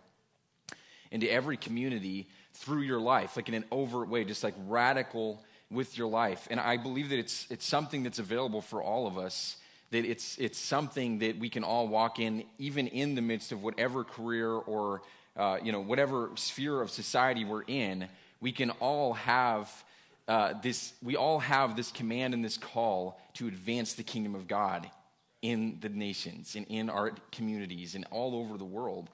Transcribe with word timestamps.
into 1.11 1.31
every 1.31 1.57
community 1.57 2.29
through 2.55 2.81
your 2.81 3.01
life, 3.01 3.37
like 3.37 3.49
in 3.49 3.55
an 3.55 3.65
overt 3.71 4.09
way, 4.09 4.25
just 4.25 4.43
like 4.43 4.55
radical 4.67 5.43
with 5.71 5.99
your 5.99 6.09
life. 6.09 6.49
And 6.51 6.59
I 6.59 6.79
believe 6.79 7.11
that 7.11 7.19
it's 7.19 7.47
it's 7.51 7.67
something 7.67 8.03
that's 8.03 8.19
available 8.19 8.63
for 8.63 8.83
all 8.83 9.07
of 9.07 9.19
us 9.19 9.57
that 9.91 10.05
it's, 10.05 10.37
it's 10.39 10.59
something 10.59 11.19
that 11.19 11.39
we 11.39 11.49
can 11.49 11.65
all 11.65 11.89
walk 11.89 12.19
in, 12.19 12.45
even 12.59 12.89
in 12.89 13.15
the 13.15 13.23
midst 13.23 13.53
of 13.53 13.63
whatever 13.63 14.05
career 14.05 14.51
or 14.51 15.03
uh, 15.37 15.59
you 15.63 15.71
know, 15.71 15.81
whatever 15.81 16.31
sphere 16.35 16.81
of 16.81 16.91
society 16.91 17.45
we're 17.45 17.63
in, 17.63 18.09
we 18.41 18.53
can 18.53 18.71
all 18.71 19.13
have 19.13 19.71
uh, 20.29 20.55
this, 20.63 20.93
we 21.03 21.15
all 21.15 21.39
have 21.39 21.77
this 21.77 21.93
command 21.93 22.35
and 22.35 22.45
this 22.45 22.59
call 22.59 23.21
to 23.35 23.47
advance 23.47 23.95
the 23.95 24.03
kingdom 24.03 24.35
of 24.35 24.49
God 24.49 24.91
in 25.43 25.79
the 25.81 25.89
nations 25.89 26.57
and 26.57 26.67
in 26.69 26.91
our 26.91 27.13
communities 27.31 27.95
and 27.95 28.07
all 28.11 28.35
over 28.35 28.59
the 28.59 28.65
world. 28.65 29.09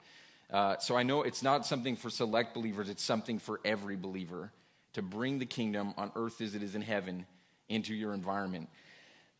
Uh, 0.51 0.77
so 0.77 0.95
I 0.95 1.03
know 1.03 1.21
it's 1.21 1.43
not 1.43 1.65
something 1.65 1.95
for 1.95 2.09
select 2.09 2.53
believers, 2.53 2.89
it's 2.89 3.03
something 3.03 3.37
for 3.37 3.59
every 3.63 3.95
believer 3.95 4.51
to 4.93 5.01
bring 5.01 5.39
the 5.39 5.45
kingdom 5.45 5.93
on 5.97 6.11
earth 6.15 6.41
as 6.41 6.55
it 6.55 6.63
is 6.63 6.73
in 6.73 6.81
heaven 6.81 7.25
into 7.69 7.93
your 7.93 8.13
environment. 8.13 8.69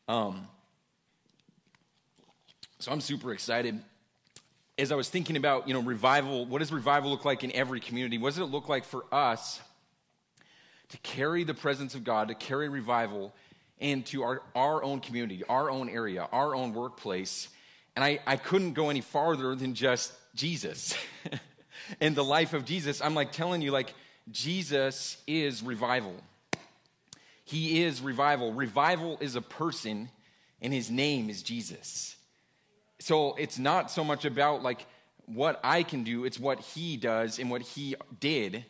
Um, 0.07 0.47
so 2.83 2.91
I'm 2.91 2.99
super 2.99 3.31
excited. 3.31 3.81
As 4.77 4.91
I 4.91 4.95
was 4.95 5.07
thinking 5.07 5.37
about, 5.37 5.69
you 5.69 5.73
know, 5.73 5.81
revival, 5.81 6.45
what 6.45 6.59
does 6.59 6.69
revival 6.69 7.11
look 7.11 7.23
like 7.23 7.45
in 7.45 7.51
every 7.53 7.79
community? 7.79 8.17
What 8.17 8.31
does 8.31 8.39
it 8.39 8.51
look 8.51 8.67
like 8.67 8.83
for 8.83 9.05
us 9.09 9.61
to 10.89 10.97
carry 10.97 11.45
the 11.45 11.53
presence 11.53 11.95
of 11.95 12.03
God, 12.03 12.27
to 12.27 12.35
carry 12.35 12.67
revival 12.67 13.33
into 13.79 14.23
our, 14.23 14.41
our 14.53 14.83
own 14.83 14.99
community, 14.99 15.43
our 15.47 15.69
own 15.69 15.87
area, 15.87 16.27
our 16.33 16.53
own 16.53 16.73
workplace? 16.73 17.47
And 17.95 18.03
I, 18.03 18.19
I 18.27 18.35
couldn't 18.35 18.73
go 18.73 18.89
any 18.89 18.99
farther 18.99 19.55
than 19.55 19.75
just 19.75 20.11
Jesus. 20.35 20.93
and 22.01 22.17
the 22.17 22.23
life 22.23 22.53
of 22.53 22.65
Jesus, 22.65 23.01
I'm 23.01 23.15
like 23.15 23.31
telling 23.31 23.61
you, 23.61 23.71
like, 23.71 23.93
Jesus 24.29 25.15
is 25.25 25.63
revival. 25.63 26.15
He 27.45 27.81
is 27.83 28.01
revival. 28.01 28.51
Revival 28.51 29.17
is 29.21 29.37
a 29.37 29.41
person, 29.41 30.09
and 30.61 30.73
his 30.73 30.91
name 30.91 31.29
is 31.29 31.43
Jesus 31.43 32.17
so 33.03 33.35
it's 33.35 33.59
not 33.59 33.91
so 33.91 34.03
much 34.03 34.23
about 34.23 34.63
like 34.63 34.85
what 35.25 35.59
I 35.61 35.83
can 35.83 36.03
do, 36.03 36.23
it's 36.23 36.39
what 36.39 36.61
he 36.61 36.95
does 36.95 37.37
and 37.37 37.51
what 37.51 37.61
he 37.61 37.95
did. 38.19 38.63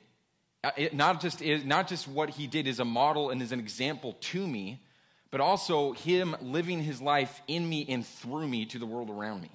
Uh, 0.63 0.71
it 0.75 0.95
not, 0.95 1.21
just, 1.21 1.41
is, 1.41 1.63
not 1.63 1.87
just 1.87 2.07
what 2.07 2.31
he 2.31 2.47
did 2.47 2.65
is 2.65 2.79
a 2.79 2.85
model 2.85 3.29
and 3.29 3.41
is 3.41 3.51
an 3.51 3.59
example 3.59 4.13
to 4.21 4.47
me, 4.47 4.81
but 5.29 5.39
also 5.39 5.91
him 5.93 6.35
living 6.41 6.81
his 6.81 6.99
life 6.99 7.41
in 7.47 7.67
me 7.67 7.85
and 7.87 8.05
through 8.05 8.47
me 8.47 8.65
to 8.65 8.79
the 8.79 8.85
world 8.85 9.11
around 9.11 9.41
me. 9.41 9.51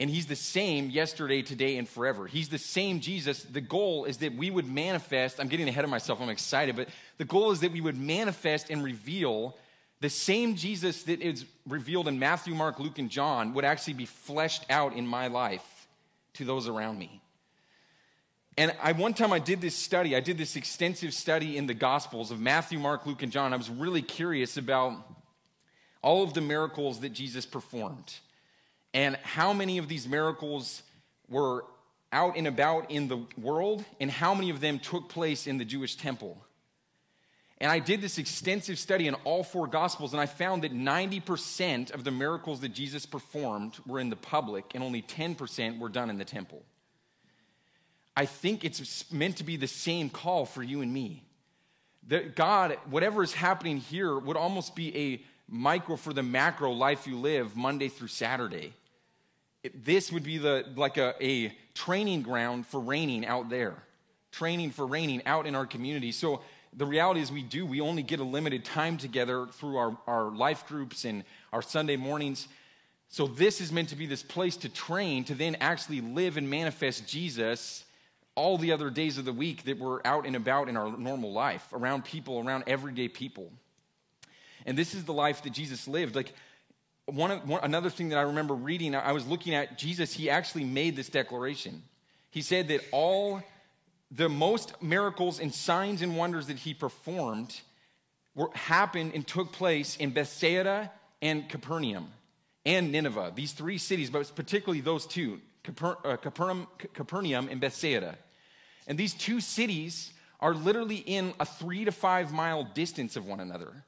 And 0.00 0.10
he's 0.10 0.26
the 0.26 0.36
same 0.36 0.90
yesterday, 0.90 1.42
today, 1.42 1.76
and 1.76 1.88
forever. 1.88 2.26
He's 2.26 2.48
the 2.48 2.58
same 2.58 3.00
Jesus. 3.00 3.42
The 3.42 3.60
goal 3.60 4.06
is 4.06 4.18
that 4.18 4.34
we 4.34 4.50
would 4.50 4.68
manifest. 4.68 5.40
I'm 5.40 5.48
getting 5.48 5.68
ahead 5.68 5.84
of 5.84 5.90
myself, 5.90 6.20
I'm 6.20 6.30
excited, 6.30 6.74
but 6.74 6.88
the 7.18 7.24
goal 7.24 7.52
is 7.52 7.60
that 7.60 7.72
we 7.72 7.80
would 7.80 7.96
manifest 7.96 8.70
and 8.70 8.82
reveal 8.82 9.56
the 10.00 10.10
same 10.10 10.54
Jesus 10.54 11.02
that 11.04 11.20
is 11.20 11.44
revealed 11.66 12.08
in 12.08 12.18
Matthew, 12.18 12.54
Mark, 12.54 12.78
Luke, 12.78 12.98
and 12.98 13.10
John 13.10 13.54
would 13.54 13.64
actually 13.64 13.94
be 13.94 14.06
fleshed 14.06 14.64
out 14.70 14.94
in 14.94 15.06
my 15.06 15.26
life 15.26 15.88
to 16.34 16.44
those 16.44 16.68
around 16.68 16.98
me. 16.98 17.20
And 18.56 18.74
I 18.82 18.92
one 18.92 19.14
time 19.14 19.32
I 19.32 19.38
did 19.38 19.60
this 19.60 19.74
study, 19.74 20.16
I 20.16 20.20
did 20.20 20.36
this 20.36 20.56
extensive 20.56 21.14
study 21.14 21.56
in 21.56 21.66
the 21.66 21.74
Gospels 21.74 22.30
of 22.30 22.40
Matthew, 22.40 22.78
Mark, 22.78 23.06
Luke, 23.06 23.22
and 23.22 23.30
John. 23.30 23.52
I 23.52 23.56
was 23.56 23.70
really 23.70 24.02
curious 24.02 24.56
about 24.56 24.94
all 26.02 26.22
of 26.22 26.34
the 26.34 26.40
miracles 26.40 27.00
that 27.00 27.10
Jesus 27.10 27.46
performed 27.46 28.14
and 28.94 29.16
how 29.22 29.52
many 29.52 29.78
of 29.78 29.88
these 29.88 30.08
miracles 30.08 30.82
were 31.28 31.64
out 32.12 32.36
and 32.36 32.46
about 32.46 32.90
in 32.90 33.06
the 33.08 33.24
world 33.40 33.84
and 34.00 34.10
how 34.10 34.34
many 34.34 34.50
of 34.50 34.60
them 34.60 34.78
took 34.78 35.08
place 35.08 35.46
in 35.46 35.58
the 35.58 35.64
Jewish 35.64 35.96
temple. 35.96 36.42
And 37.60 37.70
I 37.72 37.80
did 37.80 38.00
this 38.00 38.18
extensive 38.18 38.78
study 38.78 39.08
in 39.08 39.14
all 39.24 39.42
four 39.42 39.66
Gospels, 39.66 40.12
and 40.12 40.20
I 40.20 40.26
found 40.26 40.62
that 40.62 40.72
90% 40.72 41.92
of 41.92 42.04
the 42.04 42.12
miracles 42.12 42.60
that 42.60 42.68
Jesus 42.68 43.04
performed 43.04 43.74
were 43.84 43.98
in 43.98 44.10
the 44.10 44.16
public, 44.16 44.72
and 44.74 44.84
only 44.84 45.02
10% 45.02 45.78
were 45.78 45.88
done 45.88 46.08
in 46.08 46.18
the 46.18 46.24
temple. 46.24 46.62
I 48.16 48.26
think 48.26 48.64
it's 48.64 49.10
meant 49.12 49.38
to 49.38 49.44
be 49.44 49.56
the 49.56 49.66
same 49.66 50.08
call 50.08 50.44
for 50.44 50.62
you 50.62 50.82
and 50.82 50.92
me. 50.92 51.24
That 52.08 52.36
God, 52.36 52.78
whatever 52.90 53.22
is 53.22 53.32
happening 53.32 53.78
here, 53.78 54.16
would 54.16 54.36
almost 54.36 54.76
be 54.76 54.96
a 54.96 55.22
micro 55.48 55.96
for 55.96 56.12
the 56.12 56.22
macro 56.22 56.72
life 56.72 57.06
you 57.06 57.16
live 57.16 57.56
Monday 57.56 57.88
through 57.88 58.08
Saturday. 58.08 58.72
This 59.74 60.12
would 60.12 60.22
be 60.22 60.38
the, 60.38 60.64
like 60.76 60.96
a, 60.96 61.14
a 61.20 61.52
training 61.74 62.22
ground 62.22 62.66
for 62.66 62.80
reigning 62.80 63.26
out 63.26 63.50
there, 63.50 63.74
training 64.30 64.70
for 64.70 64.86
reigning 64.86 65.22
out 65.26 65.46
in 65.46 65.54
our 65.54 65.66
community. 65.66 66.12
So, 66.12 66.40
the 66.76 66.86
reality 66.86 67.20
is 67.20 67.32
we 67.32 67.42
do. 67.42 67.66
We 67.66 67.80
only 67.80 68.02
get 68.02 68.20
a 68.20 68.24
limited 68.24 68.64
time 68.64 68.98
together 68.98 69.46
through 69.46 69.76
our, 69.76 69.98
our 70.06 70.30
life 70.30 70.66
groups 70.66 71.04
and 71.04 71.24
our 71.52 71.62
Sunday 71.62 71.96
mornings. 71.96 72.48
So, 73.08 73.26
this 73.26 73.60
is 73.60 73.72
meant 73.72 73.88
to 73.88 73.96
be 73.96 74.06
this 74.06 74.22
place 74.22 74.56
to 74.58 74.68
train 74.68 75.24
to 75.24 75.34
then 75.34 75.56
actually 75.60 76.00
live 76.00 76.36
and 76.36 76.48
manifest 76.48 77.08
Jesus 77.08 77.84
all 78.34 78.58
the 78.58 78.72
other 78.72 78.90
days 78.90 79.18
of 79.18 79.24
the 79.24 79.32
week 79.32 79.64
that 79.64 79.78
we're 79.78 80.00
out 80.04 80.26
and 80.26 80.36
about 80.36 80.68
in 80.68 80.76
our 80.76 80.96
normal 80.96 81.32
life, 81.32 81.66
around 81.72 82.04
people, 82.04 82.38
around 82.38 82.64
everyday 82.66 83.08
people. 83.08 83.50
And 84.66 84.76
this 84.76 84.94
is 84.94 85.04
the 85.04 85.12
life 85.12 85.42
that 85.42 85.52
Jesus 85.52 85.88
lived. 85.88 86.14
Like, 86.14 86.32
one, 87.06 87.30
of, 87.30 87.48
one 87.48 87.64
another 87.64 87.90
thing 87.90 88.10
that 88.10 88.18
I 88.18 88.22
remember 88.22 88.54
reading, 88.54 88.94
I 88.94 89.12
was 89.12 89.26
looking 89.26 89.54
at 89.54 89.78
Jesus, 89.78 90.12
he 90.12 90.28
actually 90.28 90.64
made 90.64 90.94
this 90.94 91.08
declaration. 91.08 91.82
He 92.30 92.42
said 92.42 92.68
that 92.68 92.82
all 92.92 93.42
the 94.10 94.28
most 94.28 94.80
miracles 94.82 95.38
and 95.40 95.52
signs 95.52 96.02
and 96.02 96.16
wonders 96.16 96.46
that 96.46 96.58
he 96.58 96.74
performed 96.74 97.60
were, 98.34 98.50
happened 98.54 99.12
and 99.14 99.26
took 99.26 99.52
place 99.52 99.96
in 99.96 100.10
Bethsaida 100.10 100.90
and 101.20 101.48
Capernaum 101.48 102.08
and 102.64 102.92
Nineveh, 102.92 103.32
these 103.34 103.52
three 103.52 103.78
cities, 103.78 104.10
but 104.10 104.30
particularly 104.34 104.80
those 104.80 105.06
two, 105.06 105.40
Caper, 105.62 105.96
uh, 106.04 106.16
Capernaum, 106.16 106.66
Capernaum 106.94 107.48
and 107.48 107.60
Bethsaida. 107.60 108.16
And 108.86 108.96
these 108.96 109.14
two 109.14 109.40
cities 109.40 110.12
are 110.40 110.54
literally 110.54 110.96
in 110.96 111.34
a 111.40 111.44
three 111.44 111.84
to 111.84 111.92
five 111.92 112.32
mile 112.32 112.64
distance 112.64 113.16
of 113.16 113.26
one 113.26 113.40
another. 113.40 113.84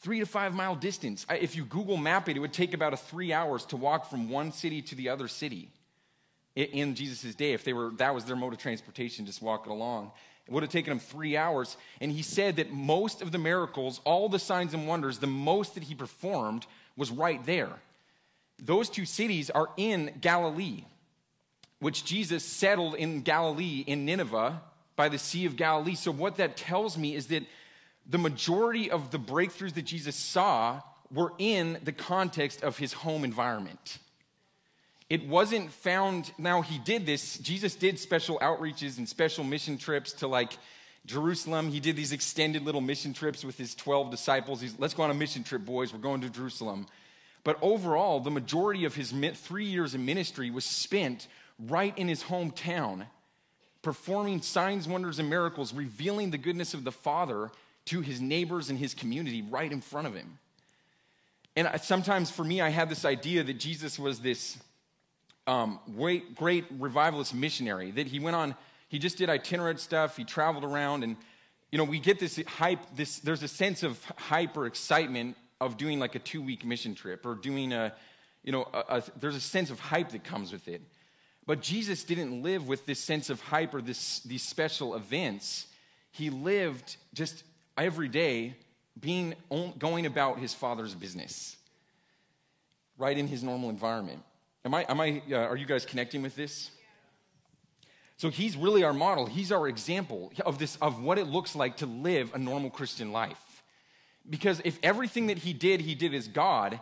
Three 0.00 0.20
to 0.20 0.26
five 0.26 0.54
mile 0.54 0.76
distance. 0.76 1.26
If 1.28 1.56
you 1.56 1.64
Google 1.64 1.96
map 1.96 2.28
it, 2.28 2.36
it 2.36 2.40
would 2.40 2.52
take 2.52 2.72
about 2.72 2.92
a 2.92 2.96
three 2.96 3.32
hours 3.32 3.64
to 3.66 3.76
walk 3.76 4.08
from 4.08 4.30
one 4.30 4.52
city 4.52 4.80
to 4.82 4.94
the 4.94 5.08
other 5.08 5.28
city 5.28 5.70
in 6.64 6.94
Jesus' 6.94 7.34
day, 7.34 7.52
if 7.52 7.64
they 7.64 7.72
were, 7.72 7.90
that 7.98 8.14
was 8.14 8.24
their 8.24 8.36
mode 8.36 8.52
of 8.52 8.58
transportation, 8.58 9.26
just 9.26 9.42
walking 9.42 9.72
along. 9.72 10.10
It 10.46 10.52
would 10.52 10.62
have 10.62 10.72
taken 10.72 10.92
him 10.92 10.98
three 10.98 11.36
hours. 11.36 11.76
And 12.00 12.10
he 12.10 12.22
said 12.22 12.56
that 12.56 12.72
most 12.72 13.22
of 13.22 13.32
the 13.32 13.38
miracles, 13.38 14.00
all 14.04 14.28
the 14.28 14.38
signs 14.38 14.74
and 14.74 14.88
wonders, 14.88 15.18
the 15.18 15.26
most 15.26 15.74
that 15.74 15.84
he 15.84 15.94
performed 15.94 16.66
was 16.96 17.10
right 17.10 17.44
there. 17.44 17.70
Those 18.60 18.90
two 18.90 19.04
cities 19.04 19.50
are 19.50 19.68
in 19.76 20.14
Galilee, 20.20 20.84
which 21.80 22.04
Jesus 22.04 22.44
settled 22.44 22.94
in 22.94 23.22
Galilee, 23.22 23.84
in 23.86 24.04
Nineveh, 24.04 24.60
by 24.96 25.08
the 25.08 25.18
Sea 25.18 25.46
of 25.46 25.54
Galilee. 25.54 25.94
So, 25.94 26.10
what 26.10 26.36
that 26.36 26.56
tells 26.56 26.98
me 26.98 27.14
is 27.14 27.28
that 27.28 27.44
the 28.08 28.18
majority 28.18 28.90
of 28.90 29.12
the 29.12 29.18
breakthroughs 29.18 29.74
that 29.74 29.84
Jesus 29.84 30.16
saw 30.16 30.80
were 31.12 31.34
in 31.38 31.78
the 31.84 31.92
context 31.92 32.64
of 32.64 32.78
his 32.78 32.92
home 32.92 33.22
environment. 33.22 33.98
It 35.10 35.26
wasn't 35.26 35.72
found, 35.72 36.32
now 36.36 36.60
he 36.60 36.78
did 36.78 37.06
this, 37.06 37.38
Jesus 37.38 37.74
did 37.74 37.98
special 37.98 38.38
outreaches 38.40 38.98
and 38.98 39.08
special 39.08 39.42
mission 39.42 39.78
trips 39.78 40.12
to 40.14 40.28
like 40.28 40.52
Jerusalem. 41.06 41.70
He 41.70 41.80
did 41.80 41.96
these 41.96 42.12
extended 42.12 42.62
little 42.62 42.82
mission 42.82 43.14
trips 43.14 43.42
with 43.42 43.56
his 43.56 43.74
12 43.74 44.10
disciples. 44.10 44.60
He's, 44.60 44.78
let's 44.78 44.92
go 44.92 45.04
on 45.04 45.10
a 45.10 45.14
mission 45.14 45.44
trip, 45.44 45.64
boys. 45.64 45.92
We're 45.92 46.00
going 46.00 46.20
to 46.20 46.28
Jerusalem. 46.28 46.86
But 47.42 47.58
overall, 47.62 48.20
the 48.20 48.30
majority 48.30 48.84
of 48.84 48.94
his 48.94 49.14
three 49.36 49.64
years 49.64 49.94
of 49.94 50.00
ministry 50.00 50.50
was 50.50 50.66
spent 50.66 51.26
right 51.58 51.96
in 51.96 52.06
his 52.06 52.24
hometown, 52.24 53.06
performing 53.80 54.42
signs, 54.42 54.86
wonders, 54.86 55.18
and 55.18 55.30
miracles, 55.30 55.72
revealing 55.72 56.30
the 56.30 56.38
goodness 56.38 56.74
of 56.74 56.84
the 56.84 56.92
Father 56.92 57.50
to 57.86 58.02
his 58.02 58.20
neighbors 58.20 58.68
and 58.68 58.78
his 58.78 58.92
community 58.92 59.40
right 59.40 59.72
in 59.72 59.80
front 59.80 60.06
of 60.06 60.14
him. 60.14 60.38
And 61.56 61.66
uh, 61.66 61.78
sometimes 61.78 62.30
for 62.30 62.44
me, 62.44 62.60
I 62.60 62.68
had 62.68 62.90
this 62.90 63.06
idea 63.06 63.42
that 63.44 63.58
Jesus 63.58 63.98
was 63.98 64.20
this 64.20 64.58
um, 65.48 65.80
great, 65.96 66.34
great 66.34 66.66
revivalist 66.78 67.34
missionary, 67.34 67.90
that 67.92 68.06
he 68.06 68.20
went 68.20 68.36
on, 68.36 68.54
he 68.88 68.98
just 68.98 69.16
did 69.16 69.30
itinerant 69.30 69.80
stuff, 69.80 70.16
he 70.16 70.24
traveled 70.24 70.64
around, 70.64 71.02
and 71.02 71.16
you 71.72 71.78
know, 71.78 71.84
we 71.84 71.98
get 71.98 72.18
this 72.18 72.40
hype, 72.46 72.80
this, 72.94 73.18
there's 73.20 73.42
a 73.42 73.48
sense 73.48 73.82
of 73.82 74.02
hype 74.16 74.56
or 74.56 74.66
excitement 74.66 75.36
of 75.60 75.76
doing 75.76 75.98
like 75.98 76.14
a 76.14 76.18
two 76.18 76.40
week 76.40 76.64
mission 76.64 76.94
trip 76.94 77.26
or 77.26 77.34
doing 77.34 77.72
a, 77.72 77.92
you 78.42 78.52
know, 78.52 78.68
a, 78.72 78.98
a, 78.98 79.02
there's 79.20 79.36
a 79.36 79.40
sense 79.40 79.70
of 79.70 79.80
hype 79.80 80.10
that 80.10 80.24
comes 80.24 80.52
with 80.52 80.68
it. 80.68 80.82
But 81.46 81.60
Jesus 81.62 82.04
didn't 82.04 82.42
live 82.42 82.68
with 82.68 82.86
this 82.86 83.00
sense 83.00 83.30
of 83.30 83.40
hype 83.40 83.74
or 83.74 83.80
this, 83.80 84.20
these 84.20 84.42
special 84.42 84.94
events. 84.94 85.66
He 86.10 86.30
lived 86.30 86.96
just 87.14 87.42
every 87.76 88.08
day 88.08 88.54
being 88.98 89.34
going 89.78 90.06
about 90.06 90.38
his 90.38 90.52
father's 90.52 90.94
business, 90.94 91.56
right 92.98 93.16
in 93.16 93.28
his 93.28 93.42
normal 93.42 93.70
environment. 93.70 94.22
Am 94.64 94.74
I, 94.74 94.84
am 94.88 95.00
I, 95.00 95.22
uh, 95.30 95.36
are 95.36 95.56
you 95.56 95.66
guys 95.66 95.84
connecting 95.84 96.22
with 96.22 96.34
this? 96.36 96.70
So 98.16 98.30
he's 98.30 98.56
really 98.56 98.82
our 98.82 98.92
model. 98.92 99.26
He's 99.26 99.52
our 99.52 99.68
example 99.68 100.32
of 100.44 100.58
this, 100.58 100.76
of 100.82 101.02
what 101.02 101.18
it 101.18 101.28
looks 101.28 101.54
like 101.54 101.76
to 101.78 101.86
live 101.86 102.34
a 102.34 102.38
normal 102.38 102.68
Christian 102.68 103.12
life. 103.12 103.62
Because 104.28 104.60
if 104.64 104.78
everything 104.82 105.28
that 105.28 105.38
he 105.38 105.52
did, 105.52 105.80
he 105.80 105.94
did 105.94 106.12
as 106.14 106.26
God, 106.26 106.80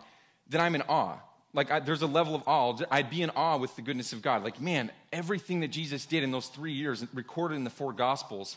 then 0.48 0.60
I'm 0.60 0.74
in 0.74 0.82
awe. 0.88 1.18
Like 1.52 1.70
I, 1.70 1.80
there's 1.80 2.02
a 2.02 2.06
level 2.06 2.34
of 2.34 2.42
awe. 2.46 2.76
I'd 2.90 3.10
be 3.10 3.22
in 3.22 3.30
awe 3.30 3.58
with 3.58 3.76
the 3.76 3.82
goodness 3.82 4.14
of 4.14 4.22
God. 4.22 4.42
Like, 4.42 4.60
man, 4.60 4.90
everything 5.12 5.60
that 5.60 5.68
Jesus 5.68 6.06
did 6.06 6.24
in 6.24 6.30
those 6.30 6.48
three 6.48 6.72
years, 6.72 7.04
recorded 7.12 7.56
in 7.56 7.64
the 7.64 7.70
four 7.70 7.92
Gospels, 7.92 8.56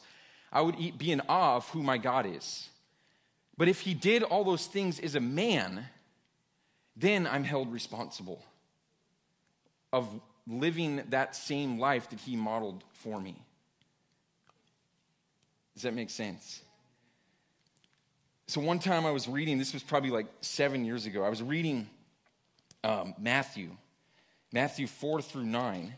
I 0.52 0.62
would 0.62 0.98
be 0.98 1.12
in 1.12 1.22
awe 1.28 1.58
of 1.58 1.70
who 1.70 1.84
my 1.84 1.98
God 1.98 2.26
is. 2.26 2.70
But 3.58 3.68
if 3.68 3.82
he 3.82 3.94
did 3.94 4.24
all 4.24 4.46
those 4.46 4.66
things 4.66 5.00
as 5.02 5.16
a 5.16 5.20
man, 5.20 5.86
then 6.96 7.28
I'm 7.28 7.44
held 7.44 7.72
responsible 7.72 8.42
of 9.92 10.08
living 10.48 11.04
that 11.10 11.36
same 11.36 11.80
life 11.80 12.10
that 12.10 12.20
he 12.20 12.36
modeled 12.36 12.84
for 12.94 13.20
me. 13.20 13.36
Does 15.74 15.84
that 15.84 15.94
make 15.94 16.10
sense? 16.10 16.62
So, 18.48 18.60
one 18.60 18.80
time 18.80 19.06
I 19.06 19.12
was 19.12 19.28
reading, 19.28 19.60
this 19.60 19.74
was 19.74 19.84
probably 19.84 20.10
like 20.10 20.26
seven 20.42 20.84
years 20.84 21.06
ago, 21.06 21.24
I 21.24 21.30
was 21.30 21.44
reading 21.44 21.88
um, 22.84 23.14
Matthew, 23.20 23.70
Matthew 24.52 24.88
4 24.88 25.22
through 25.22 25.46
9. 25.46 25.94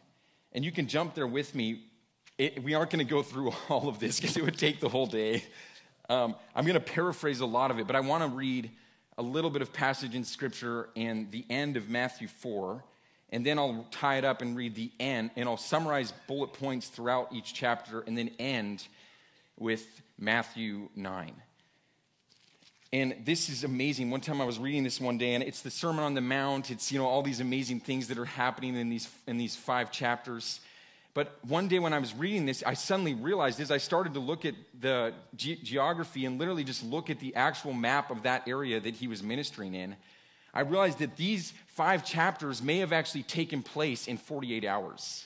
And 0.54 0.66
you 0.66 0.72
can 0.72 0.88
jump 0.88 1.16
there 1.16 1.28
with 1.28 1.56
me. 1.56 1.84
It, 2.38 2.62
we 2.64 2.74
aren't 2.74 2.92
going 2.92 3.06
to 3.06 3.10
go 3.10 3.24
through 3.24 3.54
all 3.70 3.88
of 3.88 4.00
this 4.00 4.20
because 4.20 4.36
it 4.38 4.44
would 4.44 4.58
take 4.58 4.80
the 4.80 4.90
whole 4.90 5.06
day. 5.06 5.44
Um, 6.10 6.36
I'm 6.56 6.66
going 6.66 6.76
to 6.76 6.80
paraphrase 6.80 7.40
a 7.40 7.46
lot 7.46 7.72
of 7.72 7.80
it, 7.80 7.88
but 7.88 7.96
I 7.96 8.02
want 8.02 8.24
to 8.24 8.30
read 8.30 8.70
a 9.18 9.22
little 9.22 9.50
bit 9.50 9.62
of 9.62 9.72
passage 9.72 10.16
in 10.16 10.24
Scripture 10.24 10.90
and 10.96 11.32
the 11.32 11.46
end 11.50 11.78
of 11.78 11.90
Matthew 11.90 12.28
4, 12.28 12.84
and 13.32 13.46
then 13.46 13.58
I'll 13.58 13.88
tie 13.92 14.18
it 14.18 14.26
up 14.26 14.42
and 14.42 14.56
read 14.56 14.76
the 14.76 14.92
end, 15.00 15.32
and 15.36 15.48
I'll 15.48 15.58
summarize 15.58 16.14
bullet 16.28 16.54
points 16.54 16.88
throughout 16.88 17.32
each 17.34 17.54
chapter, 17.54 18.02
and 18.02 18.18
then 18.18 18.32
end 18.40 18.88
with 19.58 20.02
Matthew 20.20 20.90
9. 20.96 21.34
And 22.94 23.16
this 23.24 23.48
is 23.48 23.64
amazing. 23.64 24.10
One 24.10 24.20
time 24.20 24.42
I 24.42 24.46
was 24.46 24.60
reading 24.60 24.84
this 24.84 25.00
one 25.00 25.18
day, 25.18 25.34
and 25.34 25.44
it's 25.44 25.62
the 25.62 25.72
Sermon 25.72 26.04
on 26.04 26.14
the 26.14 26.22
Mount. 26.22 26.72
It's, 26.72 26.92
you 26.92 27.00
know, 27.00 27.06
all 27.06 27.22
these 27.22 27.40
amazing 27.40 27.80
things 27.80 28.10
that 28.10 28.18
are 28.18 28.26
happening 28.26 28.76
in 28.76 28.90
these, 28.90 29.08
in 29.28 29.38
these 29.38 29.56
five 29.56 29.92
chapters. 29.92 30.60
But 31.14 31.38
one 31.48 31.70
day 31.70 31.80
when 31.80 31.94
I 31.94 32.00
was 32.00 32.14
reading 32.14 32.46
this, 32.46 32.64
I 32.66 32.74
suddenly 32.74 33.14
realized 33.14 33.62
as 33.62 33.72
I 33.72 33.78
started 33.78 34.14
to 34.16 34.20
look 34.20 34.44
at 34.46 34.56
the 34.80 35.14
ge- 35.38 35.62
geography 35.64 36.26
and 36.26 36.38
literally 36.38 36.66
just 36.66 36.84
look 36.84 37.10
at 37.10 37.20
the 37.20 37.36
actual 37.36 37.72
map 37.72 38.12
of 38.12 38.24
that 38.24 38.46
area 38.48 38.80
that 38.82 38.96
he 38.96 39.08
was 39.08 39.24
ministering 39.24 39.74
in, 39.74 39.96
I 40.54 40.62
realized 40.62 41.00
that 41.00 41.16
these 41.16 41.54
five 41.68 42.06
chapters 42.06 42.62
may 42.62 42.80
have 42.80 42.92
actually 42.92 43.24
taken 43.24 43.64
place 43.64 44.08
in 44.08 44.18
48 44.18 44.66
hours. 44.66 45.26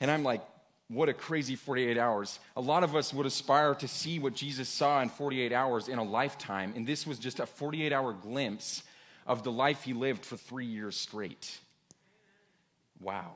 And 0.00 0.10
I'm 0.10 0.22
like, 0.22 0.42
what 0.88 1.08
a 1.08 1.14
crazy 1.14 1.56
48 1.56 1.98
hours. 1.98 2.38
A 2.56 2.60
lot 2.60 2.84
of 2.84 2.94
us 2.94 3.12
would 3.12 3.26
aspire 3.26 3.74
to 3.76 3.88
see 3.88 4.18
what 4.18 4.34
Jesus 4.34 4.68
saw 4.68 5.02
in 5.02 5.08
48 5.08 5.52
hours 5.52 5.88
in 5.88 5.98
a 5.98 6.04
lifetime, 6.04 6.72
and 6.76 6.86
this 6.86 7.06
was 7.06 7.18
just 7.18 7.40
a 7.40 7.46
48 7.46 7.92
hour 7.92 8.12
glimpse 8.12 8.84
of 9.26 9.42
the 9.42 9.50
life 9.50 9.82
he 9.82 9.92
lived 9.92 10.24
for 10.24 10.36
three 10.36 10.66
years 10.66 10.96
straight. 10.96 11.58
Wow. 13.00 13.32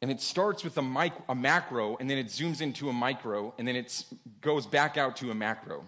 And 0.00 0.10
it 0.10 0.20
starts 0.20 0.64
with 0.64 0.78
a, 0.78 1.12
a 1.28 1.34
macro, 1.34 1.96
and 1.98 2.08
then 2.08 2.16
it 2.16 2.28
zooms 2.28 2.62
into 2.62 2.88
a 2.88 2.92
micro, 2.92 3.52
and 3.58 3.68
then 3.68 3.76
it 3.76 4.04
goes 4.40 4.66
back 4.66 4.96
out 4.96 5.16
to 5.16 5.30
a 5.30 5.34
macro. 5.34 5.86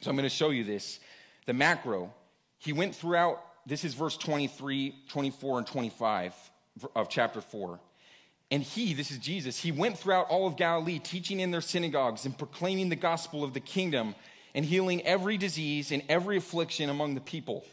So 0.00 0.10
I'm 0.10 0.16
going 0.16 0.28
to 0.28 0.34
show 0.34 0.50
you 0.50 0.64
this. 0.64 1.00
The 1.46 1.52
macro, 1.52 2.12
he 2.58 2.72
went 2.72 2.94
throughout, 2.94 3.42
this 3.66 3.84
is 3.84 3.94
verse 3.94 4.16
23, 4.16 4.94
24, 5.08 5.58
and 5.58 5.66
25 5.66 6.34
of 6.94 7.08
chapter 7.08 7.40
4. 7.40 7.80
And 8.50 8.62
he, 8.62 8.92
this 8.92 9.10
is 9.10 9.18
Jesus, 9.18 9.58
he 9.58 9.72
went 9.72 9.98
throughout 9.98 10.28
all 10.28 10.46
of 10.46 10.56
Galilee, 10.56 10.98
teaching 10.98 11.40
in 11.40 11.50
their 11.50 11.60
synagogues 11.60 12.26
and 12.26 12.36
proclaiming 12.36 12.90
the 12.90 12.96
gospel 12.96 13.44
of 13.44 13.54
the 13.54 13.60
kingdom 13.60 14.14
and 14.54 14.64
healing 14.64 15.02
every 15.02 15.38
disease 15.38 15.90
and 15.90 16.02
every 16.08 16.36
affliction 16.36 16.90
among 16.90 17.14
the 17.14 17.20
people. 17.20 17.64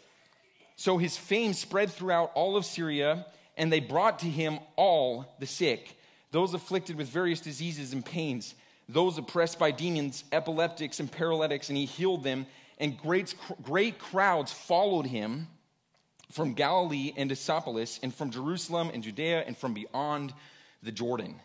So 0.77 0.97
his 0.97 1.17
fame 1.17 1.51
spread 1.53 1.91
throughout 1.91 2.31
all 2.35 2.55
of 2.55 2.65
Syria 2.65 3.25
and 3.57 3.71
they 3.71 3.81
brought 3.81 4.19
to 4.19 4.27
him 4.27 4.59
all 4.77 5.35
the 5.39 5.45
sick, 5.45 5.97
those 6.31 6.53
afflicted 6.53 6.95
with 6.95 7.09
various 7.09 7.41
diseases 7.41 7.91
and 7.91 8.05
pains, 8.05 8.55
those 8.87 9.17
oppressed 9.17 9.59
by 9.59 9.71
demons, 9.71 10.23
epileptics, 10.31 11.01
and 11.01 11.11
paralytics, 11.11 11.67
and 11.67 11.77
he 11.77 11.83
healed 11.83 12.23
them. 12.23 12.45
And 12.79 12.97
great, 12.97 13.35
great 13.61 13.99
crowds 13.99 14.51
followed 14.51 15.05
him 15.05 15.47
from 16.31 16.53
Galilee 16.53 17.13
and 17.17 17.27
Decapolis, 17.27 17.99
and 18.03 18.13
from 18.13 18.29
Jerusalem 18.29 18.91
and 18.93 19.01
Judea, 19.01 19.43
and 19.47 19.57
from 19.57 19.73
beyond 19.73 20.33
the 20.83 20.91
Jordan. 20.91 21.35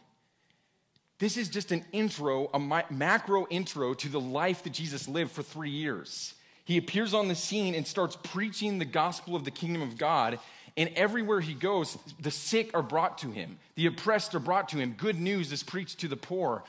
This 1.18 1.37
is 1.38 1.49
just 1.49 1.73
an 1.73 1.85
intro, 1.92 2.50
a 2.52 2.58
macro 2.92 3.47
intro 3.49 3.94
to 3.94 4.08
the 4.08 4.20
life 4.20 4.62
that 4.64 4.75
Jesus 4.75 5.08
lived 5.08 5.30
for 5.30 5.42
three 5.42 5.70
years. 5.70 6.35
He 6.64 6.76
appears 6.76 7.14
on 7.14 7.28
the 7.28 7.35
scene 7.35 7.75
and 7.75 7.87
starts 7.87 8.16
preaching 8.23 8.78
the 8.78 8.85
gospel 8.85 9.35
of 9.35 9.44
the 9.44 9.50
kingdom 9.50 9.82
of 9.82 9.97
God 9.97 10.38
and 10.76 10.90
everywhere 10.97 11.40
he 11.40 11.54
goes, 11.54 11.97
the 12.18 12.30
sick 12.30 12.70
are 12.75 12.82
brought 12.82 13.18
to 13.18 13.30
him, 13.30 13.58
the 13.76 13.87
oppressed 13.87 14.35
are 14.35 14.40
brought 14.40 14.68
to 14.70 14.78
him. 14.78 14.94
Good 14.99 15.20
news 15.20 15.52
is 15.52 15.62
preached 15.62 16.00
to 16.00 16.08
the 16.08 16.16
poor. 16.16 16.64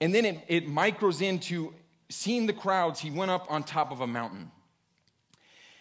And 0.00 0.14
then 0.14 0.24
it, 0.24 0.38
it 0.48 0.68
micros 0.68 1.20
into 1.20 1.74
seeing 2.10 2.46
the 2.46 2.52
crowds, 2.52 3.00
he 3.00 3.10
went 3.10 3.30
up 3.30 3.46
on 3.50 3.62
top 3.62 3.90
of 3.92 4.00
a 4.00 4.06
mountain. 4.06 4.50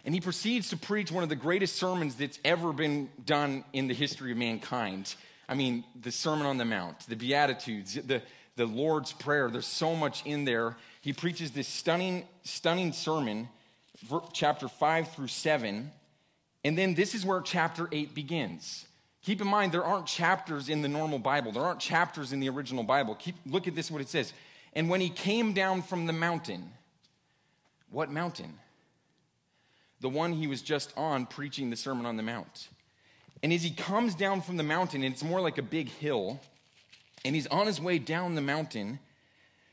And 0.06 0.16
he 0.16 0.22
proceeds 0.22 0.70
to 0.70 0.78
preach 0.78 1.12
one 1.12 1.24
of 1.24 1.30
the 1.30 1.36
greatest 1.36 1.76
sermons 1.76 2.16
that's 2.16 2.40
ever 2.46 2.72
been 2.72 3.10
done 3.26 3.66
in 3.74 3.88
the 3.88 3.94
history 3.94 4.32
of 4.32 4.38
mankind. 4.38 5.14
I 5.48 5.56
mean, 5.56 5.84
the 6.00 6.12
Sermon 6.12 6.46
on 6.46 6.58
the 6.58 6.66
Mount, 6.66 7.00
the 7.08 7.16
Beatitudes, 7.16 7.96
the, 7.96 8.22
the 8.56 8.66
Lord's 8.66 9.12
Prayer, 9.12 9.50
there's 9.50 9.66
so 9.66 9.96
much 9.96 10.26
in 10.26 10.46
there. 10.46 10.78
He 11.02 11.12
preaches 11.12 11.52
this 11.52 11.68
stunning, 11.68 12.26
stunning 12.44 12.94
sermon, 12.94 13.50
chapter 14.32 14.68
5 14.68 15.12
through 15.12 15.28
7. 15.28 15.92
And 16.64 16.78
then 16.78 16.94
this 16.94 17.14
is 17.14 17.26
where 17.26 17.42
chapter 17.42 17.90
8 17.92 18.14
begins. 18.14 18.86
Keep 19.24 19.42
in 19.42 19.48
mind, 19.48 19.72
there 19.72 19.84
aren't 19.84 20.06
chapters 20.06 20.70
in 20.70 20.82
the 20.82 20.88
normal 20.88 21.20
Bible. 21.20 21.52
There 21.52 21.64
aren't 21.64 21.82
chapters 21.82 22.32
in 22.32 22.40
the 22.40 22.50
original 22.50 22.84
Bible. 22.84 23.16
Keep, 23.16 23.36
look 23.46 23.68
at 23.68 23.76
this, 23.76 23.92
what 23.92 24.02
it 24.02 24.08
says. 24.08 24.34
And 24.74 24.90
when 24.90 25.02
he 25.02 25.10
came 25.10 25.54
down 25.54 25.82
from 25.82 26.06
the 26.06 26.14
mountain, 26.14 26.72
what 27.90 28.12
mountain? 28.12 28.60
The 30.02 30.10
one 30.10 30.34
he 30.34 30.48
was 30.48 30.62
just 30.62 30.94
on 30.96 31.26
preaching 31.26 31.70
the 31.70 31.76
Sermon 31.76 32.06
on 32.06 32.18
the 32.18 32.24
Mount. 32.24 32.70
And 33.42 33.52
as 33.52 33.64
he 33.64 33.72
comes 33.72 34.16
down 34.16 34.42
from 34.42 34.58
the 34.58 34.64
mountain, 34.64 35.04
and 35.04 35.14
it's 35.14 35.24
more 35.24 35.42
like 35.42 35.58
a 35.58 35.64
big 35.64 35.90
hill, 35.90 36.40
and 37.26 37.36
he's 37.36 37.48
on 37.48 37.68
his 37.68 37.82
way 37.82 37.98
down 37.98 38.36
the 38.36 38.42
mountain, 38.42 39.00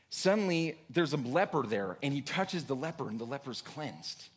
suddenly 0.09 0.77
there's 0.89 1.13
a 1.13 1.17
leper 1.17 1.63
there, 1.63 1.97
and 2.01 2.13
he 2.13 2.21
touches 2.21 2.65
the 2.65 2.75
leper, 2.75 3.07
and 3.09 3.19
the 3.19 3.25
leper's 3.25 3.61
cleansed 3.61 4.29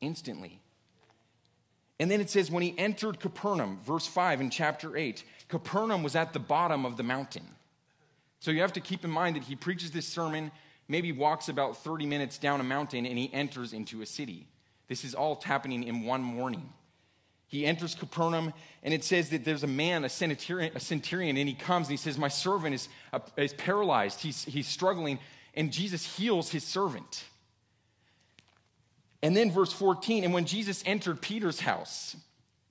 instantly. 0.00 0.60
And 1.98 2.10
then 2.10 2.20
it 2.20 2.30
says, 2.30 2.50
when 2.50 2.62
he 2.62 2.74
entered 2.78 3.20
Capernaum, 3.20 3.78
verse 3.84 4.06
5 4.06 4.40
in 4.40 4.50
chapter 4.50 4.96
8, 4.96 5.24
Capernaum 5.48 6.02
was 6.02 6.16
at 6.16 6.32
the 6.32 6.40
bottom 6.40 6.84
of 6.84 6.96
the 6.96 7.02
mountain. 7.02 7.46
So 8.42 8.50
you 8.50 8.62
have 8.62 8.72
to 8.72 8.80
keep 8.80 9.04
in 9.04 9.10
mind 9.10 9.36
that 9.36 9.44
he 9.44 9.54
preaches 9.54 9.92
this 9.92 10.04
sermon 10.04 10.50
maybe 10.88 11.12
walks 11.12 11.48
about 11.48 11.76
30 11.76 12.06
minutes 12.06 12.38
down 12.38 12.58
a 12.58 12.64
mountain 12.64 13.06
and 13.06 13.16
he 13.16 13.32
enters 13.32 13.72
into 13.72 14.02
a 14.02 14.06
city. 14.06 14.48
This 14.88 15.04
is 15.04 15.14
all 15.14 15.40
happening 15.40 15.84
in 15.84 16.02
one 16.02 16.24
morning. 16.24 16.68
He 17.46 17.64
enters 17.64 17.94
Capernaum, 17.94 18.52
and 18.82 18.92
it 18.92 19.04
says 19.04 19.30
that 19.30 19.44
there's 19.44 19.62
a 19.62 19.68
man, 19.68 20.04
a 20.04 20.08
centurion, 20.08 20.72
a 20.74 20.80
centurion 20.80 21.36
and 21.36 21.48
he 21.48 21.54
comes 21.54 21.86
and 21.86 21.92
he 21.92 21.96
says, 21.96 22.18
My 22.18 22.26
servant 22.26 22.74
is, 22.74 22.88
uh, 23.12 23.20
is 23.36 23.52
paralyzed. 23.52 24.20
He's, 24.20 24.42
he's 24.44 24.66
struggling, 24.66 25.20
and 25.54 25.72
Jesus 25.72 26.16
heals 26.16 26.50
his 26.50 26.64
servant. 26.64 27.22
And 29.22 29.36
then, 29.36 29.52
verse 29.52 29.72
14, 29.72 30.24
and 30.24 30.34
when 30.34 30.46
Jesus 30.46 30.82
entered 30.84 31.22
Peter's 31.22 31.60
house, 31.60 32.16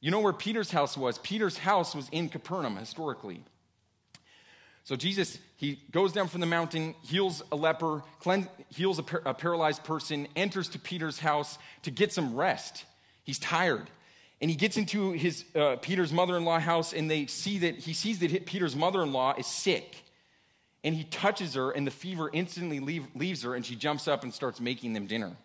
you 0.01 0.11
know 0.11 0.19
where 0.19 0.33
Peter's 0.33 0.71
house 0.71 0.97
was? 0.97 1.17
Peter's 1.19 1.59
house 1.59 1.95
was 1.95 2.09
in 2.11 2.27
Capernaum 2.27 2.75
historically. 2.75 3.45
So 4.83 4.95
Jesus, 4.95 5.37
he 5.57 5.79
goes 5.91 6.11
down 6.11 6.27
from 6.27 6.41
the 6.41 6.47
mountain, 6.47 6.95
heals 7.03 7.43
a 7.51 7.55
leper, 7.55 8.03
cleanse, 8.19 8.47
heals 8.69 8.99
a, 8.99 9.03
par- 9.03 9.21
a 9.25 9.33
paralyzed 9.33 9.83
person, 9.83 10.27
enters 10.35 10.69
to 10.69 10.79
Peter's 10.79 11.19
house 11.19 11.57
to 11.83 11.91
get 11.91 12.11
some 12.11 12.35
rest. 12.35 12.85
He's 13.23 13.39
tired. 13.39 13.89
And 14.41 14.49
he 14.49 14.57
gets 14.57 14.77
into 14.77 15.11
his 15.11 15.45
uh, 15.55 15.75
Peter's 15.81 16.11
mother-in-law 16.11 16.59
house, 16.59 16.93
and 16.93 17.09
they 17.09 17.27
see 17.27 17.59
that 17.59 17.77
he 17.77 17.93
sees 17.93 18.19
that 18.19 18.45
Peter's 18.47 18.75
mother-in-law 18.75 19.35
is 19.37 19.45
sick. 19.45 20.03
And 20.83 20.95
he 20.95 21.03
touches 21.03 21.53
her, 21.53 21.69
and 21.69 21.85
the 21.85 21.91
fever 21.91 22.31
instantly 22.33 22.79
leave, 22.79 23.05
leaves 23.13 23.43
her, 23.43 23.53
and 23.53 23.63
she 23.63 23.75
jumps 23.75 24.07
up 24.07 24.23
and 24.23 24.33
starts 24.33 24.59
making 24.59 24.93
them 24.93 25.05
dinner. 25.05 25.37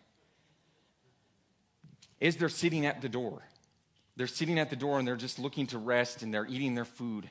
As 2.23 2.37
they're 2.37 2.49
sitting 2.49 2.87
at 2.87 3.03
the 3.03 3.11
door, 3.11 3.43
they're 4.17 4.27
sitting 4.27 4.59
at 4.59 4.71
the 4.71 4.77
door 4.77 4.99
and 4.99 5.07
they're 5.07 5.17
just 5.17 5.39
looking 5.39 5.67
to 5.69 5.79
rest 5.79 6.23
and 6.23 6.33
they're 6.33 6.47
eating 6.47 6.75
their 6.75 6.87
food. 6.87 7.29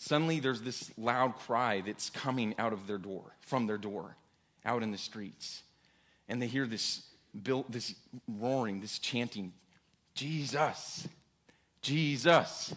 Suddenly, 0.00 0.38
there's 0.38 0.62
this 0.62 0.92
loud 0.96 1.34
cry 1.34 1.80
that's 1.80 2.08
coming 2.08 2.54
out 2.56 2.72
of 2.72 2.86
their 2.86 2.98
door, 2.98 3.34
from 3.40 3.66
their 3.66 3.78
door, 3.78 4.16
out 4.64 4.84
in 4.84 4.92
the 4.92 4.98
streets. 4.98 5.64
And 6.28 6.40
they 6.40 6.46
hear 6.46 6.68
this, 6.68 7.02
this 7.68 7.96
roaring, 8.28 8.80
this 8.80 9.00
chanting 9.00 9.52
Jesus, 10.14 11.06
Jesus, 11.82 12.74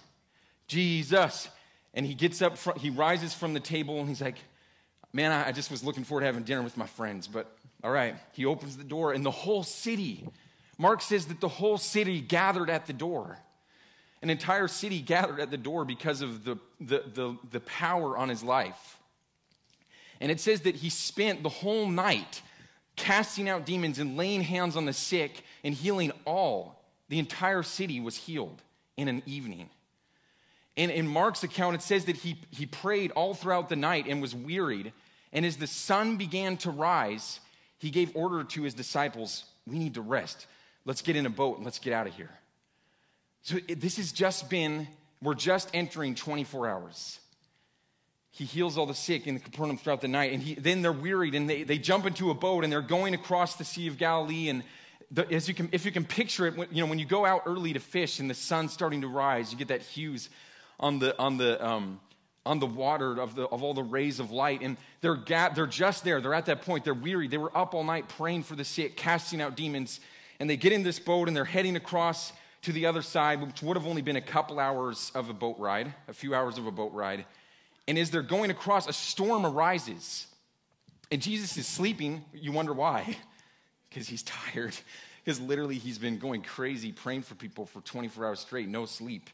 Jesus. 0.67 1.49
And 1.93 2.07
he 2.07 2.15
gets 2.15 2.41
up, 2.41 2.57
he 2.79 2.89
rises 2.89 3.35
from 3.35 3.53
the 3.53 3.59
table 3.59 3.99
and 3.99 4.09
he's 4.09 4.21
like, 4.21 4.37
Man, 5.13 5.31
I 5.31 5.51
just 5.51 5.69
was 5.69 5.83
looking 5.83 6.05
forward 6.05 6.21
to 6.21 6.27
having 6.27 6.43
dinner 6.43 6.61
with 6.61 6.77
my 6.77 6.87
friends, 6.87 7.27
but 7.27 7.53
all 7.83 7.91
right. 7.91 8.15
He 8.31 8.45
opens 8.45 8.77
the 8.77 8.83
door 8.83 9.13
and 9.13 9.25
the 9.25 9.31
whole 9.31 9.63
city, 9.63 10.27
Mark 10.77 11.01
says 11.01 11.25
that 11.27 11.39
the 11.39 11.49
whole 11.49 11.77
city 11.77 12.21
gathered 12.21 12.69
at 12.69 12.87
the 12.87 12.93
door. 12.93 13.37
An 14.21 14.29
entire 14.29 14.67
city 14.67 15.01
gathered 15.01 15.39
at 15.39 15.49
the 15.49 15.57
door 15.57 15.83
because 15.83 16.21
of 16.21 16.43
the, 16.43 16.57
the, 16.79 17.03
the, 17.13 17.37
the 17.51 17.59
power 17.61 18.17
on 18.17 18.29
his 18.29 18.43
life. 18.43 18.97
And 20.19 20.31
it 20.31 20.39
says 20.39 20.61
that 20.61 20.75
he 20.75 20.89
spent 20.89 21.41
the 21.41 21.49
whole 21.49 21.87
night 21.87 22.41
casting 22.95 23.49
out 23.49 23.65
demons 23.65 23.97
and 23.97 24.15
laying 24.15 24.41
hands 24.41 24.75
on 24.75 24.85
the 24.85 24.93
sick 24.93 25.43
and 25.63 25.73
healing 25.73 26.11
all. 26.25 26.83
The 27.09 27.17
entire 27.17 27.63
city 27.63 27.99
was 27.99 28.15
healed 28.15 28.61
in 28.95 29.07
an 29.07 29.23
evening. 29.25 29.69
And 30.77 30.91
in 30.91 31.07
Mark's 31.07 31.43
account, 31.43 31.75
it 31.75 31.81
says 31.81 32.05
that 32.05 32.17
he, 32.17 32.37
he 32.51 32.65
prayed 32.65 33.11
all 33.11 33.33
throughout 33.33 33.69
the 33.69 33.75
night 33.75 34.05
and 34.07 34.21
was 34.21 34.35
wearied. 34.35 34.93
And 35.33 35.45
as 35.45 35.57
the 35.57 35.67
sun 35.67 36.17
began 36.17 36.57
to 36.57 36.69
rise, 36.69 37.39
he 37.79 37.89
gave 37.89 38.15
order 38.15 38.43
to 38.43 38.61
his 38.63 38.73
disciples 38.73 39.45
We 39.65 39.79
need 39.79 39.95
to 39.95 40.01
rest. 40.01 40.45
Let's 40.85 41.01
get 41.01 41.15
in 41.15 41.25
a 41.25 41.29
boat 41.29 41.57
and 41.57 41.65
let's 41.65 41.79
get 41.79 41.93
out 41.93 42.07
of 42.07 42.15
here. 42.15 42.29
So 43.43 43.57
this 43.67 43.97
has 43.97 44.11
just 44.11 44.49
been, 44.49 44.87
we're 45.21 45.33
just 45.33 45.69
entering 45.73 46.15
24 46.15 46.67
hours. 46.67 47.19
He 48.29 48.45
heals 48.45 48.77
all 48.77 48.85
the 48.85 48.93
sick 48.93 49.27
in 49.27 49.33
the 49.33 49.39
Capernaum 49.39 49.77
throughout 49.77 50.01
the 50.01 50.07
night. 50.07 50.31
And 50.31 50.41
he, 50.41 50.55
then 50.55 50.81
they're 50.81 50.93
wearied 50.93 51.35
and 51.35 51.49
they, 51.49 51.63
they 51.63 51.77
jump 51.77 52.05
into 52.05 52.29
a 52.29 52.33
boat 52.33 52.63
and 52.63 52.71
they're 52.71 52.81
going 52.81 53.13
across 53.13 53.55
the 53.55 53.65
Sea 53.65 53.87
of 53.87 53.97
Galilee. 53.97 54.47
And 54.49 54.63
the, 55.09 55.29
as 55.31 55.47
you 55.47 55.53
can, 55.53 55.69
if 55.71 55.85
you 55.85 55.91
can 55.91 56.05
picture 56.05 56.47
it, 56.47 56.55
you 56.71 56.81
know, 56.81 56.89
when 56.89 56.99
you 56.99 57.05
go 57.05 57.25
out 57.25 57.43
early 57.45 57.73
to 57.73 57.79
fish 57.79 58.19
and 58.19 58.29
the 58.29 58.33
sun's 58.33 58.71
starting 58.71 59.01
to 59.01 59.07
rise, 59.07 59.51
you 59.51 59.57
get 59.57 59.67
that 59.67 59.81
hues 59.81 60.29
on 60.79 60.99
the, 60.99 61.17
on 61.19 61.37
the, 61.37 61.63
um, 61.65 61.99
on 62.45 62.59
the 62.59 62.65
water 62.65 63.19
of, 63.19 63.35
the, 63.35 63.47
of 63.47 63.63
all 63.63 63.73
the 63.73 63.83
rays 63.83 64.19
of 64.19 64.31
light. 64.31 64.61
And 64.61 64.77
they're, 65.01 65.15
ga- 65.15 65.51
they're 65.53 65.67
just 65.67 66.03
there. 66.03 66.21
They're 66.21 66.33
at 66.33 66.45
that 66.45 66.61
point. 66.61 66.85
They're 66.85 66.93
weary. 66.93 67.27
They 67.27 67.37
were 67.37 67.55
up 67.55 67.73
all 67.73 67.83
night 67.83 68.07
praying 68.07 68.43
for 68.43 68.55
the 68.55 68.63
sick, 68.63 68.95
casting 68.95 69.41
out 69.41 69.57
demons. 69.57 69.99
And 70.39 70.49
they 70.49 70.57
get 70.57 70.71
in 70.71 70.83
this 70.83 70.99
boat 70.99 71.27
and 71.27 71.35
they're 71.35 71.43
heading 71.43 71.75
across 71.75 72.31
to 72.63 72.71
the 72.71 72.85
other 72.85 73.01
side, 73.01 73.41
which 73.41 73.61
would 73.63 73.75
have 73.75 73.87
only 73.87 74.01
been 74.01 74.15
a 74.15 74.21
couple 74.21 74.59
hours 74.59 75.11
of 75.15 75.29
a 75.29 75.33
boat 75.33 75.57
ride, 75.57 75.93
a 76.07 76.13
few 76.13 76.35
hours 76.35 76.57
of 76.57 76.67
a 76.67 76.71
boat 76.71 76.93
ride. 76.93 77.25
And 77.87 77.97
as 77.97 78.11
they're 78.11 78.21
going 78.21 78.51
across, 78.51 78.87
a 78.87 78.93
storm 78.93 79.45
arises. 79.45 80.27
And 81.11 81.21
Jesus 81.21 81.57
is 81.57 81.67
sleeping. 81.67 82.23
You 82.33 82.51
wonder 82.51 82.73
why? 82.73 83.17
Because 83.89 84.07
he's 84.07 84.23
tired. 84.23 84.73
Because 85.25 85.41
literally, 85.41 85.75
he's 85.75 85.97
been 85.97 86.17
going 86.17 86.43
crazy 86.43 86.93
praying 86.93 87.23
for 87.23 87.35
people 87.35 87.65
for 87.65 87.81
24 87.81 88.25
hours 88.25 88.39
straight, 88.39 88.69
no 88.69 88.85
sleep. 88.85 89.29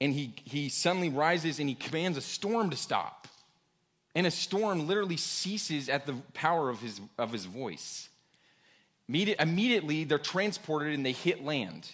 And 0.00 0.12
he, 0.12 0.32
he 0.44 0.68
suddenly 0.68 1.08
rises 1.08 1.58
and 1.58 1.68
he 1.68 1.74
commands 1.74 2.16
a 2.16 2.20
storm 2.20 2.70
to 2.70 2.76
stop. 2.76 3.26
And 4.14 4.28
a 4.28 4.30
storm 4.30 4.86
literally 4.86 5.16
ceases 5.16 5.88
at 5.88 6.06
the 6.06 6.14
power 6.34 6.70
of 6.70 6.80
his, 6.80 7.00
of 7.18 7.32
his 7.32 7.46
voice. 7.46 8.08
Immediately, 9.08 10.04
they're 10.04 10.18
transported 10.18 10.94
and 10.94 11.04
they 11.04 11.10
hit 11.10 11.44
land. 11.44 11.90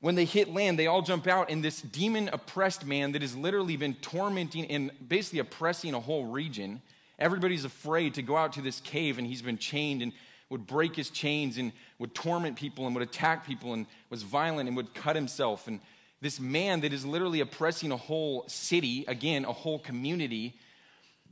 When 0.00 0.14
they 0.14 0.24
hit 0.24 0.52
land, 0.52 0.78
they 0.78 0.86
all 0.86 1.02
jump 1.02 1.26
out, 1.26 1.50
and 1.50 1.62
this 1.62 1.82
demon 1.82 2.30
oppressed 2.32 2.86
man 2.86 3.12
that 3.12 3.22
has 3.22 3.36
literally 3.36 3.76
been 3.76 3.94
tormenting 3.94 4.66
and 4.66 4.92
basically 5.06 5.40
oppressing 5.40 5.92
a 5.92 6.00
whole 6.00 6.26
region, 6.26 6.80
everybody's 7.18 7.64
afraid 7.64 8.14
to 8.14 8.22
go 8.22 8.36
out 8.36 8.52
to 8.52 8.62
this 8.62 8.80
cave, 8.80 9.18
and 9.18 9.26
he's 9.26 9.42
been 9.42 9.58
chained 9.58 10.02
and 10.02 10.12
would 10.50 10.66
break 10.66 10.94
his 10.94 11.10
chains 11.10 11.58
and 11.58 11.72
would 11.98 12.14
torment 12.14 12.56
people 12.56 12.86
and 12.86 12.94
would 12.94 13.06
attack 13.06 13.46
people 13.46 13.74
and 13.74 13.86
was 14.08 14.22
violent 14.22 14.68
and 14.68 14.76
would 14.76 14.94
cut 14.94 15.16
himself. 15.16 15.66
And 15.66 15.80
this 16.20 16.40
man 16.40 16.80
that 16.80 16.92
is 16.92 17.04
literally 17.04 17.40
oppressing 17.40 17.92
a 17.92 17.96
whole 17.96 18.44
city, 18.46 19.04
again, 19.08 19.44
a 19.44 19.52
whole 19.52 19.78
community, 19.78 20.54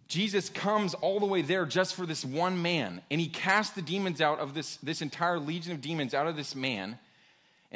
Jesus 0.08 0.48
comes 0.48 0.94
all 0.94 1.18
the 1.18 1.26
way 1.26 1.42
there 1.42 1.64
just 1.66 1.94
for 1.94 2.04
this 2.04 2.24
one 2.24 2.62
man, 2.62 3.00
and 3.10 3.20
he 3.20 3.28
casts 3.28 3.74
the 3.74 3.82
demons 3.82 4.20
out 4.20 4.38
of 4.38 4.54
this, 4.54 4.76
this 4.78 5.02
entire 5.02 5.38
legion 5.38 5.72
of 5.72 5.80
demons 5.80 6.14
out 6.14 6.26
of 6.26 6.36
this 6.36 6.54
man 6.54 6.98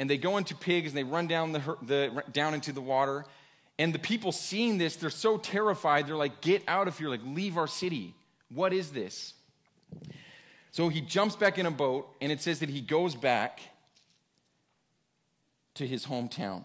and 0.01 0.09
they 0.09 0.17
go 0.17 0.37
into 0.37 0.55
pigs 0.55 0.87
and 0.87 0.97
they 0.97 1.03
run 1.03 1.27
down, 1.27 1.51
the, 1.51 1.59
the, 1.83 2.23
down 2.33 2.55
into 2.55 2.71
the 2.71 2.81
water. 2.81 3.23
And 3.77 3.93
the 3.93 3.99
people 3.99 4.31
seeing 4.31 4.79
this, 4.79 4.95
they're 4.95 5.11
so 5.11 5.37
terrified. 5.37 6.07
They're 6.07 6.15
like, 6.15 6.41
Get 6.41 6.63
out 6.67 6.87
of 6.87 6.97
here, 6.97 7.07
like, 7.07 7.21
leave 7.23 7.55
our 7.55 7.67
city. 7.67 8.15
What 8.49 8.73
is 8.73 8.89
this? 8.89 9.35
So 10.71 10.89
he 10.89 11.01
jumps 11.01 11.35
back 11.35 11.59
in 11.59 11.67
a 11.67 11.71
boat, 11.71 12.09
and 12.19 12.31
it 12.31 12.41
says 12.41 12.61
that 12.61 12.69
he 12.69 12.81
goes 12.81 13.13
back 13.13 13.59
to 15.75 15.85
his 15.85 16.07
hometown. 16.07 16.63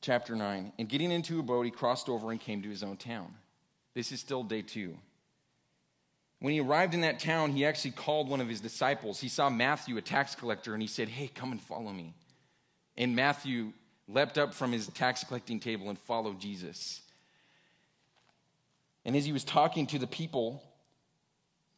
Chapter 0.00 0.34
9. 0.34 0.72
And 0.78 0.88
getting 0.88 1.12
into 1.12 1.40
a 1.40 1.42
boat, 1.42 1.66
he 1.66 1.70
crossed 1.70 2.08
over 2.08 2.30
and 2.30 2.40
came 2.40 2.62
to 2.62 2.70
his 2.70 2.82
own 2.82 2.96
town. 2.96 3.34
This 3.92 4.12
is 4.12 4.20
still 4.20 4.42
day 4.42 4.62
two. 4.62 4.96
When 6.44 6.52
he 6.52 6.60
arrived 6.60 6.92
in 6.92 7.00
that 7.00 7.20
town, 7.20 7.52
he 7.52 7.64
actually 7.64 7.92
called 7.92 8.28
one 8.28 8.42
of 8.42 8.50
his 8.50 8.60
disciples. 8.60 9.18
He 9.18 9.28
saw 9.28 9.48
Matthew, 9.48 9.96
a 9.96 10.02
tax 10.02 10.34
collector, 10.34 10.74
and 10.74 10.82
he 10.82 10.86
said, 10.86 11.08
Hey, 11.08 11.26
come 11.26 11.52
and 11.52 11.58
follow 11.58 11.90
me. 11.90 12.12
And 12.98 13.16
Matthew 13.16 13.72
leapt 14.08 14.36
up 14.36 14.52
from 14.52 14.70
his 14.70 14.86
tax 14.88 15.24
collecting 15.24 15.58
table 15.58 15.88
and 15.88 15.98
followed 15.98 16.38
Jesus. 16.38 17.00
And 19.06 19.16
as 19.16 19.24
he 19.24 19.32
was 19.32 19.42
talking 19.42 19.86
to 19.86 19.98
the 19.98 20.06
people, 20.06 20.62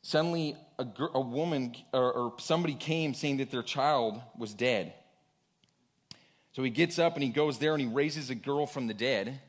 suddenly 0.02 0.56
a, 0.80 0.86
a 1.14 1.20
woman 1.20 1.76
or, 1.92 2.12
or 2.12 2.34
somebody 2.40 2.74
came 2.74 3.14
saying 3.14 3.36
that 3.36 3.52
their 3.52 3.62
child 3.62 4.20
was 4.36 4.52
dead. 4.52 4.94
So 6.54 6.64
he 6.64 6.70
gets 6.70 6.98
up 6.98 7.14
and 7.14 7.22
he 7.22 7.30
goes 7.30 7.58
there 7.58 7.72
and 7.72 7.80
he 7.80 7.86
raises 7.86 8.30
a 8.30 8.34
girl 8.34 8.66
from 8.66 8.88
the 8.88 8.94
dead. 8.94 9.40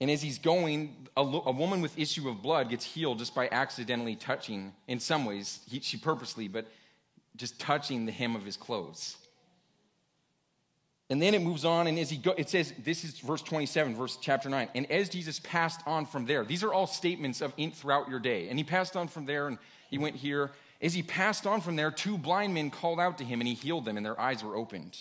And 0.00 0.10
as 0.10 0.20
he's 0.22 0.38
going, 0.38 0.94
a, 1.16 1.20
a, 1.20 1.52
woman 1.52 1.80
with 1.80 1.98
issue 1.98 2.28
of 2.28 2.42
blood 2.42 2.68
gets 2.68 2.84
healed 2.84 3.18
just 3.18 3.34
by 3.34 3.48
accidentally 3.50 4.16
touching, 4.16 4.72
in 4.88 4.98
some 4.98 5.24
ways, 5.24 5.60
he, 5.68 5.80
she 5.80 5.96
purposely, 5.96 6.48
but 6.48 6.66
just 7.36 7.60
touching 7.60 8.04
the 8.04 8.12
hem 8.12 8.34
of 8.34 8.44
his 8.44 8.56
clothes. 8.56 9.16
And 11.10 11.20
then 11.20 11.34
it 11.34 11.42
moves 11.42 11.64
on, 11.64 11.86
and 11.86 11.98
as 11.98 12.10
he 12.10 12.16
go, 12.16 12.32
it 12.36 12.48
says, 12.48 12.72
this 12.82 13.04
is 13.04 13.18
verse 13.20 13.42
27, 13.42 13.94
verse 13.94 14.18
chapter 14.20 14.48
9. 14.48 14.68
And 14.74 14.90
as 14.90 15.08
Jesus 15.08 15.38
passed 15.38 15.80
on 15.86 16.06
from 16.06 16.26
there, 16.26 16.44
these 16.44 16.64
are 16.64 16.72
all 16.72 16.86
statements 16.86 17.40
of 17.40 17.52
in, 17.56 17.70
throughout 17.70 18.08
your 18.08 18.18
day. 18.18 18.48
And 18.48 18.58
he 18.58 18.64
passed 18.64 18.96
on 18.96 19.08
from 19.08 19.26
there, 19.26 19.46
and 19.46 19.58
he 19.90 19.98
went 19.98 20.16
here. 20.16 20.50
As 20.80 20.94
he 20.94 21.02
passed 21.02 21.46
on 21.46 21.60
from 21.60 21.76
there, 21.76 21.90
two 21.90 22.16
blind 22.16 22.54
men 22.54 22.70
called 22.70 22.98
out 22.98 23.18
to 23.18 23.24
him, 23.24 23.40
and 23.40 23.46
he 23.46 23.54
healed 23.54 23.84
them, 23.84 23.96
and 23.96 24.04
their 24.04 24.18
eyes 24.18 24.42
were 24.42 24.56
opened. 24.56 24.98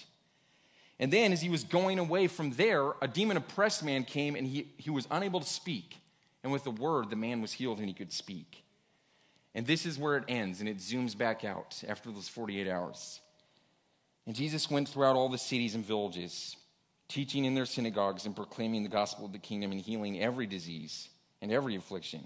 And 1.04 1.12
then, 1.12 1.34
as 1.34 1.42
he 1.42 1.50
was 1.50 1.66
going 1.66 2.00
away 2.00 2.28
from 2.28 2.52
there, 2.52 2.94
a 3.02 3.10
demon 3.10 3.36
oppressed 3.36 3.84
man 3.84 4.06
came 4.06 4.38
and 4.38 4.48
he, 4.48 4.70
he 4.78 4.90
was 4.90 5.06
unable 5.12 5.42
to 5.42 5.46
speak. 5.46 5.98
And 6.42 6.54
with 6.54 6.64
the 6.64 6.72
word, 6.72 7.10
the 7.10 7.18
man 7.18 7.42
was 7.42 7.52
healed 7.52 7.80
and 7.80 7.90
he 7.90 7.94
could 7.94 8.14
speak. 8.14 8.64
And 9.54 9.68
this 9.68 9.86
is 9.86 10.00
where 10.00 10.16
it 10.16 10.24
ends, 10.30 10.62
and 10.62 10.70
it 10.70 10.78
zooms 10.78 11.18
back 11.18 11.44
out 11.44 11.84
after 11.90 12.10
those 12.10 12.30
48 12.30 12.70
hours. 12.70 13.20
And 14.26 14.34
Jesus 14.34 14.72
went 14.72 14.88
throughout 14.88 15.18
all 15.18 15.28
the 15.28 15.38
cities 15.38 15.76
and 15.76 15.86
villages, 15.86 16.56
teaching 17.10 17.44
in 17.44 17.54
their 17.54 17.66
synagogues 17.66 18.26
and 18.26 18.34
proclaiming 18.34 18.84
the 18.84 18.90
gospel 18.90 19.26
of 19.26 19.34
the 19.34 19.40
kingdom 19.40 19.74
and 19.74 19.82
healing 19.82 20.22
every 20.22 20.48
disease 20.48 21.10
and 21.42 21.52
every 21.52 21.76
affliction. 21.76 22.24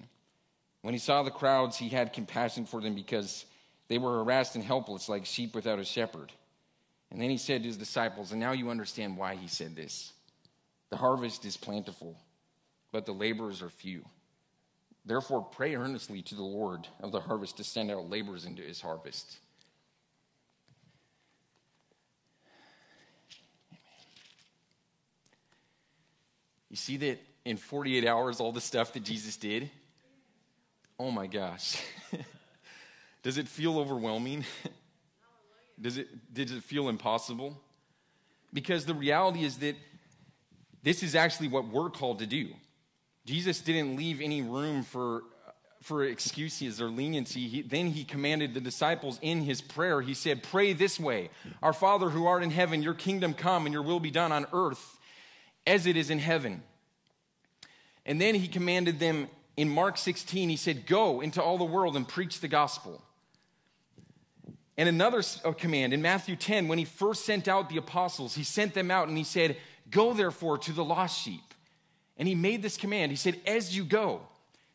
When 0.84 0.94
he 0.94 1.00
saw 1.00 1.24
the 1.24 1.32
crowds, 1.32 1.78
he 1.78 1.90
had 1.90 2.14
compassion 2.14 2.68
for 2.68 2.80
them 2.80 2.94
because 2.94 3.46
they 3.88 3.98
were 3.98 4.24
harassed 4.24 4.54
and 4.54 4.64
helpless 4.64 5.10
like 5.10 5.26
sheep 5.26 5.56
without 5.56 5.80
a 5.80 5.84
shepherd. 5.84 6.32
And 7.12 7.22
then 7.22 7.30
he 7.30 7.38
said 7.38 7.62
to 7.62 7.68
his 7.68 7.78
disciples, 7.78 8.32
and 8.32 8.40
now 8.40 8.52
you 8.52 8.70
understand 8.70 9.18
why 9.18 9.36
he 9.36 9.48
said 9.48 9.76
this 9.76 10.14
The 10.90 10.98
harvest 10.98 11.46
is 11.46 11.58
plentiful, 11.58 12.18
but 12.92 13.06
the 13.06 13.14
laborers 13.14 13.62
are 13.62 13.70
few. 13.70 14.06
Therefore, 15.06 15.42
pray 15.42 15.76
earnestly 15.76 16.22
to 16.24 16.36
the 16.36 16.44
Lord 16.44 16.86
of 17.00 17.14
the 17.14 17.22
harvest 17.22 17.58
to 17.58 17.64
send 17.64 17.90
out 17.90 18.10
laborers 18.10 18.46
into 18.46 18.62
his 18.62 18.82
harvest. 18.82 19.38
You 26.70 26.76
see 26.76 26.98
that 26.98 27.20
in 27.46 27.56
48 27.56 28.06
hours, 28.06 28.42
all 28.42 28.52
the 28.52 28.60
stuff 28.60 28.92
that 28.94 29.04
Jesus 29.04 29.38
did? 29.38 29.70
Oh 31.00 31.12
my 31.12 31.28
gosh. 31.28 31.82
Does 33.24 33.38
it 33.38 33.48
feel 33.48 33.80
overwhelming? 33.80 34.44
Does 35.80 35.98
it, 35.98 36.34
does 36.34 36.52
it 36.52 36.64
feel 36.64 36.90
impossible? 36.90 37.60
Because 38.54 38.86
the 38.86 38.94
reality 38.94 39.44
is 39.44 39.58
that 39.58 39.76
this 40.84 41.04
is 41.04 41.16
actually 41.16 41.50
what 41.50 41.68
we're 41.68 41.90
called 41.90 42.20
to 42.20 42.26
do. 42.26 42.50
Jesus 43.26 43.60
didn't 43.60 43.98
leave 43.98 44.22
any 44.22 44.42
room 44.42 44.84
for, 44.84 45.24
for 45.82 46.04
excuses 46.06 46.82
or 46.82 46.90
leniency. 46.90 47.48
He, 47.48 47.62
then 47.62 47.88
he 47.88 48.04
commanded 48.06 48.54
the 48.54 48.62
disciples 48.62 49.20
in 49.22 49.42
his 49.42 49.62
prayer, 49.62 50.02
he 50.02 50.14
said, 50.14 50.44
Pray 50.44 50.74
this 50.74 51.00
way 51.00 51.30
Our 51.62 51.74
Father 51.74 52.10
who 52.10 52.26
art 52.26 52.44
in 52.44 52.52
heaven, 52.52 52.82
your 52.82 52.94
kingdom 52.94 53.34
come 53.34 53.66
and 53.66 53.74
your 53.74 53.84
will 53.84 54.00
be 54.00 54.12
done 54.12 54.32
on 54.32 54.48
earth 54.54 54.98
as 55.66 55.86
it 55.86 55.98
is 55.98 56.10
in 56.10 56.20
heaven. 56.20 56.64
And 58.06 58.22
then 58.22 58.36
he 58.36 58.48
commanded 58.48 59.00
them 59.00 59.28
in 59.58 59.70
Mark 59.70 59.98
16, 59.98 60.50
he 60.50 60.56
said, 60.56 60.86
Go 60.86 61.20
into 61.20 61.42
all 61.42 61.58
the 61.58 61.66
world 61.66 61.98
and 61.98 62.08
preach 62.08 62.40
the 62.40 62.48
gospel. 62.48 63.04
And 64.78 64.88
another 64.88 65.24
command 65.58 65.94
in 65.94 66.02
Matthew 66.02 66.36
10, 66.36 66.68
when 66.68 66.78
he 66.78 66.86
first 66.86 67.26
sent 67.26 67.48
out 67.48 67.70
the 67.70 67.78
apostles, 67.78 68.36
he 68.36 68.44
sent 68.44 68.76
them 68.76 68.92
out 68.92 69.08
and 69.08 69.18
he 69.18 69.24
said, 69.24 69.58
Go 69.90 70.14
therefore 70.14 70.58
to 70.60 70.72
the 70.72 70.84
lost 70.84 71.20
sheep. 71.20 71.42
And 72.18 72.28
he 72.28 72.36
made 72.36 72.62
this 72.62 72.78
command. 72.78 73.12
He 73.12 73.16
said, 73.16 73.40
As 73.46 73.76
you 73.76 73.84
go, 73.84 74.22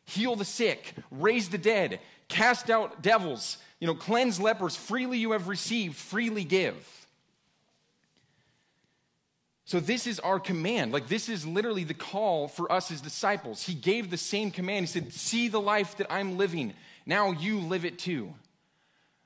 heal 0.05 0.35
the 0.35 0.45
sick, 0.45 0.93
raise 1.09 1.49
the 1.49 1.57
dead, 1.57 2.01
cast 2.27 2.69
out 2.69 3.01
devils, 3.01 3.57
you 3.79 3.87
know, 3.87 3.95
cleanse 3.95 4.39
lepers. 4.39 4.75
Freely 4.75 5.17
you 5.17 5.31
have 5.31 5.47
received, 5.47 5.95
freely 5.95 6.43
give. 6.43 7.07
So, 9.65 9.79
this 9.79 10.05
is 10.07 10.19
our 10.19 10.39
command. 10.39 10.91
Like, 10.91 11.07
this 11.07 11.29
is 11.29 11.47
literally 11.47 11.85
the 11.85 11.93
call 11.93 12.49
for 12.49 12.69
us 12.69 12.91
as 12.91 12.99
disciples. 12.99 13.63
He 13.63 13.73
gave 13.73 14.09
the 14.09 14.17
same 14.17 14.51
command. 14.51 14.85
He 14.85 14.87
said, 14.87 15.13
See 15.13 15.47
the 15.47 15.61
life 15.61 15.95
that 15.97 16.11
I'm 16.11 16.37
living. 16.37 16.73
Now 17.05 17.31
you 17.31 17.59
live 17.59 17.85
it 17.85 17.97
too. 17.97 18.33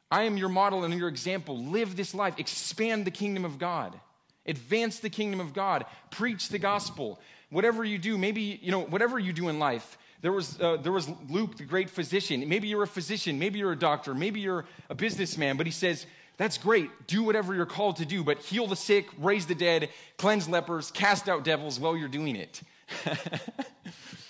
I 0.09 0.23
am 0.23 0.37
your 0.37 0.49
model 0.49 0.83
and 0.83 0.93
your 0.93 1.09
example. 1.09 1.57
Live 1.57 1.95
this 1.95 2.13
life. 2.13 2.35
Expand 2.37 3.05
the 3.05 3.11
kingdom 3.11 3.45
of 3.45 3.59
God. 3.59 3.99
Advance 4.45 4.99
the 4.99 5.09
kingdom 5.09 5.39
of 5.39 5.53
God. 5.53 5.85
Preach 6.11 6.49
the 6.49 6.59
gospel. 6.59 7.19
Whatever 7.49 7.83
you 7.83 7.97
do, 7.97 8.17
maybe, 8.17 8.59
you 8.61 8.71
know, 8.71 8.81
whatever 8.81 9.19
you 9.19 9.33
do 9.33 9.49
in 9.49 9.59
life. 9.59 9.97
There 10.21 10.31
was, 10.31 10.59
uh, 10.59 10.77
there 10.77 10.91
was 10.91 11.09
Luke, 11.29 11.57
the 11.57 11.63
great 11.63 11.89
physician. 11.89 12.47
Maybe 12.47 12.67
you're 12.67 12.83
a 12.83 12.87
physician. 12.87 13.37
Maybe 13.37 13.59
you're 13.59 13.73
a 13.73 13.77
doctor. 13.77 14.13
Maybe 14.13 14.39
you're 14.39 14.65
a 14.89 14.95
businessman. 14.95 15.57
But 15.57 15.65
he 15.67 15.71
says, 15.71 16.05
that's 16.37 16.57
great. 16.57 16.89
Do 17.07 17.23
whatever 17.23 17.53
you're 17.53 17.65
called 17.65 17.97
to 17.97 18.05
do, 18.05 18.23
but 18.23 18.39
heal 18.39 18.67
the 18.67 18.75
sick, 18.75 19.07
raise 19.17 19.47
the 19.47 19.55
dead, 19.55 19.89
cleanse 20.17 20.47
lepers, 20.47 20.91
cast 20.91 21.27
out 21.27 21.43
devils 21.43 21.79
while 21.79 21.97
you're 21.97 22.07
doing 22.07 22.35
it. 22.35 22.61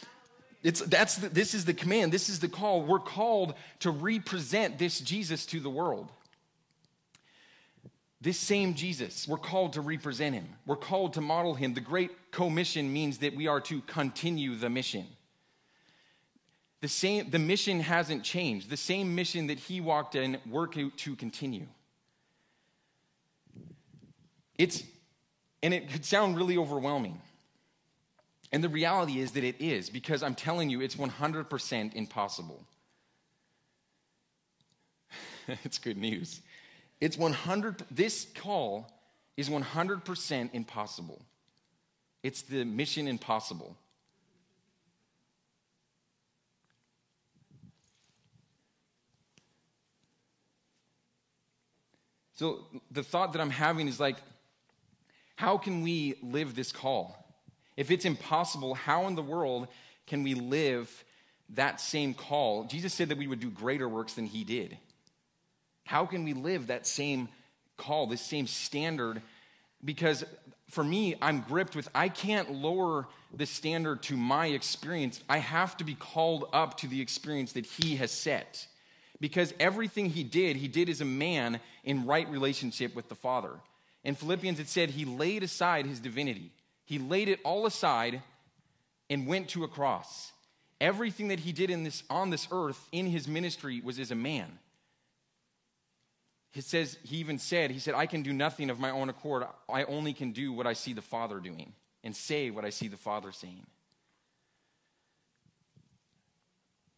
it's, 0.63 0.81
that's 0.81 1.17
the, 1.17 1.29
this 1.29 1.53
is 1.53 1.65
the 1.65 1.73
command. 1.73 2.11
This 2.11 2.29
is 2.29 2.39
the 2.39 2.47
call. 2.47 2.81
We're 2.81 2.99
called 2.99 3.53
to 3.79 3.91
represent 3.91 4.77
this 4.77 4.99
Jesus 4.99 5.45
to 5.47 5.59
the 5.59 5.69
world. 5.69 6.11
This 8.19 8.39
same 8.39 8.73
Jesus, 8.73 9.27
we're 9.27 9.37
called 9.37 9.73
to 9.73 9.81
represent 9.81 10.33
him. 10.33 10.47
We're 10.65 10.75
called 10.75 11.13
to 11.13 11.21
model 11.21 11.53
him. 11.53 11.75
The 11.75 11.81
great 11.81 12.31
commission 12.31 12.91
means 12.91 13.19
that 13.19 13.35
we 13.35 13.45
are 13.45 13.61
to 13.61 13.81
continue 13.81 14.55
the 14.55 14.69
mission. 14.71 15.05
The, 16.81 16.87
same, 16.87 17.29
the 17.29 17.39
mission 17.39 17.79
hasn't 17.79 18.23
changed. 18.23 18.69
The 18.71 18.77
same 18.77 19.13
mission 19.13 19.47
that 19.47 19.59
he 19.59 19.81
walked 19.81 20.15
in, 20.15 20.39
we're 20.49 20.67
to 20.67 21.15
continue. 21.15 21.67
It's, 24.57 24.83
and 25.61 25.73
it 25.73 25.91
could 25.91 26.03
sound 26.03 26.37
really 26.37 26.57
overwhelming. 26.57 27.21
And 28.51 28.63
the 28.63 28.69
reality 28.69 29.19
is 29.19 29.31
that 29.31 29.43
it 29.43 29.57
is, 29.59 29.89
because 29.89 30.23
I'm 30.23 30.35
telling 30.35 30.69
you, 30.69 30.81
it's 30.81 30.95
100% 30.95 31.93
impossible. 31.93 32.63
it's 35.63 35.77
good 35.77 35.97
news. 35.97 36.41
It's 37.01 37.17
100, 37.17 37.83
this 37.91 38.27
call 38.35 38.91
is 39.35 39.49
100% 39.49 40.49
impossible. 40.53 41.21
It's 42.23 42.41
the 42.41 42.63
mission 42.63 43.07
impossible. 43.07 43.75
So 52.33 52.67
the 52.91 53.03
thought 53.03 53.33
that 53.33 53.41
I'm 53.41 53.49
having 53.49 53.87
is 53.87 53.99
like, 53.99 54.17
how 55.35 55.57
can 55.57 55.81
we 55.81 56.15
live 56.21 56.55
this 56.55 56.71
call? 56.71 57.26
If 57.77 57.91
it's 57.91 58.05
impossible, 58.05 58.73
how 58.73 59.07
in 59.07 59.15
the 59.15 59.21
world 59.21 59.67
can 60.07 60.23
we 60.23 60.33
live 60.33 61.05
that 61.49 61.79
same 61.79 62.13
call? 62.13 62.65
Jesus 62.65 62.93
said 62.93 63.09
that 63.09 63.17
we 63.17 63.27
would 63.27 63.39
do 63.39 63.51
greater 63.51 63.87
works 63.87 64.15
than 64.15 64.25
he 64.25 64.43
did. 64.43 64.77
How 65.85 66.05
can 66.05 66.25
we 66.25 66.33
live 66.33 66.67
that 66.67 66.85
same 66.85 67.29
call, 67.77 68.07
this 68.07 68.21
same 68.21 68.47
standard? 68.47 69.21
Because 69.85 70.25
for 70.69 70.83
me, 70.83 71.15
I'm 71.21 71.41
gripped 71.41 71.75
with 71.75 71.87
I 71.95 72.09
can't 72.09 72.51
lower 72.51 73.07
the 73.33 73.45
standard 73.45 74.03
to 74.03 74.17
my 74.17 74.47
experience. 74.47 75.21
I 75.29 75.37
have 75.37 75.77
to 75.77 75.83
be 75.83 75.95
called 75.95 76.49
up 76.51 76.77
to 76.77 76.87
the 76.87 76.99
experience 76.99 77.53
that 77.53 77.65
he 77.65 77.95
has 77.97 78.11
set. 78.11 78.67
Because 79.19 79.53
everything 79.59 80.07
he 80.09 80.23
did, 80.23 80.57
he 80.57 80.67
did 80.67 80.89
as 80.89 81.01
a 81.01 81.05
man 81.05 81.59
in 81.83 82.05
right 82.05 82.29
relationship 82.29 82.95
with 82.95 83.09
the 83.09 83.15
Father. 83.15 83.53
In 84.03 84.15
Philippians, 84.15 84.59
it 84.59 84.67
said 84.67 84.91
he 84.91 85.05
laid 85.05 85.43
aside 85.43 85.85
his 85.85 85.99
divinity. 85.99 86.51
He 86.87 86.99
laid 86.99 87.27
it 87.27 87.41
all 87.43 87.65
aside 87.65 88.21
and 89.09 89.27
went 89.27 89.49
to 89.49 89.65
a 89.65 89.67
cross. 89.67 90.31
Everything 90.79 91.27
that 91.27 91.41
he 91.41 91.51
did 91.51 91.69
in 91.69 91.83
this, 91.83 92.01
on 92.09 92.29
this 92.29 92.47
earth 92.49 92.87
in 92.93 93.07
his 93.07 93.27
ministry 93.27 93.81
was 93.83 93.99
as 93.99 94.09
a 94.09 94.15
man. 94.15 94.57
He 96.51 96.61
says, 96.61 96.97
he 97.03 97.17
even 97.17 97.39
said, 97.39 97.71
he 97.71 97.79
said, 97.79 97.93
I 97.93 98.05
can 98.05 98.23
do 98.23 98.31
nothing 98.31 98.69
of 98.69 98.79
my 98.79 98.89
own 98.89 99.09
accord. 99.09 99.43
I 99.67 99.83
only 99.83 100.13
can 100.13 100.31
do 100.31 100.53
what 100.53 100.65
I 100.65 100.73
see 100.73 100.93
the 100.93 101.01
Father 101.01 101.41
doing 101.41 101.73
and 102.05 102.15
say 102.15 102.51
what 102.51 102.63
I 102.63 102.69
see 102.69 102.87
the 102.87 102.95
Father 102.95 103.33
saying. 103.33 103.67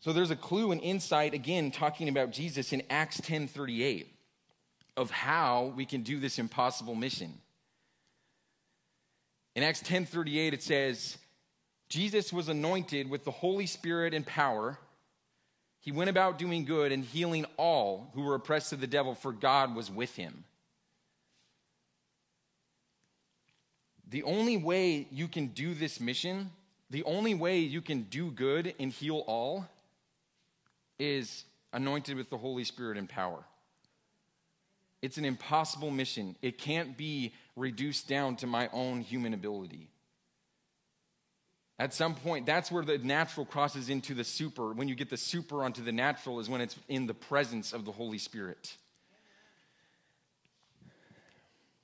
So 0.02 0.14
there's 0.14 0.30
a 0.30 0.36
clue 0.36 0.72
and 0.72 0.80
insight 0.82 1.34
again 1.34 1.72
talking 1.72 2.10
about 2.10 2.30
Jesus 2.30 2.74
in 2.74 2.84
Acts 2.92 3.20
10:38 3.22 4.06
of 4.96 5.10
how 5.10 5.74
we 5.76 5.86
can 5.86 6.04
do 6.04 6.20
this 6.20 6.38
impossible 6.38 6.94
mission. 6.94 7.42
In 9.56 9.64
Acts 9.64 9.82
10:38 9.82 10.54
it 10.54 10.64
says 10.64 11.18
Jesus 11.90 12.32
was 12.32 12.50
anointed 12.50 13.10
with 13.10 13.24
the 13.24 13.32
Holy 13.32 13.66
Spirit 13.66 14.14
and 14.14 14.26
power. 14.26 14.78
He 15.82 15.92
went 15.92 16.10
about 16.10 16.38
doing 16.38 16.66
good 16.66 16.92
and 16.92 17.04
healing 17.04 17.46
all 17.58 18.12
who 18.14 18.22
were 18.22 18.36
oppressed 18.36 18.74
of 18.74 18.82
the 18.82 18.88
devil 18.88 19.16
for 19.16 19.32
God 19.32 19.76
was 19.76 19.90
with 19.90 20.16
him. 20.16 20.44
The 24.10 24.24
only 24.24 24.58
way 24.58 25.08
you 25.12 25.28
can 25.28 25.48
do 25.48 25.74
this 25.74 26.00
mission, 26.00 26.52
the 26.90 27.04
only 27.04 27.36
way 27.36 27.60
you 27.60 27.82
can 27.82 28.04
do 28.04 28.32
good 28.32 28.74
and 28.80 28.92
heal 28.92 29.24
all 29.28 29.68
is 30.98 31.46
anointed 31.72 32.18
with 32.18 32.30
the 32.30 32.38
Holy 32.38 32.64
Spirit 32.64 32.98
and 32.98 33.08
power. 33.08 33.44
It's 35.02 35.18
an 35.18 35.26
impossible 35.26 35.92
mission. 35.92 36.36
It 36.42 36.58
can't 36.58 36.98
be 36.98 37.34
reduced 37.56 38.08
down 38.08 38.36
to 38.38 38.48
my 38.48 38.70
own 38.74 39.02
human 39.02 39.34
ability. 39.34 39.88
At 41.78 41.94
some 41.94 42.16
point, 42.16 42.46
that's 42.46 42.70
where 42.70 42.84
the 42.84 42.98
natural 42.98 43.46
crosses 43.46 43.90
into 43.90 44.14
the 44.14 44.26
super. 44.26 44.74
When 44.74 44.90
you 44.90 44.96
get 44.96 45.10
the 45.10 45.16
super 45.16 45.64
onto 45.64 45.82
the 45.82 45.94
natural, 45.94 46.42
is 46.42 46.50
when 46.50 46.60
it's 46.60 46.76
in 46.90 47.08
the 47.08 47.14
presence 47.14 47.72
of 47.72 47.86
the 47.86 47.94
Holy 47.94 48.18
Spirit. 48.18 48.76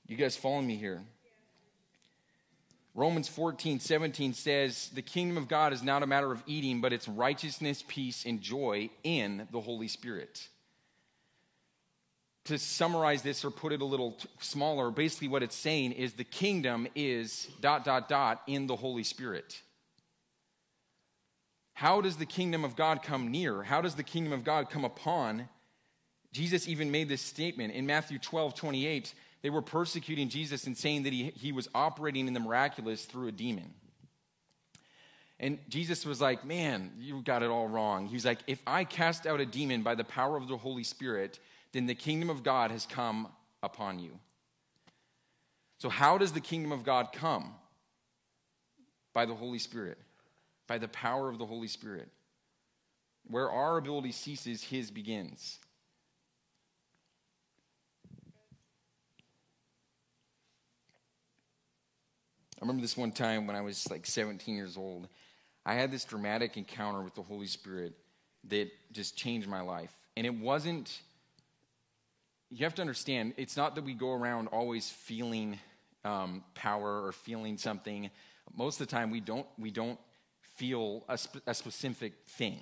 You 0.06 0.16
guys 0.16 0.36
following 0.36 0.66
me 0.66 0.76
here? 0.76 1.02
Romans 2.94 3.28
14, 3.28 3.80
17 3.80 4.34
says, 4.34 4.90
The 4.94 5.02
kingdom 5.02 5.38
of 5.38 5.48
God 5.48 5.72
is 5.72 5.82
not 5.82 6.02
a 6.02 6.06
matter 6.06 6.30
of 6.30 6.42
eating, 6.46 6.82
but 6.82 6.92
it's 6.92 7.08
righteousness, 7.08 7.82
peace, 7.86 8.26
and 8.26 8.42
joy 8.42 8.90
in 9.02 9.48
the 9.50 9.60
Holy 9.60 9.88
Spirit 9.88 10.48
to 12.46 12.58
summarize 12.58 13.22
this 13.22 13.44
or 13.44 13.50
put 13.50 13.72
it 13.72 13.80
a 13.80 13.84
little 13.84 14.12
t- 14.12 14.28
smaller, 14.40 14.90
basically 14.90 15.28
what 15.28 15.42
it's 15.42 15.56
saying 15.56 15.92
is 15.92 16.14
the 16.14 16.24
kingdom 16.24 16.88
is 16.94 17.48
dot, 17.60 17.84
dot, 17.84 18.08
dot 18.08 18.42
in 18.46 18.66
the 18.66 18.76
Holy 18.76 19.02
Spirit. 19.02 19.60
How 21.74 22.00
does 22.00 22.16
the 22.16 22.26
kingdom 22.26 22.64
of 22.64 22.74
God 22.74 23.02
come 23.02 23.30
near? 23.30 23.62
How 23.62 23.82
does 23.82 23.96
the 23.96 24.02
kingdom 24.02 24.32
of 24.32 24.44
God 24.44 24.70
come 24.70 24.84
upon? 24.84 25.48
Jesus 26.32 26.66
even 26.68 26.90
made 26.90 27.08
this 27.08 27.20
statement 27.20 27.74
in 27.74 27.86
Matthew 27.86 28.18
12 28.18 28.54
28. 28.54 29.14
They 29.42 29.50
were 29.50 29.62
persecuting 29.62 30.28
Jesus 30.28 30.66
and 30.66 30.76
saying 30.76 31.02
that 31.02 31.12
he, 31.12 31.32
he 31.36 31.52
was 31.52 31.68
operating 31.74 32.26
in 32.26 32.34
the 32.34 32.40
miraculous 32.40 33.04
through 33.04 33.28
a 33.28 33.32
demon. 33.32 33.74
And 35.38 35.58
Jesus 35.68 36.06
was 36.06 36.20
like, 36.20 36.44
Man, 36.44 36.92
you 36.98 37.22
got 37.22 37.42
it 37.42 37.50
all 37.50 37.68
wrong. 37.68 38.06
He 38.06 38.14
was 38.14 38.24
like, 38.24 38.38
If 38.46 38.62
I 38.66 38.84
cast 38.84 39.26
out 39.26 39.40
a 39.40 39.46
demon 39.46 39.82
by 39.82 39.94
the 39.94 40.04
power 40.04 40.36
of 40.36 40.48
the 40.48 40.56
Holy 40.56 40.84
Spirit, 40.84 41.38
then 41.72 41.86
the 41.86 41.94
kingdom 41.94 42.30
of 42.30 42.42
God 42.42 42.70
has 42.70 42.86
come 42.86 43.28
upon 43.62 43.98
you. 43.98 44.18
So, 45.78 45.88
how 45.88 46.18
does 46.18 46.32
the 46.32 46.40
kingdom 46.40 46.72
of 46.72 46.84
God 46.84 47.08
come? 47.12 47.54
By 49.12 49.26
the 49.26 49.34
Holy 49.34 49.58
Spirit, 49.58 49.98
by 50.66 50.78
the 50.78 50.88
power 50.88 51.28
of 51.28 51.38
the 51.38 51.46
Holy 51.46 51.68
Spirit. 51.68 52.08
Where 53.28 53.50
our 53.50 53.76
ability 53.76 54.12
ceases, 54.12 54.62
His 54.62 54.90
begins. 54.90 55.58
I 62.56 62.64
remember 62.64 62.80
this 62.80 62.96
one 62.96 63.12
time 63.12 63.46
when 63.46 63.54
I 63.54 63.60
was 63.60 63.90
like 63.90 64.06
17 64.06 64.54
years 64.54 64.76
old. 64.76 65.08
I 65.66 65.74
had 65.74 65.90
this 65.90 66.04
dramatic 66.04 66.56
encounter 66.56 67.02
with 67.02 67.14
the 67.14 67.22
Holy 67.22 67.46
Spirit 67.46 67.92
that 68.48 68.70
just 68.92 69.16
changed 69.16 69.48
my 69.48 69.60
life. 69.60 69.94
And 70.16 70.24
it 70.24 70.34
wasn't, 70.34 71.02
you 72.50 72.64
have 72.64 72.74
to 72.76 72.82
understand, 72.82 73.34
it's 73.36 73.56
not 73.56 73.74
that 73.74 73.84
we 73.84 73.94
go 73.94 74.12
around 74.12 74.48
always 74.48 74.88
feeling 74.88 75.58
um, 76.04 76.44
power 76.54 77.04
or 77.04 77.12
feeling 77.12 77.58
something. 77.58 78.10
Most 78.54 78.80
of 78.80 78.86
the 78.86 78.90
time, 78.90 79.10
we 79.10 79.20
don't, 79.20 79.46
we 79.58 79.70
don't 79.70 79.98
feel 80.56 81.04
a, 81.08 81.18
sp- 81.18 81.42
a 81.46 81.54
specific 81.54 82.12
thing. 82.28 82.60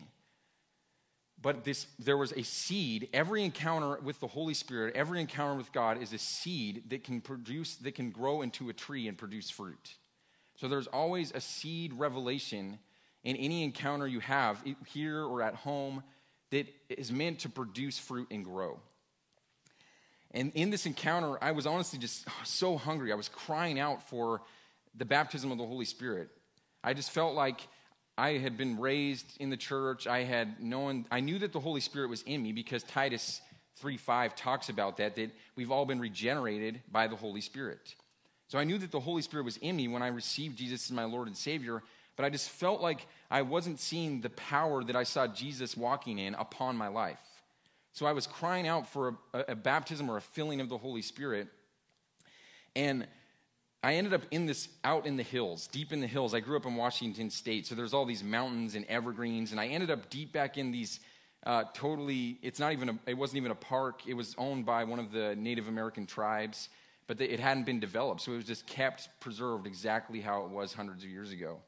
But 1.40 1.64
this, 1.64 1.87
there 1.99 2.16
was 2.16 2.33
a 2.33 2.42
seed. 2.42 3.09
Every 3.12 3.44
encounter 3.44 4.01
with 4.03 4.18
the 4.20 4.27
Holy 4.27 4.55
Spirit, 4.55 4.97
every 4.97 5.20
encounter 5.20 5.55
with 5.55 5.73
God 5.73 6.03
is 6.03 6.12
a 6.12 6.18
seed 6.18 6.85
that 6.88 7.05
can 7.05 7.20
produce, 7.20 7.77
that 7.77 7.94
can 7.94 8.11
grow 8.11 8.40
into 8.40 8.70
a 8.70 8.73
tree 8.73 9.09
and 9.09 9.18
produce 9.18 9.51
fruit. 9.51 9.97
So 10.57 10.68
there's 10.68 10.87
always 10.87 11.33
a 11.33 11.40
seed 11.40 11.92
revelation 11.92 12.79
in 13.25 13.37
any 13.37 13.64
encounter 13.64 14.07
you 14.07 14.20
have, 14.20 14.62
here 14.87 15.23
or 15.25 15.42
at 15.42 15.55
home, 15.55 16.03
that 16.51 16.66
is 16.88 17.11
meant 17.11 17.40
to 17.40 17.49
produce 17.49 17.99
fruit 17.99 18.29
and 18.31 18.44
grow. 18.44 18.79
And 20.35 20.51
in 20.55 20.70
this 20.70 20.85
encounter, 20.85 21.38
I 21.42 21.53
was 21.53 21.64
honestly 21.64 21.99
just 21.99 22.27
so 22.42 22.77
hungry. 22.77 23.12
I 23.12 23.14
was 23.14 23.29
crying 23.29 23.79
out 23.79 24.09
for 24.11 24.42
the 24.97 25.05
baptism 25.05 25.53
of 25.53 25.59
the 25.59 25.66
Holy 25.66 25.85
Spirit. 25.85 26.29
I 26.83 26.92
just 26.92 27.12
felt 27.12 27.35
like 27.35 27.61
I 28.18 28.33
had 28.33 28.57
been 28.57 28.79
raised 28.79 29.27
in 29.38 29.51
the 29.51 29.57
church. 29.57 30.09
I 30.09 30.25
had 30.25 30.61
known, 30.61 31.07
I 31.11 31.20
knew 31.20 31.38
that 31.38 31.53
the 31.53 31.61
Holy 31.61 31.81
Spirit 31.81 32.11
was 32.11 32.23
in 32.23 32.42
me 32.42 32.53
because 32.53 32.83
Titus 32.83 33.40
3 33.77 33.97
5 33.97 34.35
talks 34.35 34.68
about 34.68 34.97
that, 34.97 35.14
that 35.14 35.31
we've 35.57 35.70
all 35.70 35.87
been 35.87 36.01
regenerated 36.01 36.83
by 36.90 37.07
the 37.07 37.16
Holy 37.16 37.40
Spirit. 37.40 37.94
So 38.49 38.59
I 38.59 38.64
knew 38.64 38.79
that 38.79 38.90
the 38.90 39.01
Holy 39.01 39.23
Spirit 39.23 39.44
was 39.44 39.57
in 39.59 39.77
me 39.77 39.88
when 39.88 40.03
I 40.03 40.09
received 40.09 40.59
Jesus 40.59 40.87
as 40.87 40.92
my 40.92 41.05
Lord 41.05 41.29
and 41.29 41.37
Savior, 41.37 41.83
but 42.16 42.25
I 42.25 42.31
just 42.31 42.51
felt 42.51 42.81
like 42.81 43.07
I 43.31 43.42
wasn't 43.42 43.81
seeing 43.81 44.20
the 44.20 44.31
power 44.31 44.85
that 44.85 44.97
I 44.97 45.05
saw 45.05 45.27
Jesus 45.27 45.77
walking 45.77 46.18
in 46.18 46.35
upon 46.35 46.77
my 46.77 46.88
life. 46.88 47.18
So 47.94 48.07
I 48.07 48.12
was 48.12 48.26
crying 48.26 48.66
out 48.66 48.88
for 48.88 49.16
a, 49.33 49.44
a 49.48 49.54
baptism 49.54 50.11
or 50.11 50.16
a 50.16 50.20
filling 50.20 50.61
of 50.61 50.68
the 50.68 50.76
Holy 50.76 51.00
Spirit. 51.00 51.48
And 52.74 53.07
I 53.85 53.94
ended 53.94 54.12
up 54.12 54.22
in 54.33 54.46
this 54.46 54.68
out 54.83 55.07
in 55.07 55.16
the 55.16 55.22
hills, 55.22 55.68
deep 55.68 55.92
in 55.92 56.00
the 56.00 56.07
hills. 56.07 56.35
I 56.35 56.40
grew 56.40 56.57
up 56.57 56.66
in 56.66 56.74
Washington 56.74 57.30
State, 57.30 57.66
so 57.66 57.74
there's 57.74 57.94
all 57.94 58.04
these 58.04 58.24
mountains 58.24 58.74
and 58.74 58.85
evergreens, 58.87 59.52
and 59.52 59.61
I 59.61 59.68
ended 59.68 59.90
up 59.90 60.11
deep 60.11 60.33
back 60.33 60.59
in 60.59 60.72
these 60.72 61.00
uh, 61.46 61.64
totally. 61.74 62.38
It's 62.42 62.59
not 62.59 62.72
even. 62.72 62.88
A, 62.88 62.98
it 63.07 63.14
wasn't 63.14 63.37
even 63.37 63.52
a 63.52 63.57
park. 63.57 64.00
It 64.09 64.14
was 64.14 64.35
owned 64.38 64.64
by 64.66 64.85
one 64.85 64.98
of 64.98 65.12
the 65.12 65.37
Native 65.37 65.68
American 65.68 66.07
tribes, 66.07 66.70
but 67.07 67.20
it 67.20 67.38
hadn't 67.38 67.64
been 67.64 67.78
developed, 67.78 68.22
so 68.22 68.33
it 68.33 68.37
was 68.37 68.46
just 68.46 68.66
kept 68.66 69.09
preserved 69.20 69.66
exactly 69.66 70.20
how 70.20 70.44
it 70.44 70.50
was 70.50 70.72
hundreds 70.72 71.04
of 71.04 71.11
years 71.11 71.30
ago. 71.30 71.59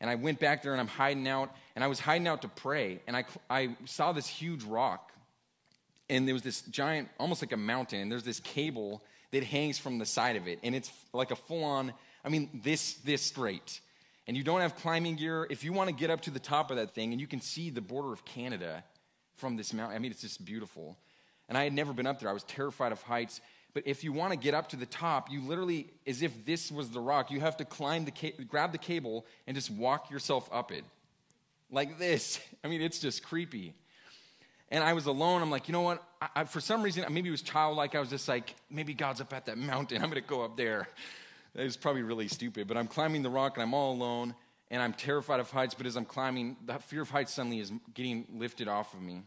And 0.00 0.08
I 0.08 0.14
went 0.14 0.38
back 0.38 0.62
there 0.62 0.72
and 0.72 0.80
I'm 0.80 0.86
hiding 0.86 1.26
out, 1.26 1.50
and 1.74 1.82
I 1.82 1.88
was 1.88 1.98
hiding 1.98 2.28
out 2.28 2.42
to 2.42 2.48
pray, 2.48 3.00
and 3.08 3.16
I 3.16 3.24
I 3.50 3.74
saw 3.86 4.12
this 4.12 4.28
huge 4.28 4.62
rock, 4.62 5.12
and 6.10 6.26
there 6.26 6.34
was 6.34 6.42
this 6.42 6.62
giant, 6.62 7.08
almost 7.18 7.42
like 7.42 7.52
a 7.52 7.56
mountain, 7.56 8.00
and 8.00 8.12
there's 8.12 8.24
this 8.24 8.40
cable 8.40 9.02
that 9.30 9.44
hangs 9.44 9.78
from 9.78 9.98
the 9.98 10.06
side 10.06 10.36
of 10.36 10.48
it. 10.48 10.58
And 10.62 10.74
it's 10.74 10.90
like 11.12 11.30
a 11.30 11.36
full 11.36 11.64
on, 11.64 11.92
I 12.24 12.28
mean, 12.28 12.48
this, 12.62 12.94
this 13.04 13.22
straight. 13.22 13.80
And 14.26 14.36
you 14.36 14.42
don't 14.42 14.60
have 14.60 14.76
climbing 14.76 15.16
gear. 15.16 15.46
If 15.50 15.64
you 15.64 15.72
want 15.72 15.90
to 15.90 15.94
get 15.94 16.10
up 16.10 16.22
to 16.22 16.30
the 16.30 16.38
top 16.38 16.70
of 16.70 16.76
that 16.76 16.94
thing 16.94 17.12
and 17.12 17.20
you 17.20 17.26
can 17.26 17.40
see 17.40 17.70
the 17.70 17.80
border 17.80 18.12
of 18.12 18.24
Canada 18.24 18.84
from 19.36 19.56
this 19.56 19.72
mountain, 19.72 19.96
I 19.96 19.98
mean, 19.98 20.10
it's 20.10 20.22
just 20.22 20.44
beautiful. 20.44 20.96
And 21.48 21.56
I 21.56 21.64
had 21.64 21.72
never 21.72 21.92
been 21.92 22.06
up 22.06 22.20
there. 22.20 22.28
I 22.28 22.32
was 22.32 22.44
terrified 22.44 22.92
of 22.92 23.02
heights. 23.02 23.40
But 23.74 23.86
if 23.86 24.02
you 24.02 24.12
want 24.12 24.32
to 24.32 24.38
get 24.38 24.54
up 24.54 24.68
to 24.70 24.76
the 24.76 24.86
top, 24.86 25.30
you 25.30 25.42
literally, 25.42 25.88
as 26.06 26.22
if 26.22 26.44
this 26.44 26.72
was 26.72 26.90
the 26.90 27.00
rock, 27.00 27.30
you 27.30 27.40
have 27.40 27.56
to 27.58 27.64
climb 27.64 28.06
the, 28.06 28.10
ca- 28.10 28.34
grab 28.48 28.72
the 28.72 28.78
cable 28.78 29.26
and 29.46 29.54
just 29.54 29.70
walk 29.70 30.10
yourself 30.10 30.48
up 30.52 30.72
it. 30.72 30.84
Like 31.70 31.98
this. 31.98 32.40
I 32.64 32.68
mean, 32.68 32.80
it's 32.80 32.98
just 32.98 33.22
creepy 33.22 33.74
and 34.70 34.84
I 34.84 34.92
was 34.92 35.06
alone. 35.06 35.42
I'm 35.42 35.50
like, 35.50 35.68
you 35.68 35.72
know 35.72 35.82
what? 35.82 36.02
I, 36.20 36.28
I, 36.36 36.44
for 36.44 36.60
some 36.60 36.82
reason, 36.82 37.04
maybe 37.10 37.28
it 37.28 37.32
was 37.32 37.42
childlike. 37.42 37.94
I 37.94 38.00
was 38.00 38.10
just 38.10 38.28
like, 38.28 38.54
maybe 38.70 38.94
God's 38.94 39.20
up 39.20 39.32
at 39.32 39.46
that 39.46 39.58
mountain. 39.58 39.98
I'm 40.02 40.10
going 40.10 40.22
to 40.22 40.28
go 40.28 40.42
up 40.42 40.56
there. 40.56 40.88
It 41.54 41.64
was 41.64 41.76
probably 41.76 42.02
really 42.02 42.28
stupid, 42.28 42.68
but 42.68 42.76
I'm 42.76 42.86
climbing 42.86 43.22
the 43.22 43.30
rock 43.30 43.56
and 43.56 43.62
I'm 43.62 43.74
all 43.74 43.92
alone 43.92 44.34
and 44.70 44.82
I'm 44.82 44.92
terrified 44.92 45.40
of 45.40 45.50
heights. 45.50 45.74
But 45.74 45.86
as 45.86 45.96
I'm 45.96 46.04
climbing, 46.04 46.56
the 46.66 46.74
fear 46.74 47.02
of 47.02 47.10
heights 47.10 47.32
suddenly 47.32 47.60
is 47.60 47.72
getting 47.94 48.26
lifted 48.34 48.68
off 48.68 48.92
of 48.94 49.00
me. 49.00 49.22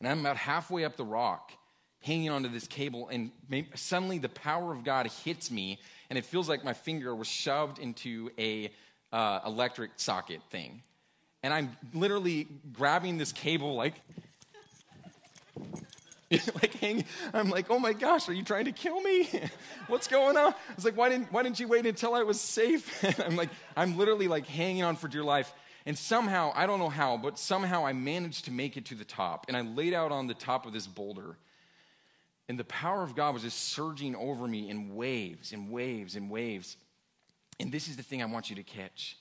And 0.00 0.08
I'm 0.08 0.20
about 0.20 0.36
halfway 0.36 0.84
up 0.84 0.96
the 0.96 1.04
rock, 1.04 1.52
hanging 2.00 2.30
onto 2.30 2.48
this 2.48 2.66
cable, 2.66 3.08
and 3.08 3.30
maybe, 3.48 3.68
suddenly 3.76 4.18
the 4.18 4.28
power 4.28 4.72
of 4.72 4.84
God 4.84 5.06
hits 5.06 5.50
me, 5.50 5.78
and 6.10 6.18
it 6.18 6.26
feels 6.26 6.48
like 6.48 6.64
my 6.64 6.74
finger 6.74 7.14
was 7.14 7.28
shoved 7.28 7.78
into 7.78 8.30
a 8.36 8.70
uh, 9.12 9.40
electric 9.46 9.92
socket 9.96 10.42
thing 10.50 10.82
and 11.44 11.52
I'm 11.52 11.76
literally 11.92 12.48
grabbing 12.72 13.18
this 13.18 13.30
cable 13.30 13.74
like 13.74 13.94
like 16.30 16.74
hang, 16.74 17.04
I'm 17.32 17.50
like, 17.50 17.66
oh 17.70 17.78
my 17.78 17.92
gosh, 17.92 18.28
are 18.28 18.32
you 18.32 18.42
trying 18.42 18.64
to 18.64 18.72
kill 18.72 19.00
me? 19.00 19.28
What's 19.88 20.08
going 20.08 20.36
on? 20.36 20.52
I 20.52 20.74
was 20.74 20.84
like, 20.84 20.96
why 20.96 21.08
didn't 21.08 21.32
why 21.32 21.42
didn't 21.42 21.60
you 21.60 21.68
wait 21.68 21.86
until 21.86 22.14
I 22.14 22.22
was 22.22 22.40
safe? 22.40 23.04
I'm 23.24 23.36
like, 23.36 23.50
I'm 23.76 23.96
literally 23.96 24.28
like 24.28 24.46
hanging 24.46 24.82
on 24.82 24.96
for 24.96 25.08
dear 25.08 25.24
life. 25.24 25.52
And 25.86 25.98
somehow, 25.98 26.50
I 26.54 26.66
don't 26.66 26.78
know 26.78 26.88
how, 26.88 27.18
but 27.18 27.38
somehow 27.38 27.84
I 27.84 27.92
managed 27.92 28.46
to 28.46 28.50
make 28.50 28.78
it 28.78 28.86
to 28.86 28.94
the 28.94 29.04
top. 29.04 29.44
And 29.48 29.56
I 29.56 29.60
laid 29.60 29.92
out 29.92 30.12
on 30.12 30.26
the 30.26 30.34
top 30.34 30.64
of 30.64 30.72
this 30.72 30.86
boulder. 30.86 31.36
And 32.48 32.58
the 32.58 32.64
power 32.64 33.02
of 33.02 33.14
God 33.14 33.34
was 33.34 33.42
just 33.42 33.68
surging 33.68 34.16
over 34.16 34.48
me 34.48 34.70
in 34.70 34.94
waves 34.94 35.52
and 35.52 35.70
waves 35.70 36.16
and 36.16 36.30
waves. 36.30 36.78
And 37.60 37.70
this 37.70 37.86
is 37.88 37.96
the 37.96 38.02
thing 38.02 38.22
I 38.22 38.26
want 38.26 38.48
you 38.48 38.56
to 38.56 38.62
catch 38.62 39.18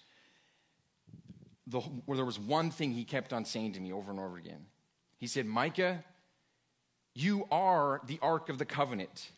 the, 1.68 1.80
where 1.80 2.16
there 2.16 2.26
was 2.26 2.40
one 2.40 2.72
thing 2.72 2.92
he 2.92 3.04
kept 3.04 3.34
on 3.34 3.46
saying 3.46 3.74
to 3.74 3.80
me 3.80 3.92
over 3.92 4.12
and 4.12 4.20
over 4.20 4.38
again. 4.38 4.66
He 5.18 5.28
said, 5.28 5.46
Micah, 5.46 6.04
you 7.16 7.48
are 7.52 8.02
the 8.08 8.20
Ark 8.22 8.50
of 8.50 8.58
the 8.58 8.66
Covenant. 8.66 9.30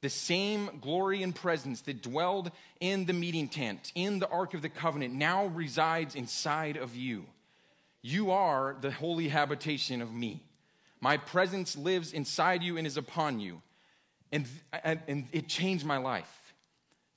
The 0.00 0.10
same 0.10 0.78
glory 0.80 1.22
and 1.22 1.34
presence 1.34 1.80
that 1.82 2.02
dwelled 2.02 2.52
in 2.80 3.06
the 3.06 3.12
meeting 3.12 3.48
tent, 3.48 3.90
in 3.94 4.20
the 4.20 4.28
Ark 4.28 4.54
of 4.54 4.62
the 4.62 4.68
Covenant, 4.68 5.14
now 5.14 5.46
resides 5.46 6.14
inside 6.14 6.76
of 6.76 6.94
you. 6.94 7.24
You 8.00 8.30
are 8.30 8.76
the 8.80 8.92
holy 8.92 9.28
habitation 9.28 10.00
of 10.00 10.12
me. 10.12 10.44
My 11.00 11.16
presence 11.16 11.76
lives 11.76 12.12
inside 12.12 12.62
you 12.62 12.76
and 12.76 12.86
is 12.86 12.96
upon 12.96 13.40
you. 13.40 13.60
And, 14.30 14.46
and, 14.84 15.00
and 15.08 15.26
it 15.32 15.48
changed 15.48 15.84
my 15.84 15.96
life 15.96 16.38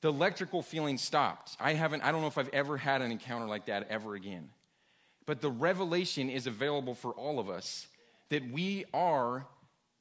the 0.02 0.10
electrical 0.10 0.62
feeling 0.62 0.98
stopped. 0.98 1.56
I 1.60 1.74
haven't, 1.74 2.02
I 2.02 2.12
don't 2.12 2.22
know 2.22 2.28
if 2.28 2.38
I've 2.38 2.50
ever 2.50 2.76
had 2.76 3.02
an 3.02 3.12
encounter 3.12 3.46
like 3.46 3.68
that 3.68 3.88
ever 3.90 4.16
again. 4.16 4.50
But 5.28 5.42
the 5.42 5.52
revelation 5.52 6.30
is 6.30 6.48
available 6.48 6.96
for 6.96 7.12
all 7.12 7.40
of 7.40 7.50
us 7.50 7.88
that 8.30 8.50
we 8.52 8.86
are 8.94 9.46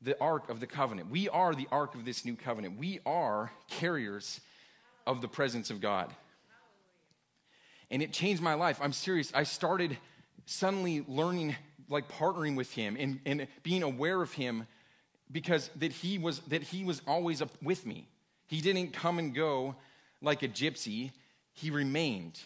the 0.02 0.18
ark 0.20 0.48
of 0.48 0.60
the 0.60 0.66
covenant. 0.66 1.10
We 1.10 1.28
are 1.28 1.54
the 1.54 1.68
ark 1.70 1.94
of 1.94 2.04
this 2.04 2.24
new 2.24 2.36
covenant. 2.36 2.78
We 2.78 3.00
are 3.04 3.50
carriers 3.68 4.40
of 5.06 5.20
the 5.20 5.28
presence 5.28 5.70
of 5.70 5.80
God. 5.80 6.12
And 7.90 8.02
it 8.02 8.12
changed 8.12 8.42
my 8.42 8.54
life. 8.54 8.78
I'm 8.80 8.92
serious. 8.92 9.32
I 9.34 9.42
started 9.42 9.98
suddenly 10.46 11.04
learning, 11.06 11.56
like 11.88 12.08
partnering 12.08 12.56
with 12.56 12.72
him 12.72 12.96
and, 12.98 13.20
and 13.26 13.46
being 13.62 13.82
aware 13.82 14.22
of 14.22 14.32
him 14.32 14.66
because 15.30 15.70
that 15.76 15.92
he 15.92 16.18
was 16.18 16.40
that 16.48 16.62
he 16.62 16.84
was 16.84 17.02
always 17.06 17.42
with 17.62 17.86
me. 17.86 18.08
He 18.46 18.60
didn't 18.60 18.92
come 18.92 19.18
and 19.18 19.34
go 19.34 19.76
like 20.22 20.42
a 20.42 20.48
gypsy, 20.48 21.12
he 21.52 21.70
remained 21.70 22.40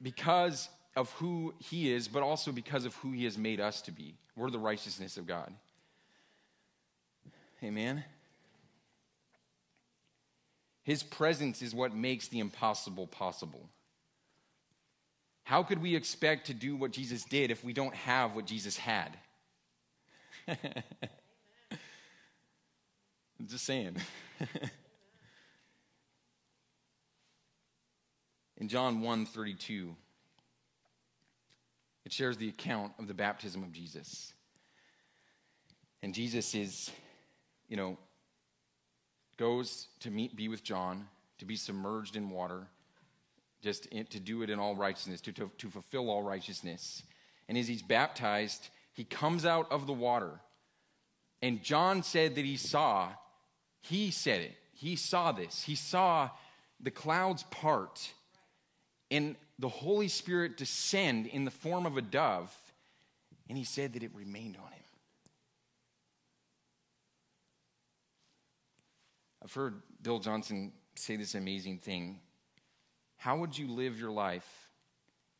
because 0.00 0.68
of 0.94 1.10
who 1.12 1.54
he 1.58 1.92
is, 1.92 2.08
but 2.08 2.22
also 2.22 2.52
because 2.52 2.84
of 2.84 2.94
who 2.96 3.12
he 3.12 3.24
has 3.24 3.38
made 3.38 3.60
us 3.60 3.82
to 3.82 3.92
be. 3.92 4.14
We're 4.36 4.50
the 4.50 4.58
righteousness 4.58 5.16
of 5.16 5.26
God. 5.26 5.52
Amen. 7.62 8.04
His 10.82 11.02
presence 11.02 11.62
is 11.62 11.74
what 11.74 11.94
makes 11.94 12.28
the 12.28 12.40
impossible 12.40 13.06
possible. 13.06 13.68
How 15.44 15.62
could 15.62 15.80
we 15.80 15.94
expect 15.94 16.46
to 16.48 16.54
do 16.54 16.74
what 16.76 16.92
Jesus 16.92 17.24
did 17.24 17.50
if 17.50 17.62
we 17.64 17.72
don't 17.72 17.94
have 17.94 18.34
what 18.34 18.46
Jesus 18.46 18.76
had? 18.76 19.16
I'm 20.48 20.56
just 23.48 23.64
saying. 23.64 23.96
In 28.58 28.68
John 28.68 29.02
1:32, 29.02 29.94
it 32.04 32.12
shares 32.12 32.36
the 32.36 32.48
account 32.48 32.92
of 32.98 33.08
the 33.08 33.14
baptism 33.14 33.64
of 33.64 33.72
Jesus. 33.72 34.32
And 36.02 36.14
Jesus 36.14 36.54
is, 36.54 36.90
you 37.72 37.78
know, 37.78 37.96
goes 39.38 39.88
to 40.00 40.10
meet 40.10 40.36
be 40.36 40.46
with 40.46 40.62
John, 40.62 41.06
to 41.38 41.46
be 41.46 41.56
submerged 41.56 42.16
in 42.16 42.28
water, 42.28 42.66
just 43.62 43.86
in, 43.86 44.04
to 44.08 44.20
do 44.20 44.42
it 44.42 44.50
in 44.50 44.58
all 44.58 44.76
righteousness, 44.76 45.22
to, 45.22 45.32
to, 45.32 45.50
to 45.56 45.70
fulfill 45.70 46.10
all 46.10 46.22
righteousness. 46.22 47.02
And 47.48 47.56
as 47.56 47.66
he's 47.66 47.80
baptized, 47.80 48.68
he 48.92 49.04
comes 49.04 49.46
out 49.46 49.72
of 49.72 49.86
the 49.86 49.92
water. 49.94 50.32
And 51.40 51.62
John 51.62 52.02
said 52.02 52.34
that 52.34 52.44
he 52.44 52.58
saw, 52.58 53.08
he 53.80 54.10
said 54.10 54.42
it, 54.42 54.54
he 54.74 54.94
saw 54.94 55.32
this. 55.32 55.62
He 55.62 55.74
saw 55.74 56.28
the 56.78 56.90
clouds 56.90 57.44
part 57.44 58.12
and 59.10 59.34
the 59.58 59.70
Holy 59.70 60.08
Spirit 60.08 60.58
descend 60.58 61.26
in 61.26 61.46
the 61.46 61.50
form 61.50 61.86
of 61.86 61.96
a 61.96 62.02
dove. 62.02 62.54
And 63.48 63.56
he 63.56 63.64
said 63.64 63.94
that 63.94 64.02
it 64.02 64.10
remained 64.14 64.58
on. 64.58 64.71
I've 69.42 69.52
heard 69.52 69.82
Bill 70.02 70.20
Johnson 70.20 70.72
say 70.94 71.16
this 71.16 71.34
amazing 71.34 71.78
thing. 71.78 72.20
How 73.16 73.38
would 73.38 73.56
you 73.56 73.68
live 73.68 73.98
your 73.98 74.10
life 74.10 74.46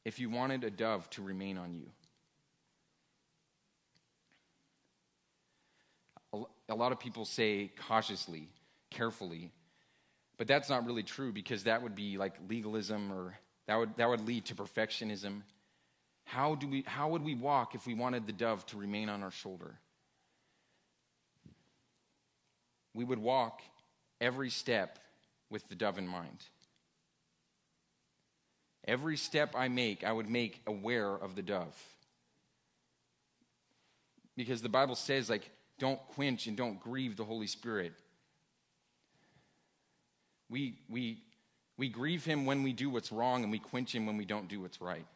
if 0.04 0.18
you 0.18 0.28
wanted 0.28 0.64
a 0.64 0.70
dove 0.70 1.08
to 1.10 1.22
remain 1.22 1.56
on 1.56 1.74
you? 1.74 1.86
A 6.68 6.74
lot 6.74 6.92
of 6.92 6.98
people 6.98 7.24
say 7.24 7.70
cautiously, 7.86 8.48
carefully, 8.90 9.50
but 10.38 10.46
that's 10.46 10.70
not 10.70 10.86
really 10.86 11.02
true 11.02 11.30
because 11.30 11.64
that 11.64 11.82
would 11.82 11.94
be 11.94 12.16
like 12.16 12.34
legalism 12.48 13.12
or 13.12 13.34
that 13.66 13.76
would, 13.76 13.96
that 13.96 14.08
would 14.08 14.26
lead 14.26 14.46
to 14.46 14.54
perfectionism. 14.54 15.42
How, 16.24 16.54
do 16.54 16.66
we, 16.66 16.82
how 16.86 17.10
would 17.10 17.22
we 17.22 17.34
walk 17.34 17.74
if 17.74 17.86
we 17.86 17.94
wanted 17.94 18.26
the 18.26 18.32
dove 18.32 18.64
to 18.66 18.78
remain 18.78 19.08
on 19.08 19.22
our 19.22 19.30
shoulder? 19.30 19.78
We 22.94 23.04
would 23.04 23.18
walk 23.18 23.60
every 24.22 24.48
step 24.48 24.98
with 25.50 25.68
the 25.68 25.74
dove 25.74 25.98
in 25.98 26.06
mind. 26.06 26.38
Every 28.86 29.16
step 29.16 29.54
I 29.54 29.68
make, 29.68 30.02
I 30.04 30.12
would 30.12 30.30
make 30.30 30.62
aware 30.66 31.12
of 31.12 31.34
the 31.34 31.42
dove. 31.42 31.76
Because 34.36 34.62
the 34.62 34.68
Bible 34.68 34.94
says, 34.94 35.28
like, 35.28 35.50
don't 35.78 36.00
quench 36.14 36.46
and 36.46 36.56
don't 36.56 36.80
grieve 36.80 37.16
the 37.16 37.24
Holy 37.24 37.46
Spirit. 37.46 37.92
We, 40.48 40.78
we, 40.88 41.18
we 41.76 41.88
grieve 41.88 42.24
him 42.24 42.46
when 42.46 42.62
we 42.62 42.72
do 42.72 42.88
what's 42.88 43.12
wrong, 43.12 43.42
and 43.42 43.52
we 43.52 43.58
quench 43.58 43.94
him 43.94 44.06
when 44.06 44.16
we 44.16 44.24
don't 44.24 44.48
do 44.48 44.60
what's 44.60 44.80
right. 44.80 45.06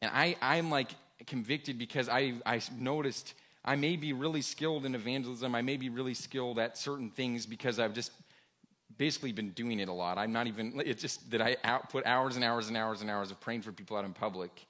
And 0.00 0.10
I, 0.12 0.36
I'm 0.42 0.70
like 0.70 0.90
convicted 1.26 1.78
because 1.78 2.08
I, 2.08 2.34
I 2.44 2.60
noticed 2.78 3.34
I 3.64 3.76
may 3.76 3.96
be 3.96 4.12
really 4.12 4.42
skilled 4.42 4.84
in 4.84 4.94
evangelism. 4.94 5.54
I 5.54 5.62
may 5.62 5.76
be 5.76 5.88
really 5.88 6.14
skilled 6.14 6.58
at 6.58 6.76
certain 6.76 7.10
things 7.10 7.46
because 7.46 7.78
I've 7.78 7.94
just 7.94 8.10
basically 8.98 9.32
been 9.32 9.50
doing 9.50 9.78
it 9.78 9.88
a 9.88 9.92
lot. 9.92 10.18
I'm 10.18 10.32
not 10.32 10.48
even, 10.48 10.82
it's 10.84 11.00
just 11.00 11.30
that 11.30 11.40
I 11.40 11.56
put 11.88 12.04
hours 12.04 12.36
and 12.36 12.44
hours 12.44 12.68
and 12.68 12.76
hours 12.76 13.00
and 13.00 13.10
hours 13.10 13.30
of 13.30 13.40
praying 13.40 13.62
for 13.62 13.72
people 13.72 13.96
out 13.96 14.04
in 14.04 14.12
public. 14.12 14.66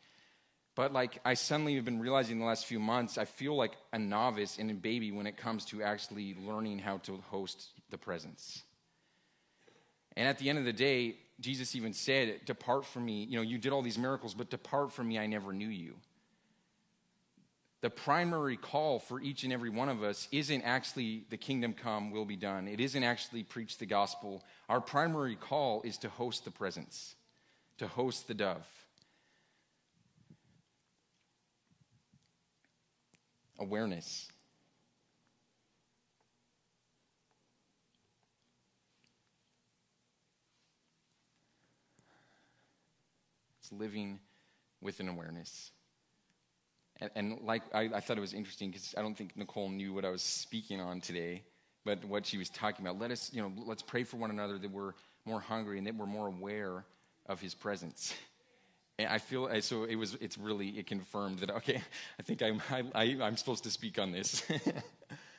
But 0.75 0.93
like 0.93 1.19
I 1.25 1.35
suddenly 1.35 1.75
have 1.77 1.85
been 1.85 2.01
realizing 2.01 2.39
the 2.39 2.45
last 2.45 2.67
few 2.67 2.79
months, 2.79 3.17
I 3.17 3.25
feel 3.25 3.57
like 3.57 3.73
a 3.93 3.99
novice 3.99 4.59
and 4.59 4.71
a 4.71 4.75
baby 4.75 5.11
when 5.11 5.27
it 5.27 5.37
comes 5.37 5.65
to 5.67 5.83
actually 5.83 6.37
learning 6.47 6.79
how 6.79 6.99
to 6.99 7.17
host 7.31 7.71
the 7.91 7.99
presence. 7.99 8.63
And 10.17 10.29
at 10.29 10.39
the 10.39 10.51
end 10.51 10.59
of 10.59 10.65
the 10.67 10.73
day, 10.73 11.17
Jesus 11.41 11.75
even 11.75 11.95
said, 11.95 12.41
Depart 12.45 12.85
from 12.85 13.07
me. 13.07 13.25
You 13.25 13.37
know, 13.37 13.43
you 13.43 13.57
did 13.57 13.73
all 13.73 13.83
these 13.83 13.99
miracles, 13.99 14.35
but 14.35 14.51
depart 14.51 14.93
from 14.93 15.09
me, 15.09 15.19
I 15.19 15.27
never 15.27 15.53
knew 15.53 15.69
you 15.69 15.95
the 17.83 17.91
primary 17.91 18.57
call 18.57 19.01
for 19.01 19.21
each 19.21 19.43
and 19.43 19.53
every 19.53 19.69
one 19.69 19.89
of 19.89 20.05
us 20.05 20.29
isn't 20.31 20.63
actually 20.63 21.25
the 21.31 21.37
kingdom 21.37 21.75
come, 21.75 22.13
will 22.13 22.25
be 22.25 22.37
done. 22.37 22.69
It 22.69 22.81
isn't 22.81 23.03
actually 23.03 23.43
preach 23.43 23.77
the 23.77 23.87
gospel. 23.87 24.45
Our 24.69 24.81
primary 24.81 25.35
call 25.35 25.83
is 25.83 25.99
to 25.99 26.09
host 26.09 26.45
the 26.45 26.53
presence, 26.53 27.17
to 27.79 27.89
host 27.89 28.29
the 28.29 28.35
dove. 28.35 28.65
Awareness. 33.59 34.29
It's 43.61 43.73
living 43.73 44.21
with 44.81 45.01
an 45.01 45.09
awareness. 45.09 45.73
And, 47.03 47.11
and 47.17 47.41
like 47.43 47.63
I, 47.75 47.91
I, 47.95 48.01
thought 48.01 48.17
it 48.17 48.21
was 48.21 48.33
interesting 48.33 48.71
because 48.71 48.95
I 48.97 49.03
don't 49.03 49.17
think 49.17 49.37
Nicole 49.37 49.69
knew 49.69 49.93
what 49.93 50.05
I 50.05 50.11
was 50.11 50.23
speaking 50.23 50.81
on 50.81 51.01
today, 51.01 51.43
but 51.85 52.05
what 52.05 52.25
she 52.25 52.39
was 52.39 52.49
talking 52.49 52.87
about. 52.87 53.01
Let 53.01 53.11
us, 53.11 53.31
you 53.33 53.43
know, 53.43 53.53
let's 53.67 53.83
pray 53.83 54.05
for 54.05 54.19
one 54.19 54.31
another 54.31 54.57
that 54.57 54.71
we're 54.71 54.93
more 55.25 55.41
hungry 55.41 55.79
and 55.79 55.87
that 55.89 55.97
we're 55.97 56.07
more 56.07 56.29
aware 56.29 56.85
of 57.27 57.41
His 57.41 57.55
presence. 57.55 58.15
And 58.99 59.09
I 59.09 59.19
feel 59.19 59.51
so. 59.63 59.85
It 59.85 59.97
was. 59.97 60.15
It's 60.21 60.39
really. 60.39 60.69
It 60.69 60.87
confirmed 60.87 61.41
that. 61.41 61.51
Okay, 61.51 61.83
I 62.21 62.23
think 62.23 62.41
I'm. 62.41 62.63
I, 62.71 62.85
I, 62.95 63.19
I'm 63.21 63.37
supposed 63.37 63.65
to 63.65 63.71
speak 63.71 63.99
on 63.99 64.13
this 64.13 64.45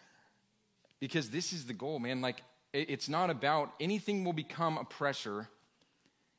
because 1.00 1.30
this 1.30 1.54
is 1.54 1.66
the 1.66 1.74
goal, 1.74 2.00
man. 2.00 2.20
Like 2.20 2.42
it's 2.74 3.08
not 3.08 3.30
about 3.30 3.74
anything 3.80 4.26
will 4.26 4.34
become 4.34 4.78
a 4.78 4.84
pressure, 4.84 5.48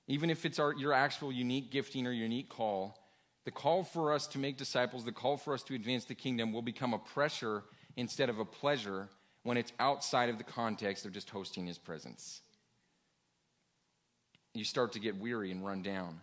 even 0.06 0.28
if 0.28 0.44
it's 0.44 0.58
our 0.58 0.74
your 0.74 0.92
actual 0.92 1.32
unique 1.32 1.70
gifting 1.70 2.06
or 2.06 2.12
unique 2.12 2.50
call 2.50 2.98
the 3.44 3.50
call 3.50 3.84
for 3.84 4.12
us 4.12 4.26
to 4.28 4.38
make 4.38 4.56
disciples, 4.56 5.04
the 5.04 5.12
call 5.12 5.36
for 5.36 5.54
us 5.54 5.62
to 5.64 5.74
advance 5.74 6.04
the 6.04 6.14
kingdom 6.14 6.52
will 6.52 6.62
become 6.62 6.94
a 6.94 6.98
pressure 6.98 7.62
instead 7.96 8.30
of 8.30 8.38
a 8.38 8.44
pleasure 8.44 9.08
when 9.42 9.56
it's 9.56 9.72
outside 9.78 10.30
of 10.30 10.38
the 10.38 10.44
context 10.44 11.04
of 11.04 11.12
just 11.12 11.28
hosting 11.28 11.66
his 11.66 11.78
presence. 11.78 12.40
You 14.54 14.64
start 14.64 14.92
to 14.92 14.98
get 14.98 15.16
weary 15.16 15.50
and 15.50 15.64
run 15.64 15.82
down, 15.82 16.20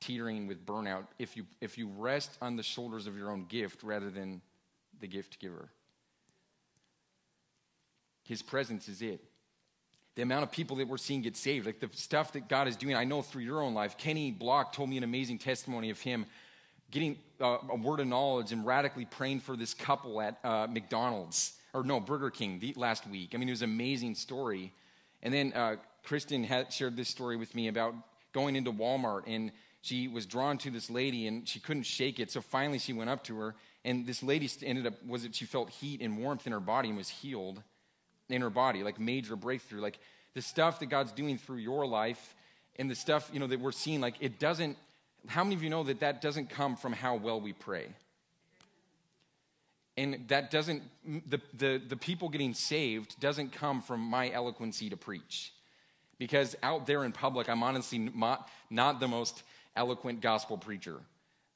teetering 0.00 0.48
with 0.48 0.66
burnout 0.66 1.04
if 1.18 1.36
you, 1.36 1.46
if 1.60 1.78
you 1.78 1.88
rest 1.96 2.36
on 2.42 2.56
the 2.56 2.62
shoulders 2.62 3.06
of 3.06 3.16
your 3.16 3.30
own 3.30 3.44
gift 3.48 3.82
rather 3.82 4.10
than 4.10 4.40
the 5.00 5.06
gift 5.06 5.38
giver. 5.38 5.68
His 8.24 8.42
presence 8.42 8.88
is 8.88 9.00
it. 9.00 9.22
The 10.16 10.22
amount 10.22 10.42
of 10.42 10.50
people 10.50 10.76
that 10.78 10.88
we're 10.88 10.96
seeing 10.96 11.22
get 11.22 11.36
saved, 11.36 11.66
like 11.66 11.78
the 11.78 11.88
stuff 11.92 12.32
that 12.32 12.48
God 12.48 12.66
is 12.66 12.74
doing. 12.74 12.96
I 12.96 13.04
know 13.04 13.22
through 13.22 13.42
your 13.42 13.62
own 13.62 13.74
life. 13.74 13.96
Kenny 13.96 14.32
Block 14.32 14.72
told 14.72 14.88
me 14.88 14.96
an 14.96 15.04
amazing 15.04 15.38
testimony 15.38 15.90
of 15.90 16.00
him 16.00 16.26
getting 16.90 17.18
uh, 17.40 17.58
a 17.70 17.76
word 17.76 18.00
of 18.00 18.06
knowledge 18.06 18.52
and 18.52 18.64
radically 18.64 19.04
praying 19.04 19.40
for 19.40 19.56
this 19.56 19.74
couple 19.74 20.20
at 20.20 20.38
uh, 20.44 20.66
McDonald's, 20.68 21.52
or 21.74 21.82
no, 21.82 22.00
Burger 22.00 22.30
King 22.30 22.58
the, 22.58 22.74
last 22.76 23.06
week. 23.06 23.30
I 23.34 23.38
mean, 23.38 23.48
it 23.48 23.52
was 23.52 23.62
an 23.62 23.70
amazing 23.70 24.14
story. 24.14 24.72
And 25.22 25.32
then 25.34 25.52
uh, 25.52 25.76
Kristen 26.04 26.44
had 26.44 26.72
shared 26.72 26.96
this 26.96 27.08
story 27.08 27.36
with 27.36 27.54
me 27.54 27.68
about 27.68 27.94
going 28.32 28.56
into 28.56 28.72
Walmart 28.72 29.22
and 29.26 29.52
she 29.80 30.08
was 30.08 30.26
drawn 30.26 30.58
to 30.58 30.70
this 30.70 30.90
lady 30.90 31.26
and 31.26 31.48
she 31.48 31.60
couldn't 31.60 31.84
shake 31.84 32.18
it. 32.20 32.30
So 32.30 32.40
finally 32.40 32.78
she 32.78 32.92
went 32.92 33.10
up 33.10 33.24
to 33.24 33.38
her 33.38 33.54
and 33.84 34.06
this 34.06 34.22
lady 34.22 34.50
ended 34.62 34.86
up, 34.86 34.94
was 35.06 35.24
it 35.24 35.34
she 35.34 35.44
felt 35.44 35.70
heat 35.70 36.00
and 36.00 36.18
warmth 36.18 36.46
in 36.46 36.52
her 36.52 36.60
body 36.60 36.88
and 36.88 36.98
was 36.98 37.08
healed 37.08 37.62
in 38.28 38.42
her 38.42 38.50
body, 38.50 38.82
like 38.82 39.00
major 39.00 39.36
breakthrough. 39.36 39.80
Like 39.80 39.98
the 40.34 40.42
stuff 40.42 40.80
that 40.80 40.86
God's 40.86 41.12
doing 41.12 41.38
through 41.38 41.58
your 41.58 41.86
life 41.86 42.34
and 42.76 42.90
the 42.90 42.94
stuff, 42.94 43.30
you 43.32 43.40
know, 43.40 43.46
that 43.46 43.60
we're 43.60 43.72
seeing, 43.72 44.00
like 44.00 44.14
it 44.20 44.38
doesn't 44.38 44.76
how 45.26 45.44
many 45.44 45.56
of 45.56 45.62
you 45.62 45.70
know 45.70 45.82
that 45.84 46.00
that 46.00 46.22
doesn't 46.22 46.50
come 46.50 46.76
from 46.76 46.92
how 46.92 47.16
well 47.16 47.40
we 47.40 47.52
pray? 47.52 47.88
And 49.96 50.28
that 50.28 50.52
doesn't, 50.52 50.82
the, 51.28 51.40
the, 51.54 51.82
the 51.88 51.96
people 51.96 52.28
getting 52.28 52.54
saved 52.54 53.18
doesn't 53.18 53.52
come 53.52 53.82
from 53.82 54.00
my 54.00 54.30
eloquency 54.30 54.88
to 54.90 54.96
preach. 54.96 55.52
Because 56.18 56.56
out 56.62 56.86
there 56.86 57.04
in 57.04 57.10
public, 57.10 57.48
I'm 57.48 57.64
honestly 57.64 57.98
not, 57.98 58.48
not 58.70 59.00
the 59.00 59.08
most 59.08 59.42
eloquent 59.74 60.20
gospel 60.20 60.56
preacher. 60.56 61.00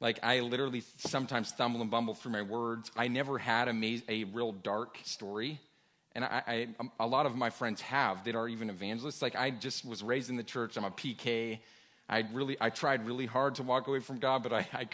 Like, 0.00 0.18
I 0.24 0.40
literally 0.40 0.82
sometimes 0.96 1.48
stumble 1.48 1.80
and 1.80 1.90
bumble 1.90 2.14
through 2.14 2.32
my 2.32 2.42
words. 2.42 2.90
I 2.96 3.06
never 3.06 3.38
had 3.38 3.68
a, 3.68 4.02
a 4.08 4.24
real 4.24 4.50
dark 4.50 4.98
story. 5.04 5.60
And 6.16 6.24
I, 6.24 6.42
I, 6.46 6.68
a 6.98 7.06
lot 7.06 7.26
of 7.26 7.36
my 7.36 7.50
friends 7.50 7.80
have 7.82 8.24
that 8.24 8.34
are 8.34 8.48
even 8.48 8.70
evangelists. 8.70 9.22
Like, 9.22 9.36
I 9.36 9.50
just 9.50 9.84
was 9.84 10.02
raised 10.02 10.30
in 10.30 10.36
the 10.36 10.42
church. 10.42 10.76
I'm 10.76 10.84
a 10.84 10.90
PK. 10.90 11.60
I 12.12 12.26
really, 12.34 12.58
I 12.60 12.68
tried 12.68 13.06
really 13.06 13.24
hard 13.24 13.54
to 13.54 13.62
walk 13.62 13.88
away 13.88 14.00
from 14.00 14.18
God, 14.18 14.42
but 14.42 14.52
I, 14.52 14.66
I, 14.74 14.86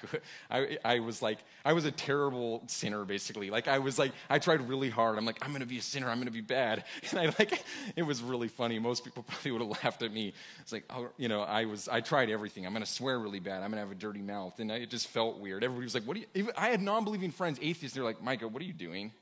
I, 0.51 0.79
I 0.85 0.99
was 1.01 1.21
like, 1.21 1.39
I 1.65 1.73
was 1.73 1.85
a 1.85 1.91
terrible 1.91 2.63
sinner, 2.69 3.05
basically. 3.05 3.51
Like, 3.51 3.67
I 3.67 3.81
was 3.81 3.99
like, 3.99 4.13
I 4.31 4.39
tried 4.39 4.69
really 4.69 4.89
hard. 4.89 5.19
I'm 5.19 5.27
like, 5.27 5.39
I'm 5.43 5.51
to 5.59 5.67
be 5.67 5.79
a 5.79 5.83
sinner. 5.83 6.09
I'm 6.09 6.19
to 6.27 6.31
be 6.31 6.41
bad. 6.41 6.85
And 7.11 7.19
I 7.19 7.35
like, 7.39 7.65
it 7.97 8.03
was 8.03 8.23
really 8.23 8.49
funny. 8.49 8.79
Most 8.79 9.03
people 9.03 9.23
probably 9.29 9.51
would 9.51 9.63
have 9.63 9.83
laughed 9.83 10.03
at 10.03 10.13
me. 10.13 10.33
It's 10.61 10.73
like, 10.73 10.85
oh, 10.91 11.09
you 11.17 11.27
know, 11.29 11.41
I 11.43 11.65
was, 11.65 11.89
I 11.89 12.01
tried 12.03 12.31
everything. 12.31 12.67
I'm 12.67 12.75
to 12.75 12.87
swear 12.87 13.19
really 13.19 13.41
bad. 13.41 13.63
I'm 13.63 13.73
to 13.73 13.79
have 13.79 13.91
a 13.91 13.97
dirty 13.97 14.21
mouth. 14.21 14.61
And 14.61 14.71
I, 14.71 14.77
it 14.77 14.91
just 14.91 15.09
felt 15.09 15.39
weird. 15.39 15.65
Everybody 15.65 15.87
was 15.87 15.95
like, 15.95 16.05
what 16.05 16.17
do 16.17 16.25
you, 16.35 16.53
I 16.57 16.69
had 16.69 16.83
non-believing 16.83 17.33
friends, 17.33 17.59
atheists. 17.61 17.97
They're 17.97 18.05
like, 18.05 18.23
Micah, 18.23 18.47
what 18.47 18.63
are 18.63 18.67
you 18.67 18.73
doing? 18.73 19.13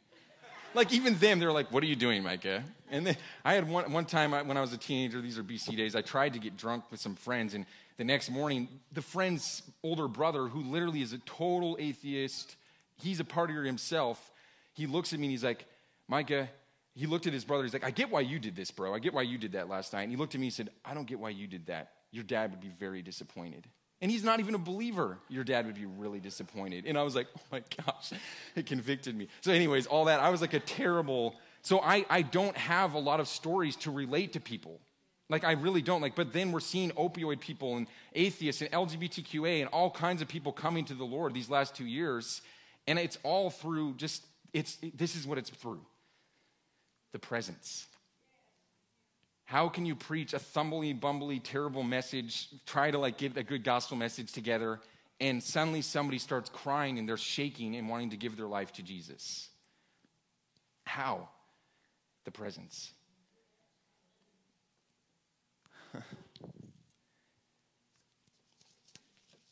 like 0.76 0.92
even 0.92 1.16
them, 1.18 1.38
they're 1.38 1.52
like, 1.52 1.72
"What 1.72 1.82
are 1.82 1.86
you 1.86 1.96
doing, 1.96 2.22
Micah?" 2.22 2.62
And 2.90 3.06
then, 3.06 3.16
I 3.44 3.54
had 3.54 3.68
one 3.68 3.90
one 3.90 4.04
time 4.04 4.34
I, 4.34 4.42
when 4.42 4.56
I 4.56 4.60
was 4.60 4.72
a 4.72 4.76
teenager. 4.76 5.20
These 5.20 5.38
are 5.38 5.42
BC 5.42 5.76
days. 5.76 5.96
I 5.96 6.02
tried 6.02 6.34
to 6.34 6.38
get 6.38 6.56
drunk 6.56 6.84
with 6.90 7.00
some 7.00 7.16
friends, 7.16 7.54
and 7.54 7.64
the 7.96 8.04
next 8.04 8.30
morning, 8.30 8.68
the 8.92 9.02
friend's 9.02 9.62
older 9.82 10.08
brother, 10.08 10.48
who 10.48 10.62
literally 10.62 11.02
is 11.02 11.12
a 11.12 11.18
total 11.18 11.76
atheist, 11.80 12.56
he's 12.96 13.20
a 13.20 13.24
partier 13.24 13.64
himself. 13.64 14.32
He 14.74 14.86
looks 14.86 15.12
at 15.12 15.18
me 15.18 15.26
and 15.26 15.30
he's 15.32 15.44
like, 15.44 15.66
"Micah." 16.08 16.48
He 16.94 17.04
looked 17.04 17.26
at 17.26 17.34
his 17.34 17.44
brother. 17.44 17.62
He's 17.62 17.74
like, 17.74 17.84
"I 17.84 17.90
get 17.90 18.10
why 18.10 18.20
you 18.20 18.38
did 18.38 18.56
this, 18.56 18.70
bro. 18.70 18.94
I 18.94 18.98
get 18.98 19.12
why 19.12 19.22
you 19.22 19.36
did 19.38 19.52
that 19.52 19.68
last 19.68 19.92
night." 19.92 20.02
And 20.02 20.10
he 20.10 20.16
looked 20.16 20.34
at 20.34 20.40
me 20.40 20.46
and 20.46 20.54
said, 20.54 20.70
"I 20.84 20.94
don't 20.94 21.06
get 21.06 21.18
why 21.18 21.30
you 21.30 21.46
did 21.46 21.66
that. 21.66 21.92
Your 22.10 22.24
dad 22.24 22.50
would 22.50 22.60
be 22.60 22.68
very 22.68 23.02
disappointed." 23.02 23.66
And 24.02 24.10
he's 24.10 24.24
not 24.24 24.40
even 24.40 24.54
a 24.54 24.58
believer. 24.58 25.18
Your 25.28 25.44
dad 25.44 25.66
would 25.66 25.74
be 25.74 25.86
really 25.86 26.20
disappointed. 26.20 26.84
And 26.86 26.98
I 26.98 27.02
was 27.02 27.14
like, 27.14 27.28
oh 27.38 27.40
my 27.50 27.62
gosh, 27.84 28.12
it 28.54 28.66
convicted 28.66 29.16
me. 29.16 29.28
So, 29.40 29.52
anyways, 29.52 29.86
all 29.86 30.06
that, 30.06 30.20
I 30.20 30.28
was 30.28 30.40
like 30.40 30.54
a 30.54 30.60
terrible. 30.60 31.34
So, 31.62 31.80
I, 31.80 32.04
I 32.10 32.22
don't 32.22 32.56
have 32.56 32.94
a 32.94 32.98
lot 32.98 33.20
of 33.20 33.28
stories 33.28 33.76
to 33.76 33.90
relate 33.90 34.34
to 34.34 34.40
people. 34.40 34.80
Like, 35.28 35.44
I 35.44 35.52
really 35.52 35.82
don't. 35.82 36.00
Like, 36.00 36.14
but 36.14 36.32
then 36.32 36.52
we're 36.52 36.60
seeing 36.60 36.90
opioid 36.92 37.40
people 37.40 37.76
and 37.76 37.86
atheists 38.14 38.62
and 38.62 38.70
LGBTQA 38.70 39.60
and 39.60 39.68
all 39.70 39.90
kinds 39.90 40.22
of 40.22 40.28
people 40.28 40.52
coming 40.52 40.84
to 40.84 40.94
the 40.94 41.04
Lord 41.04 41.34
these 41.34 41.50
last 41.50 41.74
two 41.74 41.86
years. 41.86 42.42
And 42.86 42.98
it's 42.98 43.18
all 43.22 43.50
through 43.50 43.94
just, 43.94 44.24
it's, 44.52 44.78
it, 44.82 44.96
this 44.96 45.16
is 45.16 45.26
what 45.26 45.38
it's 45.38 45.50
through 45.50 45.80
the 47.12 47.18
presence. 47.18 47.86
How 49.46 49.68
can 49.68 49.86
you 49.86 49.94
preach 49.94 50.34
a 50.34 50.38
thumbly, 50.38 50.92
bumbly, 50.92 51.40
terrible 51.42 51.82
message, 51.82 52.48
try 52.66 52.90
to 52.90 52.98
like 52.98 53.18
get 53.18 53.36
a 53.36 53.44
good 53.44 53.64
gospel 53.64 53.96
message 53.96 54.32
together, 54.32 54.80
and 55.20 55.42
suddenly 55.42 55.82
somebody 55.82 56.18
starts 56.18 56.50
crying 56.50 56.98
and 56.98 57.08
they're 57.08 57.16
shaking 57.16 57.76
and 57.76 57.88
wanting 57.88 58.10
to 58.10 58.16
give 58.16 58.36
their 58.36 58.46
life 58.46 58.72
to 58.74 58.82
Jesus? 58.82 59.48
How? 60.84 61.28
The 62.24 62.32
presence. 62.32 62.92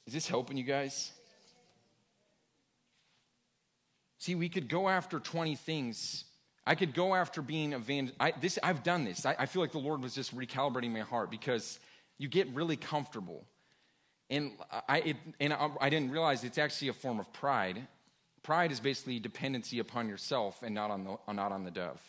Is 0.07 0.13
this 0.13 0.29
helping 0.29 0.57
you 0.57 0.65
guys? 0.65 1.13
See, 4.19 4.35
we 4.35 4.49
could 4.49 4.69
go 4.69 4.89
after 4.89 5.19
20 5.19 5.57
things 5.57 6.25
I 6.67 6.75
could 6.75 6.95
go 6.95 7.15
after 7.15 7.43
being 7.43 7.73
evangel. 7.73 8.15
I, 8.19 8.33
this, 8.41 8.59
I've 8.63 8.83
done 8.83 9.05
this. 9.05 9.27
I, 9.27 9.37
I 9.39 9.47
feel 9.47 9.61
like 9.61 9.73
the 9.73 9.79
Lord 9.79 10.03
was 10.03 10.15
just 10.15 10.37
recalibrating 10.37 10.93
my 10.93 11.01
heart 11.01 11.31
because 11.31 11.79
you 12.19 12.29
get 12.29 12.49
really 12.55 12.77
comfortable. 12.77 13.45
And, 14.31 14.53
I, 14.89 14.99
it, 15.01 15.17
and 15.41 15.53
I, 15.53 15.71
I 15.81 15.91
didn't 15.91 16.11
realize 16.11 16.43
it's 16.43 16.59
actually 16.59 16.89
a 16.89 16.95
form 16.95 17.21
of 17.21 17.31
pride. 17.35 17.87
Pride 18.43 18.73
is 18.73 18.81
basically 18.81 19.19
dependency 19.19 19.79
upon 19.79 20.09
yourself 20.09 20.63
and 20.63 20.75
not 20.75 20.91
on 20.91 21.05
the, 21.05 21.33
not 21.33 21.53
on 21.53 21.65
the 21.65 21.71
dove. 21.71 22.01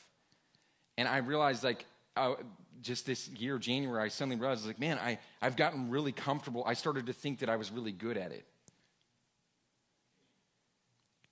And 0.98 1.08
I 1.10 1.18
realized, 1.18 1.64
like, 1.64 1.86
uh, 2.16 2.36
just 2.82 3.06
this 3.06 3.28
year, 3.30 3.58
January, 3.58 4.04
I 4.04 4.08
suddenly 4.10 4.36
realized, 4.36 4.66
like, 4.66 4.80
man, 4.80 4.98
I, 5.00 5.20
I've 5.42 5.56
gotten 5.56 5.90
really 5.90 6.12
comfortable. 6.12 6.64
I 6.66 6.74
started 6.74 7.08
to 7.08 7.14
think 7.14 7.40
that 7.40 7.50
I 7.50 7.56
was 7.56 7.72
really 7.72 7.92
good 7.92 8.18
at 8.18 8.32
it. 8.32 8.46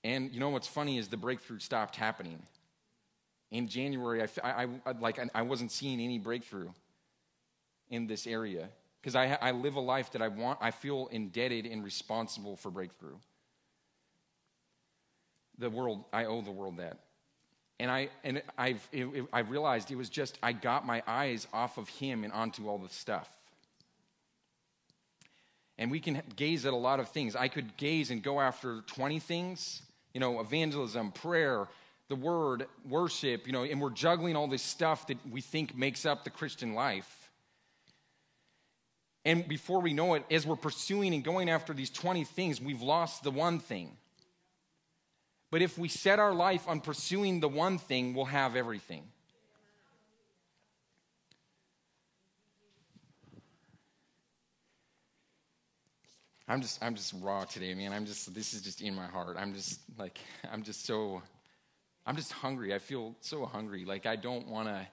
And 0.04 0.34
you 0.34 0.40
know 0.40 0.50
what's 0.50 0.68
funny 0.68 0.98
is 0.98 1.08
the 1.08 1.18
breakthrough 1.18 1.60
stopped 1.60 1.96
happening 1.96 2.42
in 3.54 3.68
January, 3.68 4.24
I, 4.24 4.28
I, 4.44 4.68
I 4.84 4.92
like, 5.00 5.20
I 5.34 5.44
wasn't 5.44 5.72
seeing 5.72 6.02
any 6.02 6.18
breakthrough 6.18 6.70
in 7.90 8.08
this 8.08 8.26
area 8.26 8.68
because 9.00 9.16
I, 9.16 9.38
I 9.40 9.52
live 9.52 9.76
a 9.76 9.80
life 9.80 10.12
that 10.14 10.24
I 10.24 10.28
want, 10.28 10.58
I 10.60 10.72
feel 10.72 11.08
indebted 11.12 11.68
and 11.68 11.84
responsible 11.84 12.56
for 12.56 12.72
breakthrough. 12.72 13.16
The 15.60 15.70
world, 15.70 16.04
I 16.12 16.26
owe 16.26 16.42
the 16.42 16.52
world 16.52 16.78
that. 16.78 16.98
And 17.80 17.90
I, 17.90 18.10
and 18.24 18.42
I've, 18.58 18.88
it, 18.92 19.06
it, 19.06 19.26
I 19.34 19.40
realized 19.40 19.92
it 19.92 19.96
was 19.96 20.10
just, 20.10 20.38
I 20.44 20.54
got 20.54 20.86
my 20.86 21.02
eyes 21.08 21.48
off 21.54 21.78
of 21.78 21.90
him 21.90 22.24
and 22.24 22.32
onto 22.32 22.68
all 22.68 22.78
the 22.78 22.90
stuff. 22.90 23.30
And 25.78 25.90
we 25.90 26.00
can 26.00 26.22
gaze 26.36 26.66
at 26.66 26.74
a 26.74 26.78
lot 26.78 27.00
of 27.00 27.10
things. 27.10 27.36
I 27.36 27.48
could 27.48 27.76
gaze 27.78 28.12
and 28.12 28.22
go 28.22 28.40
after 28.40 28.82
20 28.82 29.20
things, 29.20 29.82
you 30.14 30.20
know, 30.20 30.40
evangelism, 30.40 31.12
prayer, 31.12 31.68
the 32.10 32.16
word, 32.16 32.68
worship, 32.88 33.48
you 33.48 33.54
know, 33.54 33.64
and 33.64 33.82
we're 33.82 33.90
juggling 33.90 34.36
all 34.36 34.48
this 34.48 34.62
stuff 34.62 35.08
that 35.08 35.18
we 35.32 35.42
think 35.42 35.76
makes 35.76 36.06
up 36.06 36.24
the 36.24 36.30
Christian 36.30 36.76
life. 36.76 37.24
And 39.26 39.48
before 39.48 39.82
we 39.82 39.94
know 39.94 40.16
it, 40.16 40.24
as 40.30 40.46
we're 40.46 40.56
pursuing 40.56 41.14
and 41.14 41.24
going 41.24 41.50
after 41.50 41.74
these 41.74 41.90
20 41.90 42.24
things, 42.26 42.62
we've 42.62 42.82
lost 42.82 43.24
the 43.24 43.32
one 43.32 43.60
thing. 43.60 43.92
But 45.54 45.62
if 45.62 45.78
we 45.78 45.88
set 45.88 46.18
our 46.18 46.34
life 46.34 46.68
on 46.68 46.80
pursuing 46.82 47.40
the 47.40 47.48
one 47.48 47.78
thing, 47.78 48.16
we'll 48.16 48.26
have 48.26 48.56
everything. 48.56 49.04
I'm 56.48 56.64
just 56.64 56.84
I'm 56.84 56.96
just 56.96 57.14
raw 57.22 57.44
today, 57.44 57.76
man. 57.76 57.94
I'm 57.94 58.08
just 58.08 58.34
this 58.34 58.56
is 58.56 58.64
just 58.64 58.82
in 58.82 58.96
my 58.96 59.06
heart. 59.06 59.38
I'm 59.40 59.54
just 59.54 59.80
like 60.00 60.18
I'm 60.52 60.64
just 60.64 60.88
so 60.88 61.22
I'm 62.08 62.16
just 62.16 62.32
hungry. 62.32 62.74
I 62.74 62.80
feel 62.80 63.14
so 63.22 63.46
hungry. 63.46 63.86
Like 63.86 64.08
I 64.08 64.16
don't 64.16 64.48
want 64.48 64.70
to. 64.70 64.88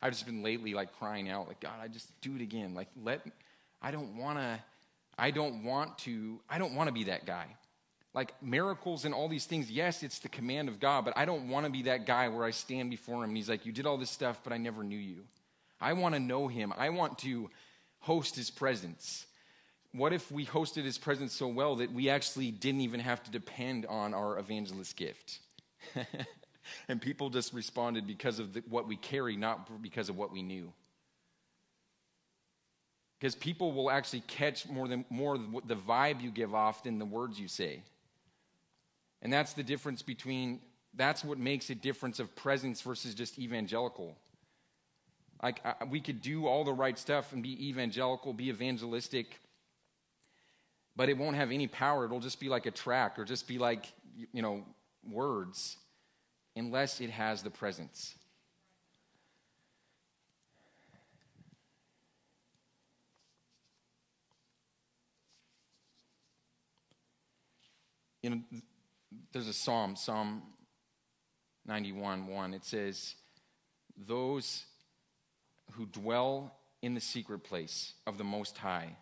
I've 0.00 0.12
just 0.12 0.26
been 0.26 0.44
lately 0.44 0.74
like 0.74 0.96
crying 0.96 1.28
out, 1.28 1.48
like 1.48 1.58
God, 1.58 1.80
I 1.82 1.88
just 1.88 2.08
do 2.20 2.36
it 2.36 2.40
again. 2.40 2.72
Like 2.76 2.88
let. 3.02 3.26
I 3.82 3.90
don't 3.90 4.16
want 4.16 4.38
to. 4.38 4.60
I 5.18 5.32
don't 5.32 5.64
want 5.64 5.98
to. 6.04 6.38
I 6.48 6.58
don't 6.58 6.76
want 6.76 6.86
to 6.86 6.92
be 6.92 7.02
that 7.04 7.26
guy. 7.26 7.46
Like 8.14 8.40
miracles 8.42 9.04
and 9.04 9.12
all 9.12 9.28
these 9.28 9.44
things. 9.44 9.70
Yes, 9.70 10.02
it's 10.02 10.20
the 10.20 10.28
command 10.28 10.68
of 10.68 10.78
God, 10.78 11.04
but 11.04 11.14
I 11.16 11.24
don't 11.24 11.48
want 11.48 11.66
to 11.66 11.72
be 11.72 11.82
that 11.82 12.06
guy 12.06 12.28
where 12.28 12.44
I 12.44 12.52
stand 12.52 12.90
before 12.90 13.16
Him 13.24 13.30
and 13.30 13.36
He's 13.36 13.48
like, 13.48 13.66
"You 13.66 13.72
did 13.72 13.86
all 13.86 13.96
this 13.96 14.10
stuff, 14.10 14.40
but 14.44 14.52
I 14.52 14.56
never 14.56 14.84
knew 14.84 14.98
you." 14.98 15.24
I 15.80 15.92
want 15.94 16.14
to 16.14 16.20
know 16.20 16.46
Him. 16.46 16.72
I 16.76 16.90
want 16.90 17.18
to 17.18 17.50
host 17.98 18.36
His 18.36 18.50
presence. 18.50 19.26
What 19.92 20.12
if 20.12 20.30
we 20.30 20.46
hosted 20.46 20.84
His 20.84 20.96
presence 20.96 21.32
so 21.32 21.48
well 21.48 21.76
that 21.76 21.92
we 21.92 22.08
actually 22.08 22.50
didn't 22.52 22.82
even 22.82 23.00
have 23.00 23.22
to 23.24 23.30
depend 23.30 23.84
on 23.86 24.14
our 24.14 24.38
evangelist 24.38 24.96
gift? 24.96 25.40
and 26.88 27.00
people 27.00 27.30
just 27.30 27.52
responded 27.52 28.06
because 28.06 28.38
of 28.38 28.52
the, 28.52 28.62
what 28.68 28.86
we 28.86 28.96
carry, 28.96 29.36
not 29.36 29.82
because 29.82 30.08
of 30.08 30.16
what 30.16 30.32
we 30.32 30.42
knew. 30.42 30.72
Because 33.18 33.34
people 33.34 33.72
will 33.72 33.90
actually 33.90 34.20
catch 34.20 34.68
more 34.68 34.86
than 34.86 35.04
more 35.08 35.38
the 35.38 35.76
vibe 35.76 36.20
you 36.20 36.30
give 36.30 36.54
off 36.54 36.82
than 36.82 36.98
the 36.98 37.04
words 37.06 37.40
you 37.40 37.48
say. 37.48 37.82
And 39.24 39.32
that's 39.32 39.54
the 39.54 39.62
difference 39.62 40.02
between 40.02 40.60
that's 40.96 41.24
what 41.24 41.38
makes 41.38 41.70
a 41.70 41.74
difference 41.74 42.20
of 42.20 42.36
presence 42.36 42.82
versus 42.82 43.14
just 43.14 43.38
evangelical. 43.38 44.14
Like 45.42 45.60
I, 45.64 45.84
we 45.84 46.00
could 46.00 46.20
do 46.20 46.46
all 46.46 46.62
the 46.62 46.72
right 46.72 46.96
stuff 46.98 47.32
and 47.32 47.42
be 47.42 47.68
evangelical, 47.68 48.32
be 48.32 48.50
evangelistic, 48.50 49.40
but 50.94 51.08
it 51.08 51.18
won't 51.18 51.36
have 51.36 51.50
any 51.50 51.66
power. 51.66 52.04
It'll 52.04 52.20
just 52.20 52.38
be 52.38 52.48
like 52.48 52.66
a 52.66 52.70
track 52.70 53.18
or 53.18 53.24
just 53.24 53.48
be 53.48 53.58
like 53.58 53.86
you 54.32 54.42
know 54.42 54.62
words 55.10 55.78
unless 56.54 57.00
it 57.00 57.10
has 57.10 57.42
the 57.42 57.50
presence. 57.50 58.14
You 68.22 68.30
know, 68.30 68.40
there's 69.32 69.48
a 69.48 69.52
psalm, 69.52 69.96
Psalm 69.96 70.42
91 71.66 72.26
1. 72.26 72.54
It 72.54 72.64
says, 72.64 73.14
Those 73.96 74.64
who 75.72 75.86
dwell 75.86 76.54
in 76.82 76.94
the 76.94 77.00
secret 77.00 77.40
place 77.40 77.94
of 78.06 78.18
the 78.18 78.24
Most 78.24 78.58
High 78.58 78.96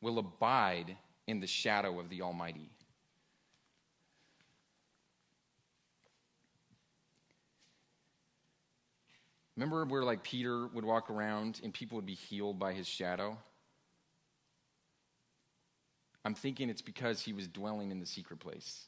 will 0.00 0.18
abide 0.18 0.96
in 1.26 1.40
the 1.40 1.46
shadow 1.46 1.98
of 1.98 2.10
the 2.10 2.22
Almighty. 2.22 2.70
Remember 9.56 9.84
where 9.84 10.02
like 10.02 10.24
Peter 10.24 10.66
would 10.66 10.84
walk 10.84 11.10
around 11.10 11.60
and 11.62 11.72
people 11.72 11.96
would 11.96 12.06
be 12.06 12.14
healed 12.14 12.58
by 12.58 12.72
his 12.72 12.88
shadow? 12.88 13.38
I'm 16.24 16.34
thinking 16.34 16.70
it's 16.70 16.82
because 16.82 17.20
he 17.20 17.32
was 17.32 17.48
dwelling 17.48 17.90
in 17.90 18.00
the 18.00 18.06
secret 18.06 18.40
place. 18.40 18.86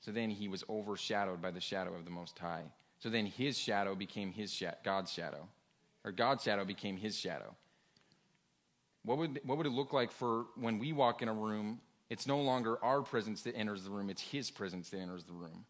So 0.00 0.12
then 0.12 0.30
he 0.30 0.48
was 0.48 0.64
overshadowed 0.68 1.42
by 1.42 1.50
the 1.50 1.60
shadow 1.60 1.94
of 1.94 2.04
the 2.04 2.10
Most 2.10 2.38
High. 2.38 2.64
So 2.98 3.10
then 3.10 3.26
his 3.26 3.58
shadow 3.58 3.94
became 3.94 4.32
his 4.32 4.52
sh- 4.52 4.64
God's 4.84 5.12
shadow, 5.12 5.48
or 6.04 6.12
God's 6.12 6.44
shadow 6.44 6.64
became 6.64 6.96
his 6.96 7.18
shadow. 7.18 7.54
What 9.04 9.18
would, 9.18 9.40
what 9.44 9.58
would 9.58 9.66
it 9.66 9.72
look 9.72 9.92
like 9.92 10.10
for 10.10 10.46
when 10.56 10.78
we 10.78 10.92
walk 10.92 11.22
in 11.22 11.28
a 11.28 11.34
room? 11.34 11.80
It's 12.10 12.26
no 12.26 12.40
longer 12.40 12.82
our 12.84 13.02
presence 13.02 13.42
that 13.42 13.56
enters 13.56 13.84
the 13.84 13.90
room, 13.90 14.10
it's 14.10 14.20
His 14.22 14.50
presence 14.50 14.90
that 14.90 14.98
enters 14.98 15.24
the 15.24 15.32
room. 15.32 15.64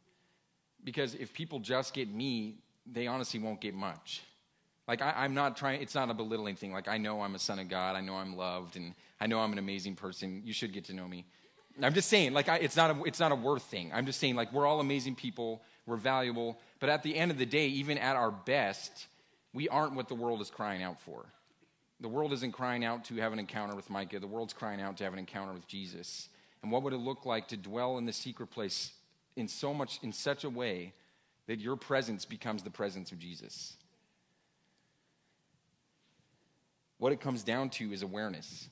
Because 0.83 1.15
if 1.15 1.35
people 1.35 1.59
just 1.59 1.93
get 1.93 2.13
me, 2.13 2.57
they 2.91 3.07
honestly 3.07 3.39
won't 3.39 3.61
get 3.61 3.75
much. 3.75 4.23
Like, 4.89 5.03
I, 5.03 5.25
am 5.25 5.35
not 5.35 5.57
trying, 5.57 5.83
it's 5.83 5.95
not 5.95 6.11
a 6.11 6.15
belittling 6.15 6.57
thing. 6.57 6.73
Like, 6.73 6.89
I 6.89 6.97
know 6.97 7.21
I'm 7.21 7.35
a 7.35 7.39
son 7.39 7.59
of 7.59 7.69
God, 7.69 7.95
I 7.95 8.01
know 8.01 8.15
I'm 8.15 8.37
loved, 8.37 8.77
and 8.77 8.95
I 9.21 9.27
know 9.27 9.41
I'm 9.41 9.53
an 9.53 9.59
amazing 9.59 9.97
person. 9.97 10.43
You 10.45 10.53
should 10.53 10.73
get 10.73 10.85
to 10.87 10.95
know 10.95 11.07
me. 11.07 11.27
I'm 11.83 11.95
just 11.95 12.09
saying, 12.09 12.33
like, 12.33 12.49
I, 12.49 12.57
it's, 12.57 12.77
not 12.77 12.91
a, 12.91 13.05
it's 13.05 13.21
not 13.21 13.33
a 13.33 13.35
worth 13.35 13.63
thing. 13.63 13.91
I'm 13.95 14.07
just 14.07 14.21
saying, 14.21 14.35
like, 14.35 14.53
we're 14.53 14.67
all 14.67 14.81
amazing 14.81 15.15
people, 15.15 15.63
we're 15.87 15.97
valuable, 15.97 16.59
but 16.79 16.89
at 16.89 17.03
the 17.03 17.17
end 17.17 17.31
of 17.31 17.39
the 17.39 17.47
day, 17.47 17.69
even 17.69 17.97
at 17.97 18.17
our 18.17 18.31
best, 18.31 19.07
we 19.53 19.69
aren't 19.69 19.95
what 19.95 20.09
the 20.09 20.15
world 20.15 20.41
is 20.41 20.51
crying 20.51 20.83
out 20.83 21.01
for. 21.01 21.25
The 22.01 22.09
world 22.09 22.33
isn't 22.33 22.53
crying 22.53 22.85
out 22.85 23.05
to 23.07 23.17
have 23.17 23.33
an 23.33 23.39
encounter 23.39 23.77
with 23.77 23.91
Micah. 23.91 24.21
The 24.21 24.27
world's 24.27 24.53
crying 24.53 24.81
out 24.81 24.97
to 24.99 25.05
have 25.05 25.13
an 25.13 25.19
encounter 25.19 25.53
with 25.53 25.67
Jesus. 25.67 26.29
And 26.63 26.73
what 26.73 26.83
would 26.83 26.93
it 26.93 26.99
look 26.99 27.27
like 27.27 27.49
to 27.49 27.57
dwell 27.57 27.99
in 27.99 28.07
the 28.07 28.13
secret 28.13 28.51
place 28.51 28.93
in 29.37 29.49
so 29.49 29.75
much 29.75 29.99
in 30.03 30.13
such 30.13 30.45
a 30.45 30.51
way 30.51 30.93
that 31.47 31.61
your 31.61 31.77
presence 31.77 32.25
becomes 32.25 32.63
the 32.63 32.71
presence 32.71 33.13
of 33.13 33.19
Jesus? 33.19 33.77
What 36.99 37.13
it 37.13 37.21
comes 37.21 37.43
down 37.43 37.71
to 37.71 37.93
is 37.93 38.03
awareness. 38.03 38.69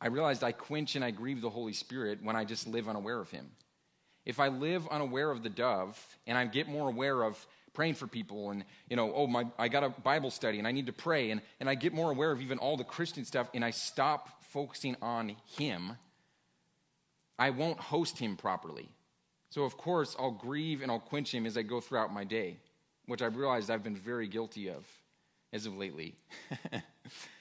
I 0.00 0.08
realized 0.08 0.44
I 0.44 0.52
quench 0.52 0.96
and 0.96 1.04
I 1.04 1.10
grieve 1.10 1.40
the 1.40 1.50
Holy 1.50 1.72
Spirit 1.72 2.20
when 2.22 2.36
I 2.36 2.44
just 2.44 2.66
live 2.66 2.88
unaware 2.88 3.20
of 3.20 3.30
Him. 3.30 3.50
If 4.24 4.40
I 4.40 4.48
live 4.48 4.86
unaware 4.88 5.30
of 5.30 5.42
the 5.42 5.48
dove 5.48 5.98
and 6.26 6.36
I 6.36 6.46
get 6.46 6.68
more 6.68 6.88
aware 6.88 7.22
of 7.22 7.46
praying 7.76 7.94
for 7.94 8.06
people 8.06 8.50
and 8.50 8.64
you 8.88 8.96
know 8.96 9.12
oh 9.14 9.26
my 9.26 9.44
i 9.58 9.68
got 9.68 9.84
a 9.84 9.90
bible 9.90 10.30
study 10.30 10.58
and 10.58 10.66
i 10.66 10.72
need 10.72 10.86
to 10.86 10.94
pray 10.94 11.30
and, 11.30 11.42
and 11.60 11.68
i 11.68 11.74
get 11.74 11.92
more 11.92 12.10
aware 12.10 12.32
of 12.32 12.40
even 12.40 12.56
all 12.56 12.78
the 12.78 12.82
christian 12.82 13.22
stuff 13.22 13.50
and 13.52 13.62
i 13.62 13.70
stop 13.70 14.42
focusing 14.44 14.96
on 15.02 15.36
him 15.58 15.92
i 17.38 17.50
won't 17.50 17.78
host 17.78 18.18
him 18.18 18.34
properly 18.34 18.88
so 19.50 19.62
of 19.62 19.76
course 19.76 20.16
i'll 20.18 20.30
grieve 20.30 20.80
and 20.80 20.90
i'll 20.90 20.98
quench 20.98 21.34
him 21.34 21.44
as 21.44 21.58
i 21.58 21.62
go 21.62 21.78
throughout 21.78 22.10
my 22.10 22.24
day 22.24 22.56
which 23.04 23.20
i've 23.20 23.36
realized 23.36 23.70
i've 23.70 23.84
been 23.84 23.94
very 23.94 24.26
guilty 24.26 24.70
of 24.70 24.86
as 25.52 25.66
of 25.66 25.76
lately 25.76 26.16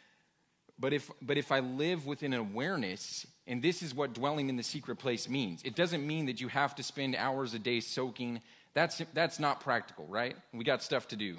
but 0.78 0.94
if 0.94 1.10
but 1.22 1.38
if 1.38 1.52
i 1.52 1.60
live 1.60 2.06
with 2.06 2.24
an 2.24 2.34
awareness 2.34 3.26
and 3.48 3.62
this 3.62 3.82
is 3.82 3.94
what 3.94 4.14
dwelling 4.14 4.50
in 4.50 4.56
the 4.56 4.64
secret 4.64 4.98
place 4.98 5.30
means 5.30 5.62
it 5.64 5.76
doesn't 5.76 6.06
mean 6.06 6.26
that 6.26 6.42
you 6.42 6.48
have 6.48 6.76
to 6.76 6.84
spend 6.84 7.16
hours 7.16 7.54
a 7.54 7.60
day 7.60 7.80
soaking 7.80 8.42
that's, 8.76 9.02
that's 9.14 9.40
not 9.40 9.62
practical, 9.62 10.06
right? 10.06 10.36
We 10.54 10.66
got 10.66 10.84
stuff 10.84 11.08
to 11.08 11.16
do. 11.16 11.38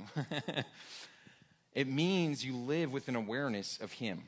it 1.75 1.87
means 1.87 2.43
you 2.43 2.57
live 2.57 2.93
with 2.93 3.09
an 3.09 3.15
awareness 3.15 3.79
of 3.83 3.93
Him. 3.93 4.23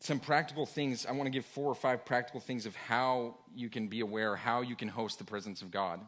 Some 0.00 0.18
practical 0.18 0.66
things, 0.66 1.06
I 1.06 1.12
want 1.12 1.26
to 1.26 1.30
give 1.30 1.46
four 1.46 1.70
or 1.70 1.76
five 1.76 2.04
practical 2.04 2.40
things 2.40 2.66
of 2.66 2.74
how 2.74 3.36
you 3.54 3.70
can 3.70 3.86
be 3.86 4.00
aware, 4.00 4.34
how 4.34 4.62
you 4.62 4.74
can 4.74 4.88
host 4.88 5.18
the 5.18 5.24
presence 5.24 5.62
of 5.62 5.70
God. 5.70 6.00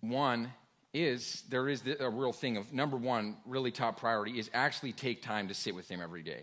One 0.00 0.52
is 0.94 1.42
there 1.50 1.68
is 1.68 1.82
a 2.00 2.08
real 2.08 2.32
thing 2.32 2.56
of 2.56 2.72
number 2.72 2.96
one, 2.96 3.36
really 3.44 3.72
top 3.72 3.98
priority 3.98 4.38
is 4.38 4.48
actually 4.54 4.92
take 4.92 5.20
time 5.20 5.48
to 5.48 5.54
sit 5.54 5.74
with 5.74 5.88
Him 5.88 6.00
every 6.00 6.22
day. 6.22 6.42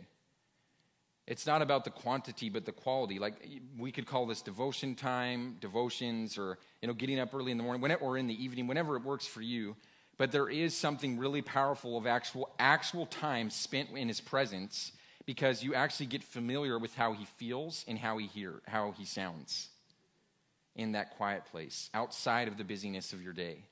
It's 1.27 1.47
not 1.47 1.61
about 1.61 1.85
the 1.85 1.91
quantity, 1.91 2.49
but 2.49 2.65
the 2.65 2.71
quality. 2.73 3.17
Like 3.17 3.35
we 3.77 3.91
could 3.91 4.05
call 4.05 4.25
this 4.25 4.41
devotion 4.41 4.95
time, 4.95 5.55
devotions, 5.61 6.37
or 6.37 6.57
you 6.81 6.87
know, 6.87 6.93
getting 6.93 7.19
up 7.19 7.33
early 7.33 7.51
in 7.51 7.57
the 7.57 7.63
morning, 7.63 7.81
whenever, 7.81 8.01
or 8.01 8.17
in 8.17 8.27
the 8.27 8.43
evening, 8.43 8.67
whenever 8.67 8.97
it 8.97 9.03
works 9.03 9.25
for 9.25 9.41
you. 9.41 9.75
But 10.17 10.31
there 10.31 10.49
is 10.49 10.75
something 10.75 11.17
really 11.17 11.41
powerful 11.41 11.97
of 11.97 12.05
actual 12.05 12.53
actual 12.59 13.05
time 13.05 13.49
spent 13.49 13.89
in 13.91 14.07
His 14.07 14.19
presence, 14.19 14.91
because 15.25 15.63
you 15.63 15.73
actually 15.73 16.07
get 16.07 16.23
familiar 16.23 16.77
with 16.77 16.93
how 16.95 17.13
He 17.13 17.25
feels 17.37 17.85
and 17.87 17.97
how 17.97 18.17
He 18.17 18.27
hear, 18.27 18.61
how 18.67 18.91
He 18.91 19.05
sounds, 19.05 19.69
in 20.75 20.91
that 20.91 21.15
quiet 21.15 21.45
place, 21.45 21.89
outside 21.93 22.47
of 22.47 22.57
the 22.57 22.63
busyness 22.63 23.13
of 23.13 23.21
your 23.23 23.33
day. 23.33 23.63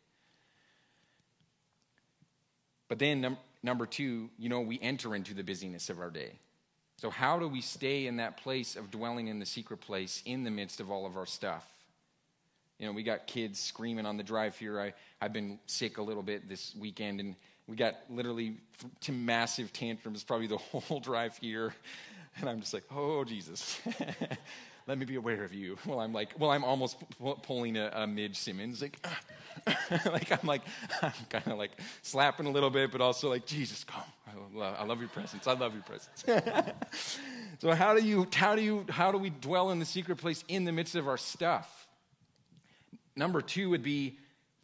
But 2.90 3.00
then, 3.00 3.22
num- 3.22 3.38
number 3.64 3.86
two, 3.86 4.30
you 4.38 4.50
know, 4.50 4.60
we 4.60 4.78
enter 4.82 5.16
into 5.16 5.34
the 5.34 5.44
busyness 5.44 5.90
of 5.90 6.00
our 6.00 6.10
day. 6.10 6.34
So, 6.98 7.10
how 7.10 7.40
do 7.40 7.48
we 7.48 7.62
stay 7.62 8.08
in 8.08 8.18
that 8.18 8.36
place 8.36 8.76
of 8.76 8.92
dwelling 8.92 9.28
in 9.28 9.40
the 9.40 9.46
secret 9.46 9.80
place 9.80 10.22
in 10.26 10.44
the 10.44 10.52
midst 10.52 10.82
of 10.82 10.92
all 10.92 11.06
of 11.06 11.16
our 11.16 11.26
stuff? 11.26 11.66
You 12.78 12.88
know, 12.88 12.92
we 12.92 13.04
got 13.04 13.28
kids 13.28 13.60
screaming 13.60 14.06
on 14.06 14.18
the 14.18 14.24
drive 14.24 14.58
here. 14.58 14.82
I, 14.82 14.94
I've 15.22 15.32
been 15.32 15.60
sick 15.66 15.98
a 15.98 16.02
little 16.02 16.24
bit 16.24 16.50
this 16.50 16.76
weekend, 16.78 17.22
and 17.22 17.36
we 17.68 17.78
got 17.78 17.96
literally 18.10 18.58
two 19.00 19.14
massive 19.14 19.72
tantrums 19.72 20.24
probably 20.24 20.48
the 20.48 20.58
whole 20.58 21.00
drive 21.00 21.38
here. 21.38 21.74
And 22.38 22.50
I'm 22.50 22.60
just 22.60 22.74
like, 22.74 22.84
oh, 22.92 23.24
Jesus. 23.24 23.80
let 24.88 24.98
me 24.98 25.06
be 25.06 25.16
aware 25.16 25.44
of 25.44 25.54
you. 25.54 25.78
Well, 25.86 26.00
I'm 26.00 26.14
like, 26.14 26.40
well, 26.40 26.52
I'm 26.52 26.64
almost 26.64 26.98
pulling 27.44 27.78
a, 27.78 27.92
a 27.94 28.08
Midge 28.08 28.38
Simmons, 28.38 28.82
like, 28.82 29.06
like 30.06 30.32
I'm 30.32 30.48
like, 30.48 30.62
I'm 31.02 31.12
kind 31.30 31.48
of 31.48 31.58
like 31.58 31.72
slapping 32.02 32.46
a 32.46 32.50
little 32.50 32.70
bit, 32.70 32.92
but 32.92 33.02
also 33.02 33.30
like, 33.30 33.46
Jesus, 33.46 33.84
come. 33.84 34.04
I 34.28 34.58
love, 34.58 34.76
I 34.80 34.84
love 34.86 35.00
your 35.00 35.10
presence. 35.10 35.48
I 35.48 35.54
love 35.54 35.74
your 35.74 35.84
presence. 35.84 36.24
so 37.60 37.72
how 37.72 37.94
do 37.94 38.04
you, 38.04 38.28
how 38.34 38.56
do 38.56 38.62
you, 38.62 38.86
how 38.90 39.12
do 39.12 39.18
we 39.18 39.30
dwell 39.30 39.72
in 39.72 39.80
the 39.80 39.86
secret 39.86 40.18
place 40.18 40.44
in 40.48 40.66
the 40.66 40.72
midst 40.72 40.96
of 40.96 41.08
our 41.08 41.18
stuff? 41.18 41.88
Number 43.16 43.42
two 43.42 43.70
would 43.72 43.84
be 43.84 44.18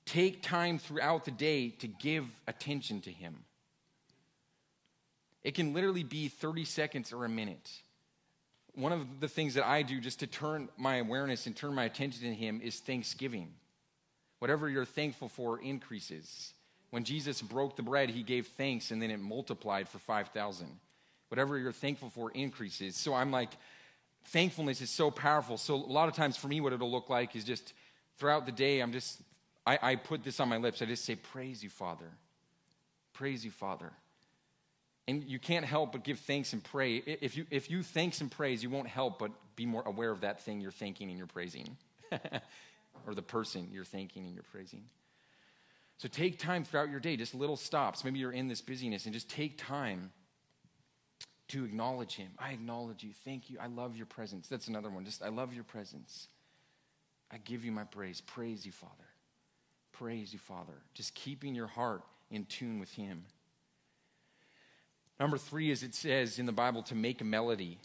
take 0.05 0.41
time 0.41 0.79
throughout 0.79 1.25
the 1.25 1.31
day 1.31 1.69
to 1.69 1.87
give 1.87 2.25
attention 2.47 3.01
to 3.01 3.11
Him. 3.11 3.43
It 5.43 5.55
can 5.55 5.73
literally 5.73 6.03
be 6.03 6.27
30 6.27 6.65
seconds 6.65 7.13
or 7.13 7.25
a 7.25 7.29
minute 7.29 7.69
one 8.75 8.91
of 8.91 9.19
the 9.19 9.27
things 9.27 9.53
that 9.55 9.65
I 9.65 9.81
do 9.81 9.99
just 9.99 10.19
to 10.19 10.27
turn 10.27 10.69
my 10.77 10.97
awareness 10.97 11.47
and 11.47 11.55
turn 11.55 11.73
my 11.73 11.85
attention 11.85 12.23
to 12.23 12.33
Him 12.33 12.61
is 12.63 12.79
thanksgiving. 12.79 13.53
Whatever 14.39 14.69
you're 14.69 14.85
thankful 14.85 15.29
for 15.29 15.59
increases. 15.59 16.53
When 16.91 17.03
Jesus 17.03 17.41
broke 17.41 17.75
the 17.75 17.83
bread, 17.83 18.09
He 18.09 18.23
gave 18.23 18.47
thanks 18.47 18.91
and 18.91 19.01
then 19.01 19.11
it 19.11 19.19
multiplied 19.19 19.89
for 19.89 19.99
5,000. 19.99 20.67
Whatever 21.29 21.57
you're 21.57 21.71
thankful 21.71 22.09
for 22.09 22.31
increases. 22.31 22.95
So 22.95 23.13
I'm 23.13 23.31
like, 23.31 23.49
thankfulness 24.25 24.81
is 24.81 24.89
so 24.89 25.09
powerful. 25.09 25.57
So 25.57 25.75
a 25.75 25.77
lot 25.77 26.09
of 26.09 26.15
times 26.15 26.37
for 26.37 26.47
me, 26.47 26.61
what 26.61 26.73
it'll 26.73 26.91
look 26.91 27.09
like 27.09 27.35
is 27.35 27.43
just 27.43 27.73
throughout 28.17 28.45
the 28.45 28.51
day, 28.51 28.79
I'm 28.79 28.91
just, 28.91 29.21
I, 29.65 29.79
I 29.81 29.95
put 29.95 30.23
this 30.23 30.39
on 30.39 30.49
my 30.49 30.57
lips. 30.57 30.81
I 30.81 30.85
just 30.85 31.05
say, 31.05 31.15
Praise 31.15 31.63
you, 31.63 31.69
Father. 31.69 32.11
Praise 33.13 33.45
you, 33.45 33.51
Father. 33.51 33.91
And 35.07 35.23
you 35.23 35.37
can't 35.37 35.65
help 35.65 35.91
but 35.91 36.03
give 36.03 36.19
thanks 36.19 36.53
and 36.53 36.63
pray. 36.63 36.97
If 36.97 37.37
you, 37.37 37.45
if 37.51 37.69
you 37.69 37.83
thanks 37.83 38.21
and 38.21 38.31
praise, 38.31 38.63
you 38.63 38.69
won't 38.69 38.87
help 38.87 39.19
but 39.19 39.31
be 39.55 39.65
more 39.65 39.83
aware 39.85 40.11
of 40.11 40.21
that 40.21 40.41
thing 40.41 40.61
you're 40.61 40.71
thanking 40.71 41.09
and 41.09 41.17
you're 41.17 41.27
praising, 41.27 41.77
or 43.05 43.13
the 43.13 43.21
person 43.21 43.69
you're 43.71 43.85
thanking 43.85 44.25
and 44.25 44.33
you're 44.33 44.43
praising. 44.51 44.83
So 45.97 46.07
take 46.07 46.39
time 46.39 46.65
throughout 46.65 46.89
your 46.89 46.99
day, 46.99 47.15
just 47.15 47.35
little 47.35 47.55
stops. 47.55 48.03
Maybe 48.03 48.19
you're 48.19 48.31
in 48.31 48.47
this 48.47 48.61
busyness, 48.61 49.05
and 49.05 49.13
just 49.13 49.29
take 49.29 49.57
time 49.57 50.11
to 51.49 51.63
acknowledge 51.63 52.15
Him. 52.15 52.31
I 52.39 52.51
acknowledge 52.51 53.03
you. 53.03 53.11
Thank 53.23 53.49
you. 53.49 53.57
I 53.61 53.67
love 53.67 53.95
your 53.95 54.07
presence. 54.07 54.47
That's 54.47 54.67
another 54.67 54.89
one. 54.89 55.05
Just, 55.05 55.23
I 55.23 55.29
love 55.29 55.53
your 55.53 55.63
presence. 55.63 56.27
I 57.31 57.37
give 57.37 57.63
you 57.63 57.71
my 57.71 57.83
praise. 57.83 58.21
Praise 58.21 58.65
you, 58.65 58.71
Father. 58.71 58.93
Praise 59.93 60.33
you, 60.33 60.39
Father. 60.39 60.73
Just 60.93 61.13
keeping 61.13 61.55
your 61.55 61.67
heart 61.67 62.01
in 62.29 62.45
tune 62.45 62.79
with 62.79 62.91
Him. 62.91 63.23
Number 65.19 65.37
three 65.37 65.71
is 65.71 65.83
it 65.83 65.95
says 65.95 66.39
in 66.39 66.45
the 66.45 66.51
Bible 66.51 66.83
to 66.83 66.95
make 66.95 67.21
a 67.21 67.23
melody 67.23 67.79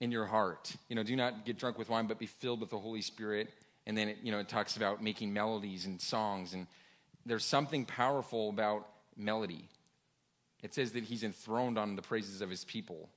in 0.00 0.10
your 0.10 0.26
heart. 0.26 0.74
You 0.88 0.96
know, 0.96 1.02
do 1.02 1.16
not 1.16 1.44
get 1.46 1.58
drunk 1.58 1.78
with 1.78 1.88
wine, 1.88 2.06
but 2.06 2.18
be 2.18 2.26
filled 2.26 2.60
with 2.60 2.70
the 2.70 2.78
Holy 2.78 3.00
Spirit. 3.00 3.48
And 3.86 3.96
then 3.96 4.08
it, 4.08 4.18
you 4.22 4.32
know, 4.32 4.38
it 4.38 4.48
talks 4.48 4.76
about 4.76 5.02
making 5.02 5.32
melodies 5.32 5.86
and 5.86 6.00
songs. 6.00 6.52
And 6.52 6.66
there's 7.24 7.44
something 7.44 7.84
powerful 7.84 8.50
about 8.50 8.88
melody. 9.16 9.68
It 10.62 10.74
says 10.74 10.92
that 10.92 11.04
he's 11.04 11.22
enthroned 11.22 11.78
on 11.78 11.96
the 11.96 12.02
praises 12.02 12.40
of 12.40 12.50
his 12.50 12.64
people. 12.64 13.08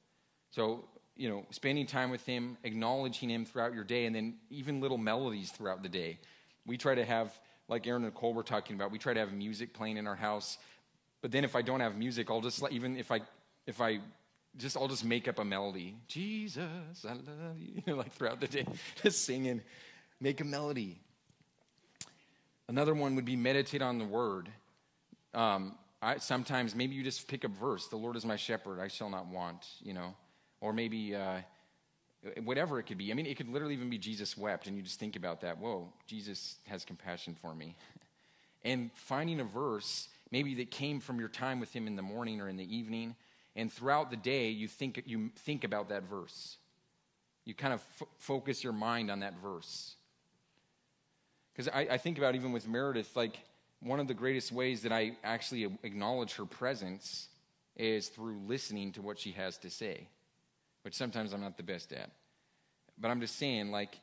So, 0.52 0.86
you 1.16 1.30
know, 1.30 1.46
spending 1.52 1.86
time 1.86 2.10
with 2.10 2.26
him, 2.26 2.58
acknowledging 2.64 3.30
him 3.30 3.46
throughout 3.46 3.74
your 3.74 3.84
day, 3.84 4.06
and 4.06 4.16
then 4.16 4.36
even 4.50 4.80
little 4.82 4.98
melodies 4.98 5.52
throughout 5.52 5.84
the 5.84 5.90
day. 5.90 6.20
We 6.66 6.78
try 6.78 6.96
to 6.96 7.06
have, 7.06 7.38
like 7.68 7.88
Aaron 7.88 8.04
and 8.04 8.14
Nicole 8.14 8.34
were 8.34 8.44
talking 8.44 8.76
about, 8.76 8.92
we 8.92 9.00
try 9.00 9.14
to 9.14 9.20
have 9.20 9.34
music 9.34 9.74
playing 9.74 9.98
in 9.98 10.08
our 10.08 10.16
house 10.16 10.58
but 11.22 11.32
then 11.32 11.44
if 11.44 11.56
I 11.56 11.62
don't 11.62 11.80
have 11.80 11.98
music, 11.98 12.30
I'll 12.30 12.42
just 12.42 12.64
even 12.72 12.98
if 12.98 13.12
I 13.12 13.22
if 13.66 13.82
I 13.82 14.00
just 14.58 14.78
I'll 14.78 14.88
just 14.88 15.06
make 15.06 15.28
up 15.28 15.40
a 15.40 15.46
melody. 15.46 15.96
Jesus, 16.08 16.64
I 17.08 17.14
love 17.14 17.60
you. 17.60 17.74
you 17.76 17.84
know, 17.86 17.96
like 17.96 18.14
throughout 18.14 18.40
the 18.40 18.48
day, 18.48 18.66
just 19.04 19.26
singing, 19.26 19.62
make 20.20 20.42
a 20.42 20.46
melody. 20.46 21.00
Another 22.68 22.94
one 22.94 23.16
would 23.16 23.26
be 23.26 23.36
meditate 23.36 23.82
on 23.82 23.98
the 23.98 24.06
word. 24.06 24.50
Um, 25.34 25.76
I, 26.02 26.18
sometimes 26.18 26.76
maybe 26.76 26.96
you 26.96 27.04
just 27.04 27.28
pick 27.28 27.44
a 27.44 27.48
verse. 27.48 27.88
The 27.88 27.96
Lord 27.96 28.16
is 28.16 28.26
my 28.26 28.36
shepherd; 28.36 28.80
I 28.80 28.88
shall 28.88 29.10
not 29.10 29.28
want. 29.28 29.66
You 29.82 29.94
know, 29.94 30.16
or 30.62 30.74
maybe 30.74 31.16
uh, 31.16 31.38
whatever 32.44 32.80
it 32.80 32.84
could 32.84 32.98
be. 32.98 33.12
I 33.12 33.16
mean, 33.16 33.26
it 33.26 33.38
could 33.38 33.50
literally 33.50 33.74
even 33.74 33.90
be 33.90 33.98
Jesus 33.98 34.38
wept, 34.38 34.68
and 34.68 34.76
you 34.76 34.84
just 34.84 35.00
think 35.00 35.16
about 35.16 35.42
that. 35.42 35.58
Whoa, 35.58 35.92
Jesus 36.08 36.58
has 36.68 36.86
compassion 36.86 37.36
for 37.42 37.54
me. 37.54 37.76
and 38.64 38.92
finding 38.94 39.40
a 39.40 39.44
verse 39.44 40.10
maybe 40.32 40.56
that 40.56 40.72
came 40.72 41.00
from 41.00 41.20
your 41.20 41.30
time 41.30 41.60
with 41.60 41.74
Him 41.74 41.88
in 41.88 41.96
the 41.96 42.02
morning 42.02 42.42
or 42.42 42.50
in 42.50 42.58
the 42.58 42.76
evening. 42.76 43.16
And 43.56 43.72
throughout 43.72 44.12
the 44.12 44.18
day, 44.18 44.50
you 44.50 44.68
think, 44.68 45.02
you 45.06 45.32
think 45.36 45.64
about 45.64 45.90
that 45.90 46.04
verse. 46.04 46.58
You 47.46 47.54
kind 47.54 47.74
of 47.74 47.84
f- 48.00 48.08
focus 48.18 48.64
your 48.64 48.74
mind 48.74 49.10
on 49.10 49.22
that 49.22 49.34
verse. 49.42 49.96
Because 51.54 51.72
I, 51.74 51.88
I 51.92 51.98
think 51.98 52.18
about 52.18 52.36
even 52.36 52.52
with 52.52 52.68
Meredith, 52.68 53.16
like 53.16 53.40
one 53.82 54.00
of 54.00 54.08
the 54.08 54.14
greatest 54.14 54.52
ways 54.52 54.84
that 54.84 54.92
I 54.92 55.18
actually 55.24 55.64
acknowledge 55.84 56.36
her 56.36 56.46
presence 56.46 57.30
is 57.76 58.10
through 58.10 58.40
listening 58.48 58.92
to 58.94 59.02
what 59.02 59.20
she 59.20 59.32
has 59.32 59.58
to 59.60 59.70
say, 59.70 60.08
which 60.84 60.94
sometimes 60.94 61.34
I'm 61.34 61.42
not 61.42 61.58
the 61.58 61.64
best 61.64 61.92
at. 61.94 62.12
But 63.00 63.10
I'm 63.10 63.22
just 63.22 63.38
saying, 63.38 63.72
like, 63.72 64.00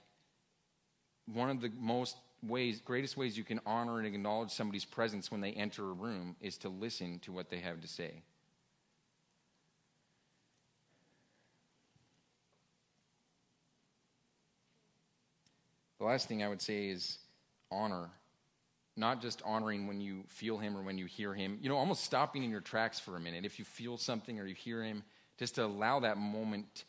one 1.32 1.50
of 1.50 1.60
the 1.60 1.70
most 1.78 2.16
ways, 2.48 2.80
greatest 2.80 3.16
ways 3.16 3.36
you 3.36 3.44
can 3.44 3.60
honor 3.66 3.98
and 3.98 4.06
acknowledge 4.06 4.50
somebody's 4.50 4.84
presence 4.84 5.30
when 5.30 5.40
they 5.40 5.52
enter 5.52 5.82
a 5.82 5.92
room 5.92 6.36
is 6.40 6.56
to 6.58 6.68
listen 6.68 7.18
to 7.20 7.32
what 7.32 7.50
they 7.50 7.58
have 7.58 7.80
to 7.80 7.88
say. 7.88 8.22
The 15.98 16.04
last 16.04 16.28
thing 16.28 16.42
I 16.42 16.48
would 16.48 16.60
say 16.60 16.88
is 16.88 17.18
honor. 17.70 18.10
Not 18.96 19.22
just 19.22 19.42
honoring 19.44 19.86
when 19.86 20.00
you 20.00 20.24
feel 20.28 20.58
him 20.58 20.76
or 20.76 20.82
when 20.82 20.98
you 20.98 21.06
hear 21.06 21.34
him. 21.34 21.58
You 21.60 21.68
know, 21.68 21.76
almost 21.76 22.04
stopping 22.04 22.44
in 22.44 22.50
your 22.50 22.60
tracks 22.60 23.00
for 23.00 23.16
a 23.16 23.20
minute. 23.20 23.44
If 23.44 23.58
you 23.58 23.64
feel 23.64 23.96
something 23.96 24.38
or 24.38 24.46
you 24.46 24.54
hear 24.54 24.84
him, 24.84 25.02
just 25.38 25.56
to 25.56 25.64
allow 25.64 26.00
that 26.00 26.16
moment 26.16 26.84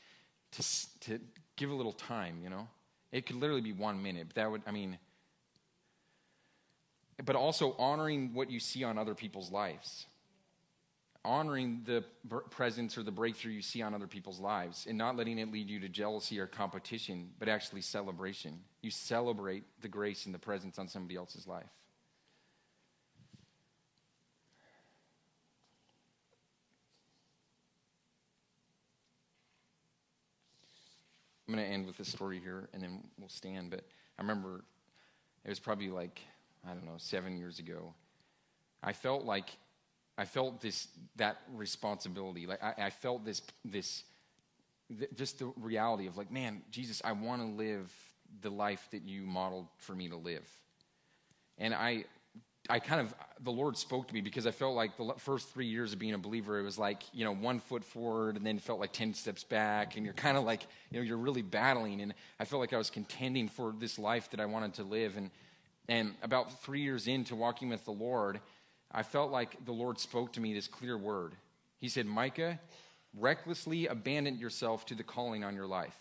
to, 0.51 0.63
to 1.01 1.19
give 1.55 1.71
a 1.71 1.73
little 1.73 1.93
time, 1.93 2.39
you 2.43 2.49
know? 2.49 2.67
It 3.11 3.25
could 3.25 3.37
literally 3.37 3.61
be 3.61 3.71
one 3.71 4.03
minute, 4.03 4.27
but 4.27 4.35
that 4.35 4.51
would, 4.51 4.61
I 4.67 4.71
mean, 4.71 4.97
but 7.23 7.35
also 7.35 7.75
honoring 7.77 8.33
what 8.33 8.51
you 8.51 8.59
see 8.59 8.83
on 8.83 8.97
other 8.97 9.15
people's 9.15 9.51
lives. 9.51 10.07
Honoring 11.23 11.81
the 11.85 12.03
presence 12.51 12.97
or 12.97 13.03
the 13.03 13.11
breakthrough 13.11 13.53
you 13.53 13.61
see 13.61 13.81
on 13.81 13.95
other 13.95 14.05
people's 14.05 14.39
lives 14.39 14.85
and 14.87 14.97
not 14.97 15.15
letting 15.15 15.39
it 15.39 15.51
lead 15.51 15.69
you 15.69 15.79
to 15.79 15.89
jealousy 15.89 16.39
or 16.39 16.45
competition, 16.45 17.29
but 17.39 17.47
actually 17.47 17.81
celebration. 17.81 18.59
You 18.81 18.91
celebrate 18.91 19.63
the 19.81 19.87
grace 19.87 20.25
and 20.25 20.35
the 20.35 20.39
presence 20.39 20.77
on 20.77 20.87
somebody 20.87 21.15
else's 21.15 21.47
life. 21.47 21.65
I'm 31.47 31.53
going 31.53 31.65
to 31.65 31.71
end 31.71 31.85
with 31.85 31.97
this 31.97 32.07
story 32.09 32.39
here 32.39 32.69
and 32.73 32.81
then 32.83 33.03
we'll 33.19 33.29
stand. 33.29 33.69
But 33.69 33.81
I 34.17 34.21
remember 34.21 34.63
it 35.43 35.49
was 35.49 35.59
probably 35.59 35.89
like, 35.89 36.19
I 36.67 36.73
don't 36.73 36.85
know, 36.85 36.97
seven 36.97 37.37
years 37.37 37.59
ago. 37.59 37.93
I 38.81 38.93
felt 38.93 39.23
like, 39.23 39.49
I 40.17 40.25
felt 40.25 40.61
this, 40.61 40.87
that 41.17 41.37
responsibility. 41.53 42.47
Like 42.47 42.63
I, 42.63 42.85
I 42.85 42.89
felt 42.89 43.25
this, 43.25 43.41
this, 43.63 44.03
th- 44.97 45.11
just 45.15 45.39
the 45.39 45.51
reality 45.57 46.07
of 46.07 46.17
like, 46.17 46.31
man, 46.31 46.61
Jesus, 46.71 47.01
I 47.03 47.11
want 47.11 47.41
to 47.41 47.47
live 47.47 47.91
the 48.41 48.49
life 48.49 48.87
that 48.91 49.03
you 49.03 49.23
modeled 49.23 49.67
for 49.77 49.93
me 49.93 50.09
to 50.09 50.17
live. 50.17 50.47
And 51.57 51.73
I, 51.73 52.05
I 52.69 52.79
kind 52.79 53.01
of, 53.01 53.13
the 53.41 53.51
Lord 53.51 53.77
spoke 53.77 54.07
to 54.07 54.13
me 54.13 54.21
because 54.21 54.47
I 54.47 54.51
felt 54.51 54.75
like 54.75 54.97
the 54.97 55.13
first 55.17 55.53
three 55.53 55.67
years 55.67 55.93
of 55.93 55.99
being 55.99 56.13
a 56.13 56.17
believer, 56.17 56.59
it 56.59 56.63
was 56.63 56.77
like, 56.77 57.03
you 57.13 57.23
know, 57.23 57.33
one 57.33 57.59
foot 57.59 57.83
forward 57.83 58.37
and 58.37 58.45
then 58.45 58.57
felt 58.57 58.79
like 58.79 58.91
10 58.91 59.13
steps 59.13 59.43
back. 59.43 59.95
And 59.95 60.05
you're 60.05 60.13
kind 60.13 60.37
of 60.37 60.43
like, 60.43 60.65
you 60.89 60.99
know, 60.99 61.05
you're 61.05 61.17
really 61.17 61.43
battling. 61.43 62.01
And 62.01 62.13
I 62.39 62.45
felt 62.45 62.59
like 62.59 62.73
I 62.73 62.77
was 62.77 62.89
contending 62.89 63.47
for 63.47 63.73
this 63.77 63.99
life 63.99 64.31
that 64.31 64.39
I 64.39 64.45
wanted 64.45 64.75
to 64.75 64.83
live. 64.83 65.15
And, 65.15 65.29
and 65.87 66.13
about 66.21 66.63
three 66.63 66.81
years 66.81 67.07
into 67.07 67.35
walking 67.35 67.69
with 67.69 67.85
the 67.85 67.91
Lord, 67.91 68.39
I 68.91 69.03
felt 69.03 69.31
like 69.31 69.65
the 69.65 69.71
Lord 69.71 69.99
spoke 69.99 70.33
to 70.33 70.41
me 70.41 70.53
this 70.53 70.67
clear 70.67 70.97
word. 70.97 71.33
He 71.79 71.89
said, 71.89 72.05
Micah, 72.05 72.59
recklessly 73.17 73.87
abandon 73.87 74.39
yourself 74.39 74.85
to 74.87 74.95
the 74.95 75.03
calling 75.03 75.43
on 75.43 75.55
your 75.55 75.67
life. 75.67 75.97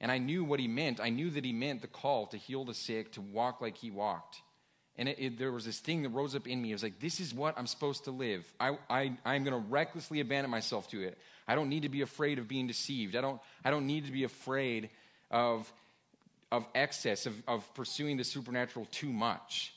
And 0.00 0.12
I 0.12 0.18
knew 0.18 0.44
what 0.44 0.60
he 0.60 0.68
meant. 0.68 1.00
I 1.00 1.10
knew 1.10 1.30
that 1.30 1.44
he 1.44 1.52
meant 1.52 1.82
the 1.82 1.88
call 1.88 2.26
to 2.28 2.36
heal 2.36 2.64
the 2.64 2.74
sick, 2.74 3.12
to 3.12 3.20
walk 3.20 3.60
like 3.60 3.76
he 3.76 3.90
walked. 3.90 4.42
And 4.96 5.08
it, 5.08 5.18
it, 5.18 5.38
there 5.38 5.52
was 5.52 5.64
this 5.64 5.78
thing 5.78 6.02
that 6.02 6.10
rose 6.10 6.34
up 6.34 6.46
in 6.46 6.60
me. 6.62 6.70
It 6.70 6.74
was 6.74 6.82
like, 6.82 7.00
this 7.00 7.20
is 7.20 7.34
what 7.34 7.58
I'm 7.58 7.66
supposed 7.66 8.04
to 8.04 8.10
live. 8.10 8.44
I, 8.58 8.78
I, 8.88 9.16
I'm 9.24 9.44
going 9.44 9.60
to 9.60 9.68
recklessly 9.68 10.20
abandon 10.20 10.50
myself 10.50 10.88
to 10.90 11.02
it. 11.02 11.18
I 11.46 11.54
don't 11.54 11.68
need 11.68 11.82
to 11.82 11.88
be 11.88 12.02
afraid 12.02 12.38
of 12.38 12.48
being 12.48 12.66
deceived. 12.66 13.16
I 13.16 13.20
don't, 13.20 13.40
I 13.64 13.70
don't 13.70 13.86
need 13.86 14.06
to 14.06 14.12
be 14.12 14.24
afraid 14.24 14.90
of, 15.30 15.72
of 16.50 16.66
excess, 16.74 17.26
of, 17.26 17.34
of 17.46 17.72
pursuing 17.74 18.16
the 18.16 18.24
supernatural 18.24 18.86
too 18.90 19.12
much. 19.12 19.74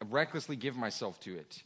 I 0.00 0.06
recklessly 0.08 0.56
give 0.56 0.76
myself 0.76 1.20
to 1.20 1.36
it. 1.36 1.62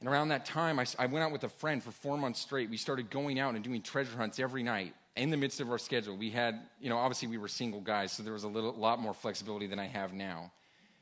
And 0.00 0.08
around 0.08 0.28
that 0.28 0.44
time, 0.44 0.78
I, 0.78 0.86
I 0.98 1.06
went 1.06 1.24
out 1.24 1.32
with 1.32 1.44
a 1.44 1.48
friend 1.48 1.82
for 1.82 1.90
four 1.90 2.16
months 2.16 2.40
straight. 2.40 2.70
We 2.70 2.76
started 2.76 3.10
going 3.10 3.38
out 3.38 3.54
and 3.54 3.64
doing 3.64 3.82
treasure 3.82 4.16
hunts 4.16 4.38
every 4.38 4.62
night 4.62 4.94
in 5.16 5.30
the 5.30 5.36
midst 5.36 5.60
of 5.60 5.70
our 5.70 5.78
schedule. 5.78 6.16
We 6.16 6.30
had, 6.30 6.60
you 6.80 6.88
know, 6.88 6.98
obviously 6.98 7.28
we 7.28 7.38
were 7.38 7.48
single 7.48 7.80
guys, 7.80 8.12
so 8.12 8.22
there 8.22 8.32
was 8.32 8.44
a 8.44 8.48
little, 8.48 8.72
lot 8.72 9.00
more 9.00 9.14
flexibility 9.14 9.66
than 9.66 9.78
I 9.78 9.86
have 9.86 10.12
now. 10.12 10.52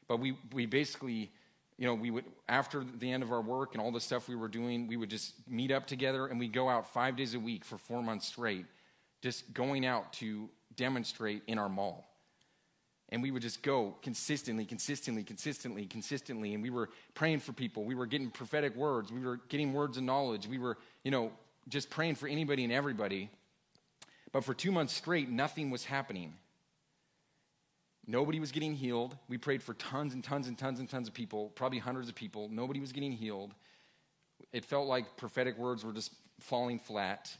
But 0.08 0.20
we, 0.20 0.38
we 0.52 0.64
basically, 0.64 1.30
you 1.76 1.86
know, 1.86 1.94
we 1.94 2.10
would, 2.10 2.24
after 2.48 2.84
the 2.84 3.10
end 3.10 3.22
of 3.22 3.32
our 3.32 3.42
work 3.42 3.74
and 3.74 3.82
all 3.82 3.92
the 3.92 4.00
stuff 4.00 4.28
we 4.28 4.36
were 4.36 4.48
doing, 4.48 4.86
we 4.86 4.96
would 4.96 5.10
just 5.10 5.34
meet 5.46 5.70
up 5.70 5.86
together 5.86 6.26
and 6.26 6.38
we'd 6.38 6.54
go 6.54 6.68
out 6.68 6.90
five 6.92 7.16
days 7.16 7.34
a 7.34 7.40
week 7.40 7.64
for 7.64 7.76
four 7.76 8.02
months 8.02 8.26
straight, 8.26 8.64
just 9.20 9.52
going 9.52 9.84
out 9.84 10.12
to 10.14 10.48
demonstrate 10.74 11.42
in 11.46 11.58
our 11.58 11.68
mall. 11.68 12.06
And 13.16 13.22
we 13.22 13.30
would 13.30 13.40
just 13.40 13.62
go 13.62 13.94
consistently, 14.02 14.66
consistently, 14.66 15.22
consistently, 15.22 15.86
consistently. 15.86 16.52
And 16.52 16.62
we 16.62 16.68
were 16.68 16.90
praying 17.14 17.40
for 17.40 17.54
people. 17.54 17.82
We 17.82 17.94
were 17.94 18.04
getting 18.04 18.28
prophetic 18.28 18.76
words. 18.76 19.10
We 19.10 19.20
were 19.20 19.40
getting 19.48 19.72
words 19.72 19.96
of 19.96 20.02
knowledge. 20.02 20.46
We 20.46 20.58
were, 20.58 20.76
you 21.02 21.10
know, 21.10 21.32
just 21.66 21.88
praying 21.88 22.16
for 22.16 22.26
anybody 22.26 22.62
and 22.62 22.70
everybody. 22.70 23.30
But 24.32 24.44
for 24.44 24.52
two 24.52 24.70
months 24.70 24.92
straight, 24.92 25.30
nothing 25.30 25.70
was 25.70 25.82
happening. 25.82 26.34
Nobody 28.06 28.38
was 28.38 28.52
getting 28.52 28.74
healed. 28.74 29.16
We 29.30 29.38
prayed 29.38 29.62
for 29.62 29.72
tons 29.72 30.12
and 30.12 30.22
tons 30.22 30.46
and 30.46 30.58
tons 30.58 30.78
and 30.78 30.86
tons 30.86 31.08
of 31.08 31.14
people, 31.14 31.48
probably 31.54 31.78
hundreds 31.78 32.10
of 32.10 32.14
people. 32.14 32.50
Nobody 32.50 32.80
was 32.80 32.92
getting 32.92 33.12
healed. 33.12 33.54
It 34.52 34.66
felt 34.66 34.88
like 34.88 35.16
prophetic 35.16 35.56
words 35.56 35.86
were 35.86 35.94
just 35.94 36.12
falling 36.40 36.80
flat. 36.80 37.34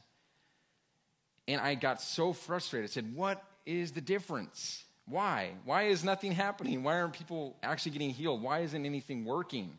And 1.46 1.60
I 1.60 1.74
got 1.74 2.00
so 2.00 2.32
frustrated. 2.32 2.88
I 2.88 2.92
said, 2.94 3.14
What 3.14 3.44
is 3.66 3.92
the 3.92 4.00
difference? 4.00 4.86
Why? 5.09 5.52
Why 5.64 5.84
is 5.84 6.02
nothing 6.02 6.32
happening? 6.32 6.82
Why 6.82 7.00
aren't 7.00 7.12
people 7.12 7.57
actually 7.62 7.92
getting 7.92 8.11
healed? 8.11 8.42
Why 8.42 8.61
isn't 8.61 8.84
anything 8.84 9.24
working? 9.24 9.76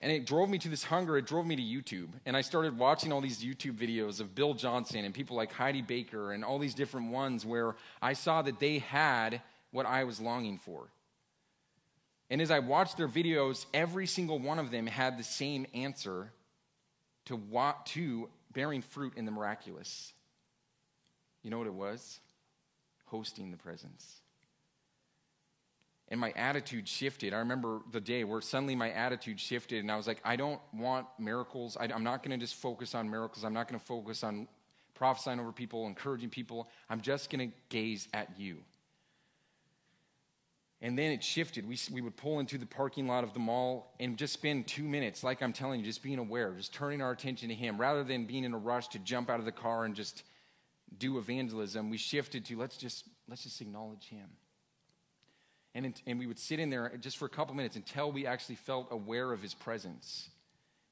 And 0.00 0.12
it 0.12 0.26
drove 0.26 0.48
me 0.48 0.58
to 0.58 0.68
this 0.68 0.84
hunger. 0.84 1.16
It 1.16 1.26
drove 1.26 1.46
me 1.46 1.56
to 1.56 1.62
YouTube. 1.62 2.08
And 2.24 2.36
I 2.36 2.42
started 2.42 2.78
watching 2.78 3.12
all 3.12 3.20
these 3.20 3.42
YouTube 3.42 3.76
videos 3.76 4.20
of 4.20 4.34
Bill 4.34 4.54
Johnson 4.54 5.04
and 5.04 5.12
people 5.14 5.36
like 5.36 5.50
Heidi 5.52 5.82
Baker 5.82 6.32
and 6.32 6.44
all 6.44 6.58
these 6.58 6.74
different 6.74 7.10
ones 7.10 7.44
where 7.44 7.74
I 8.00 8.12
saw 8.12 8.42
that 8.42 8.60
they 8.60 8.78
had 8.78 9.40
what 9.72 9.86
I 9.86 10.04
was 10.04 10.20
longing 10.20 10.58
for. 10.58 10.88
And 12.30 12.42
as 12.42 12.50
I 12.50 12.58
watched 12.58 12.96
their 12.96 13.08
videos, 13.08 13.64
every 13.72 14.06
single 14.06 14.38
one 14.38 14.58
of 14.58 14.70
them 14.70 14.86
had 14.86 15.18
the 15.18 15.24
same 15.24 15.66
answer 15.74 16.30
to, 17.24 17.36
what, 17.36 17.86
to 17.86 18.28
bearing 18.52 18.82
fruit 18.82 19.14
in 19.16 19.24
the 19.24 19.30
miraculous. 19.30 20.12
You 21.42 21.50
know 21.50 21.58
what 21.58 21.66
it 21.66 21.74
was? 21.74 22.20
Hosting 23.10 23.50
the 23.50 23.56
presence. 23.56 24.20
And 26.10 26.18
my 26.18 26.30
attitude 26.32 26.88
shifted. 26.88 27.34
I 27.34 27.38
remember 27.38 27.80
the 27.90 28.00
day 28.00 28.24
where 28.24 28.40
suddenly 28.40 28.74
my 28.74 28.90
attitude 28.90 29.38
shifted, 29.38 29.80
and 29.80 29.92
I 29.92 29.96
was 29.96 30.06
like, 30.06 30.20
I 30.24 30.36
don't 30.36 30.60
want 30.72 31.06
miracles. 31.18 31.76
I, 31.78 31.86
am 31.86 32.02
not 32.02 32.22
going 32.22 32.38
to 32.38 32.42
just 32.42 32.54
focus 32.54 32.94
on 32.94 33.10
miracles. 33.10 33.44
I'm 33.44 33.52
not 33.52 33.68
going 33.68 33.78
to 33.78 33.84
focus 33.84 34.24
on 34.24 34.48
prophesying 34.94 35.38
over 35.38 35.52
people, 35.52 35.86
encouraging 35.86 36.30
people. 36.30 36.68
I'm 36.88 37.02
just 37.02 37.30
going 37.30 37.50
to 37.50 37.56
gaze 37.68 38.08
at 38.14 38.28
you. 38.38 38.58
And 40.80 40.98
then 40.98 41.10
it 41.10 41.24
shifted. 41.24 41.68
We, 41.68 41.76
we 41.92 42.00
would 42.00 42.16
pull 42.16 42.40
into 42.40 42.56
the 42.56 42.66
parking 42.66 43.06
lot 43.06 43.24
of 43.24 43.34
the 43.34 43.40
mall 43.40 43.94
and 43.98 44.16
just 44.16 44.32
spend 44.32 44.66
two 44.66 44.84
minutes, 44.84 45.24
like 45.24 45.42
I'm 45.42 45.52
telling 45.52 45.80
you, 45.80 45.86
just 45.86 46.02
being 46.02 46.18
aware, 46.18 46.52
just 46.52 46.72
turning 46.72 47.02
our 47.02 47.10
attention 47.10 47.48
to 47.48 47.54
Him. 47.54 47.78
Rather 47.78 48.04
than 48.04 48.26
being 48.26 48.44
in 48.44 48.54
a 48.54 48.58
rush 48.58 48.88
to 48.88 48.98
jump 49.00 49.28
out 49.28 49.40
of 49.40 49.44
the 49.44 49.52
car 49.52 49.84
and 49.84 49.94
just 49.94 50.22
do 50.96 51.18
evangelism, 51.18 51.90
we 51.90 51.98
shifted 51.98 52.44
to 52.46 52.56
let's 52.56 52.76
just, 52.76 53.04
let's 53.28 53.42
just 53.42 53.60
acknowledge 53.60 54.08
Him. 54.08 54.28
And, 55.74 56.00
and 56.06 56.18
we 56.18 56.26
would 56.26 56.38
sit 56.38 56.58
in 56.58 56.70
there 56.70 56.92
just 57.00 57.18
for 57.18 57.26
a 57.26 57.28
couple 57.30 57.54
minutes 57.54 57.76
until 57.76 58.10
we 58.10 58.26
actually 58.26 58.56
felt 58.56 58.88
aware 58.90 59.32
of 59.32 59.42
His 59.42 59.54
presence. 59.54 60.30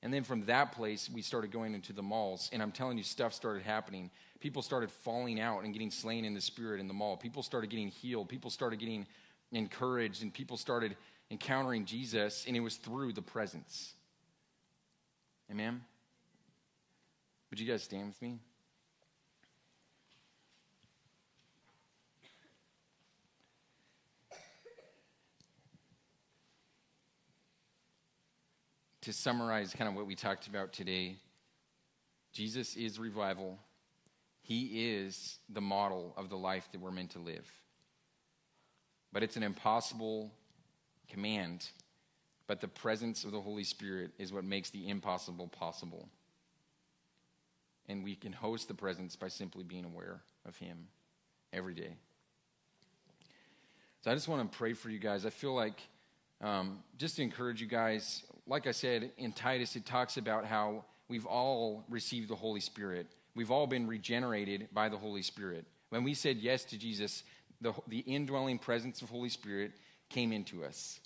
And 0.02 0.12
then 0.12 0.22
from 0.22 0.44
that 0.44 0.72
place, 0.72 1.10
we 1.12 1.22
started 1.22 1.50
going 1.50 1.74
into 1.74 1.92
the 1.92 2.02
malls. 2.02 2.50
And 2.52 2.62
I'm 2.62 2.70
telling 2.70 2.98
you, 2.98 3.02
stuff 3.02 3.32
started 3.32 3.62
happening. 3.62 4.10
People 4.40 4.62
started 4.62 4.90
falling 4.90 5.40
out 5.40 5.64
and 5.64 5.72
getting 5.72 5.90
slain 5.90 6.24
in 6.24 6.34
the 6.34 6.40
spirit 6.40 6.80
in 6.80 6.86
the 6.86 6.94
mall. 6.94 7.16
People 7.16 7.42
started 7.42 7.70
getting 7.70 7.88
healed. 7.88 8.28
People 8.28 8.50
started 8.50 8.78
getting 8.78 9.06
encouraged 9.52 10.22
and 10.22 10.32
people 10.32 10.56
started 10.56 10.96
encountering 11.30 11.84
Jesus, 11.84 12.44
and 12.46 12.56
it 12.56 12.60
was 12.60 12.76
through 12.76 13.12
the 13.12 13.22
presence. 13.22 13.94
Amen? 15.50 15.80
Would 17.50 17.60
you 17.60 17.66
guys 17.66 17.82
stand 17.82 18.08
with 18.08 18.22
me? 18.22 18.38
To 29.06 29.12
summarize 29.12 29.72
kind 29.72 29.88
of 29.88 29.94
what 29.94 30.04
we 30.04 30.16
talked 30.16 30.48
about 30.48 30.72
today, 30.72 31.14
Jesus 32.32 32.74
is 32.74 32.98
revival. 32.98 33.56
He 34.42 34.96
is 34.96 35.38
the 35.48 35.60
model 35.60 36.12
of 36.16 36.28
the 36.28 36.36
life 36.36 36.68
that 36.72 36.80
we're 36.80 36.90
meant 36.90 37.12
to 37.12 37.20
live. 37.20 37.48
But 39.12 39.22
it's 39.22 39.36
an 39.36 39.44
impossible 39.44 40.32
command. 41.08 41.68
But 42.48 42.60
the 42.60 42.66
presence 42.66 43.22
of 43.22 43.30
the 43.30 43.40
Holy 43.40 43.62
Spirit 43.62 44.10
is 44.18 44.32
what 44.32 44.42
makes 44.42 44.70
the 44.70 44.88
impossible 44.88 45.46
possible. 45.46 46.08
And 47.88 48.02
we 48.02 48.16
can 48.16 48.32
host 48.32 48.66
the 48.66 48.74
presence 48.74 49.14
by 49.14 49.28
simply 49.28 49.62
being 49.62 49.84
aware 49.84 50.20
of 50.44 50.56
Him 50.56 50.88
every 51.52 51.74
day. 51.74 51.94
So 54.02 54.10
I 54.10 54.14
just 54.14 54.26
want 54.26 54.50
to 54.50 54.58
pray 54.58 54.72
for 54.72 54.90
you 54.90 54.98
guys. 54.98 55.24
I 55.24 55.30
feel 55.30 55.54
like, 55.54 55.80
um, 56.40 56.80
just 56.98 57.16
to 57.16 57.22
encourage 57.22 57.60
you 57.60 57.66
guys, 57.66 58.22
like 58.46 58.66
I 58.66 58.72
said 58.72 59.10
in 59.18 59.32
Titus, 59.32 59.76
it 59.76 59.86
talks 59.86 60.16
about 60.16 60.44
how 60.44 60.84
we've 61.08 61.26
all 61.26 61.84
received 61.88 62.28
the 62.28 62.36
Holy 62.36 62.60
Spirit. 62.60 63.06
We've 63.34 63.50
all 63.50 63.66
been 63.66 63.86
regenerated 63.86 64.68
by 64.72 64.88
the 64.88 64.98
Holy 64.98 65.22
Spirit. 65.22 65.64
When 65.90 66.04
we 66.04 66.14
said 66.14 66.38
yes 66.38 66.64
to 66.66 66.78
Jesus, 66.78 67.22
the, 67.60 67.72
the 67.88 68.00
indwelling 68.00 68.58
presence 68.58 69.02
of 69.02 69.10
Holy 69.10 69.28
Spirit 69.28 69.72
came 70.08 70.32
into 70.32 70.64
us, 70.64 71.00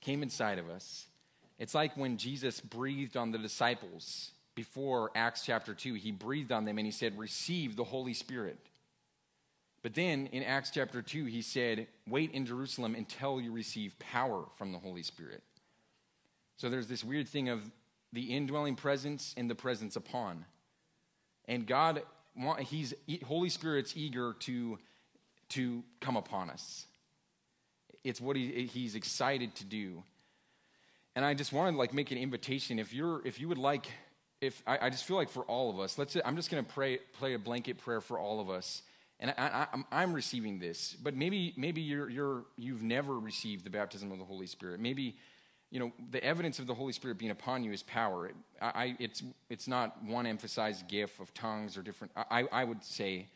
came 0.00 0.22
inside 0.22 0.58
of 0.58 0.68
us. 0.68 1.06
It's 1.58 1.74
like 1.74 1.96
when 1.96 2.16
Jesus 2.16 2.60
breathed 2.60 3.16
on 3.16 3.32
the 3.32 3.38
disciples 3.38 4.30
before 4.54 5.10
Acts 5.14 5.44
chapter 5.44 5.74
2. 5.74 5.94
He 5.94 6.12
breathed 6.12 6.52
on 6.52 6.64
them 6.64 6.78
and 6.78 6.86
he 6.86 6.92
said, 6.92 7.18
Receive 7.18 7.76
the 7.76 7.84
Holy 7.84 8.14
Spirit. 8.14 8.58
But 9.82 9.94
then 9.94 10.26
in 10.32 10.42
Acts 10.42 10.70
chapter 10.70 11.02
2, 11.02 11.26
he 11.26 11.42
said, 11.42 11.86
Wait 12.06 12.32
in 12.32 12.44
Jerusalem 12.46 12.94
until 12.94 13.40
you 13.40 13.52
receive 13.52 13.98
power 13.98 14.44
from 14.56 14.72
the 14.72 14.78
Holy 14.78 15.02
Spirit. 15.02 15.42
So 16.56 16.68
there's 16.68 16.88
this 16.88 17.04
weird 17.04 17.28
thing 17.28 17.48
of 17.48 17.70
the 18.12 18.34
indwelling 18.34 18.74
presence 18.74 19.34
and 19.36 19.48
the 19.48 19.54
presence 19.54 19.94
upon. 19.94 20.44
And 21.46 21.66
God, 21.66 22.02
He's 22.60 22.94
Holy 23.24 23.48
Spirit's 23.48 23.96
eager 23.96 24.34
to, 24.40 24.78
to 25.50 25.82
come 26.00 26.16
upon 26.16 26.50
us. 26.50 26.86
It's 28.02 28.20
what 28.20 28.36
he, 28.36 28.66
He's 28.66 28.94
excited 28.94 29.54
to 29.56 29.64
do. 29.64 30.02
And 31.14 31.24
I 31.24 31.34
just 31.34 31.52
wanted 31.52 31.72
to 31.72 31.78
like 31.78 31.92
make 31.92 32.10
an 32.10 32.18
invitation. 32.18 32.78
If 32.78 32.92
you're 32.92 33.26
if 33.26 33.40
you 33.40 33.48
would 33.48 33.58
like, 33.58 33.86
if 34.40 34.62
I, 34.66 34.78
I 34.82 34.90
just 34.90 35.04
feel 35.04 35.16
like 35.16 35.30
for 35.30 35.42
all 35.42 35.70
of 35.70 35.80
us, 35.80 35.98
let's 35.98 36.16
I'm 36.24 36.36
just 36.36 36.50
gonna 36.50 36.62
pray 36.62 36.98
play 37.18 37.34
a 37.34 37.38
blanket 37.38 37.78
prayer 37.78 38.00
for 38.00 38.18
all 38.18 38.40
of 38.40 38.50
us. 38.50 38.82
And 39.20 39.34
I, 39.36 39.66
I'm 39.90 40.12
receiving 40.12 40.60
this, 40.60 40.94
but 41.02 41.16
maybe 41.16 41.52
maybe 41.56 41.80
you're, 41.80 42.08
you're 42.08 42.44
you've 42.56 42.84
never 42.84 43.18
received 43.18 43.64
the 43.64 43.70
baptism 43.70 44.12
of 44.12 44.18
the 44.18 44.24
Holy 44.24 44.46
Spirit. 44.46 44.78
Maybe 44.78 45.16
you 45.70 45.80
know, 45.80 45.92
the 46.10 46.22
evidence 46.24 46.58
of 46.58 46.66
the 46.66 46.74
Holy 46.74 46.92
Spirit 46.92 47.18
being 47.18 47.30
upon 47.30 47.62
you 47.62 47.72
is 47.72 47.82
power. 47.82 48.30
I, 48.60 48.96
it's, 48.98 49.22
it's 49.50 49.68
not 49.68 50.02
one 50.02 50.26
emphasized 50.26 50.88
gift 50.88 51.20
of 51.20 51.34
tongues 51.34 51.76
or 51.76 51.82
different. 51.82 52.12
I, 52.16 52.44
I 52.50 52.64
would 52.64 52.82
say 52.82 53.26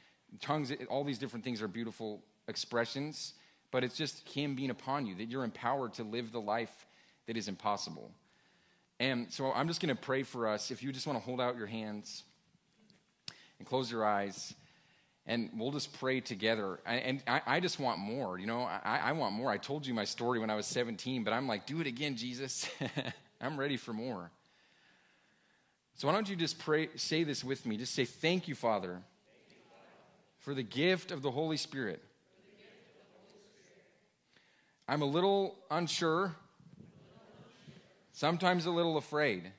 tongues, 0.40 0.72
all 0.88 1.04
these 1.04 1.18
different 1.18 1.44
things 1.44 1.60
are 1.60 1.68
beautiful 1.68 2.22
expressions, 2.48 3.34
but 3.70 3.84
it's 3.84 3.96
just 3.96 4.26
Him 4.26 4.54
being 4.54 4.70
upon 4.70 5.04
you, 5.04 5.14
that 5.16 5.26
you're 5.26 5.44
empowered 5.44 5.94
to 5.94 6.04
live 6.04 6.32
the 6.32 6.40
life 6.40 6.86
that 7.26 7.36
is 7.36 7.48
impossible. 7.48 8.10
And 8.98 9.30
so 9.30 9.52
I'm 9.52 9.68
just 9.68 9.82
going 9.82 9.94
to 9.94 10.00
pray 10.00 10.22
for 10.22 10.48
us. 10.48 10.70
If 10.70 10.82
you 10.82 10.90
just 10.90 11.06
want 11.06 11.18
to 11.18 11.24
hold 11.24 11.40
out 11.40 11.56
your 11.56 11.66
hands 11.66 12.22
and 13.58 13.68
close 13.68 13.90
your 13.90 14.06
eyes 14.06 14.54
and 15.26 15.50
we'll 15.56 15.70
just 15.70 15.92
pray 16.00 16.20
together. 16.20 16.80
And 16.84 17.22
I, 17.26 17.60
just 17.60 17.78
want 17.78 17.98
more, 18.00 18.38
you 18.38 18.46
know, 18.46 18.62
I, 18.62 19.00
I, 19.04 19.12
want 19.12 19.34
more. 19.34 19.50
I 19.50 19.56
told 19.56 19.86
you 19.86 19.94
my 19.94 20.04
story 20.04 20.40
when 20.40 20.50
I 20.50 20.56
was 20.56 20.66
17, 20.66 21.22
but 21.22 21.32
I'm 21.32 21.46
like, 21.46 21.64
do 21.66 21.80
it 21.80 21.86
again, 21.86 22.16
Jesus. 22.16 22.68
I'm 23.40 23.58
ready 23.58 23.76
for 23.76 23.92
more. 23.92 24.30
So 25.94 26.08
why 26.08 26.14
don't 26.14 26.28
you 26.28 26.34
just 26.34 26.58
pray, 26.58 26.88
say 26.96 27.22
this 27.22 27.44
with 27.44 27.64
me? 27.66 27.76
Just 27.76 27.94
say, 27.94 28.04
Thank 28.04 28.48
you, 28.48 28.54
Father, 28.54 29.00
for 30.40 30.54
the 30.54 30.62
gift 30.62 31.12
of 31.12 31.22
the 31.22 31.30
Holy 31.30 31.56
Spirit. 31.56 32.02
I'm 34.88 35.02
a 35.02 35.06
little 35.06 35.56
unsure, 35.70 36.34
sometimes 38.12 38.66
a 38.66 38.70
little 38.70 38.96
afraid, 38.96 39.52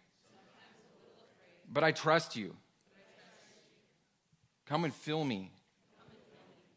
but 1.72 1.84
I 1.84 1.94
trust 1.94 2.36
you. 2.36 2.56
Come 4.66 4.84
and 4.84 4.94
fill 4.94 5.24
me 5.24 5.53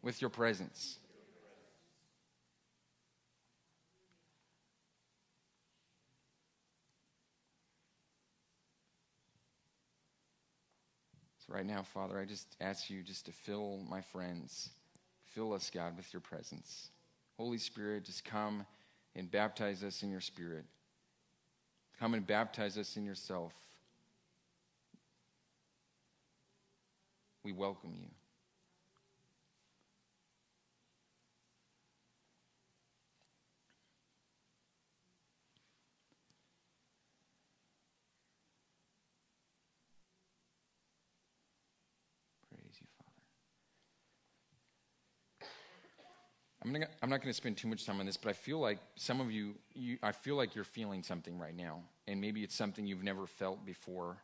with 0.07 0.20
your 0.20 0.30
presence. 0.30 1.00
So, 11.44 11.52
right 11.52 11.66
now, 11.66 11.82
Father, 11.82 12.18
I 12.20 12.24
just 12.24 12.57
ask 12.61 12.88
you 12.88 13.02
just 13.02 13.26
to 13.26 13.32
fill 13.32 13.80
my 13.90 14.00
friends. 14.00 14.70
Fill 15.34 15.52
us, 15.52 15.70
God, 15.70 15.96
with 15.96 16.12
your 16.12 16.20
presence. 16.20 16.90
Holy 17.36 17.59
Spirit, 17.59 18.04
just 18.04 18.24
come 18.24 18.64
and 19.16 19.28
baptize 19.28 19.82
us 19.82 20.04
in 20.04 20.11
your 20.11 20.20
Spirit. 20.20 20.64
Come 21.98 22.14
and 22.14 22.24
baptize 22.24 22.78
us 22.78 22.96
in 22.96 23.04
yourself. 23.04 23.52
we 27.46 27.52
welcome 27.52 27.94
you. 27.94 28.09
Praise 42.50 42.74
you, 42.80 42.86
Father. 42.98 43.12
I'm, 46.67 46.73
gonna, 46.73 46.89
I'm 47.01 47.09
not 47.09 47.23
going 47.23 47.31
to 47.31 47.37
spend 47.37 47.57
too 47.57 47.69
much 47.69 47.87
time 47.87 48.01
on 48.01 48.07
this, 48.07 48.17
but 48.17 48.29
I 48.29 48.33
feel 48.33 48.59
like 48.59 48.79
some 48.97 49.21
of 49.21 49.31
you, 49.31 49.55
you, 49.73 49.99
I 50.03 50.11
feel 50.11 50.35
like 50.35 50.57
you're 50.57 50.64
feeling 50.64 51.05
something 51.05 51.39
right 51.39 51.55
now. 51.57 51.83
And 52.09 52.21
maybe 52.21 52.43
it's 52.43 52.57
something 52.57 52.85
you've 52.85 53.05
never 53.05 53.27
felt 53.27 53.64
before. 53.64 54.17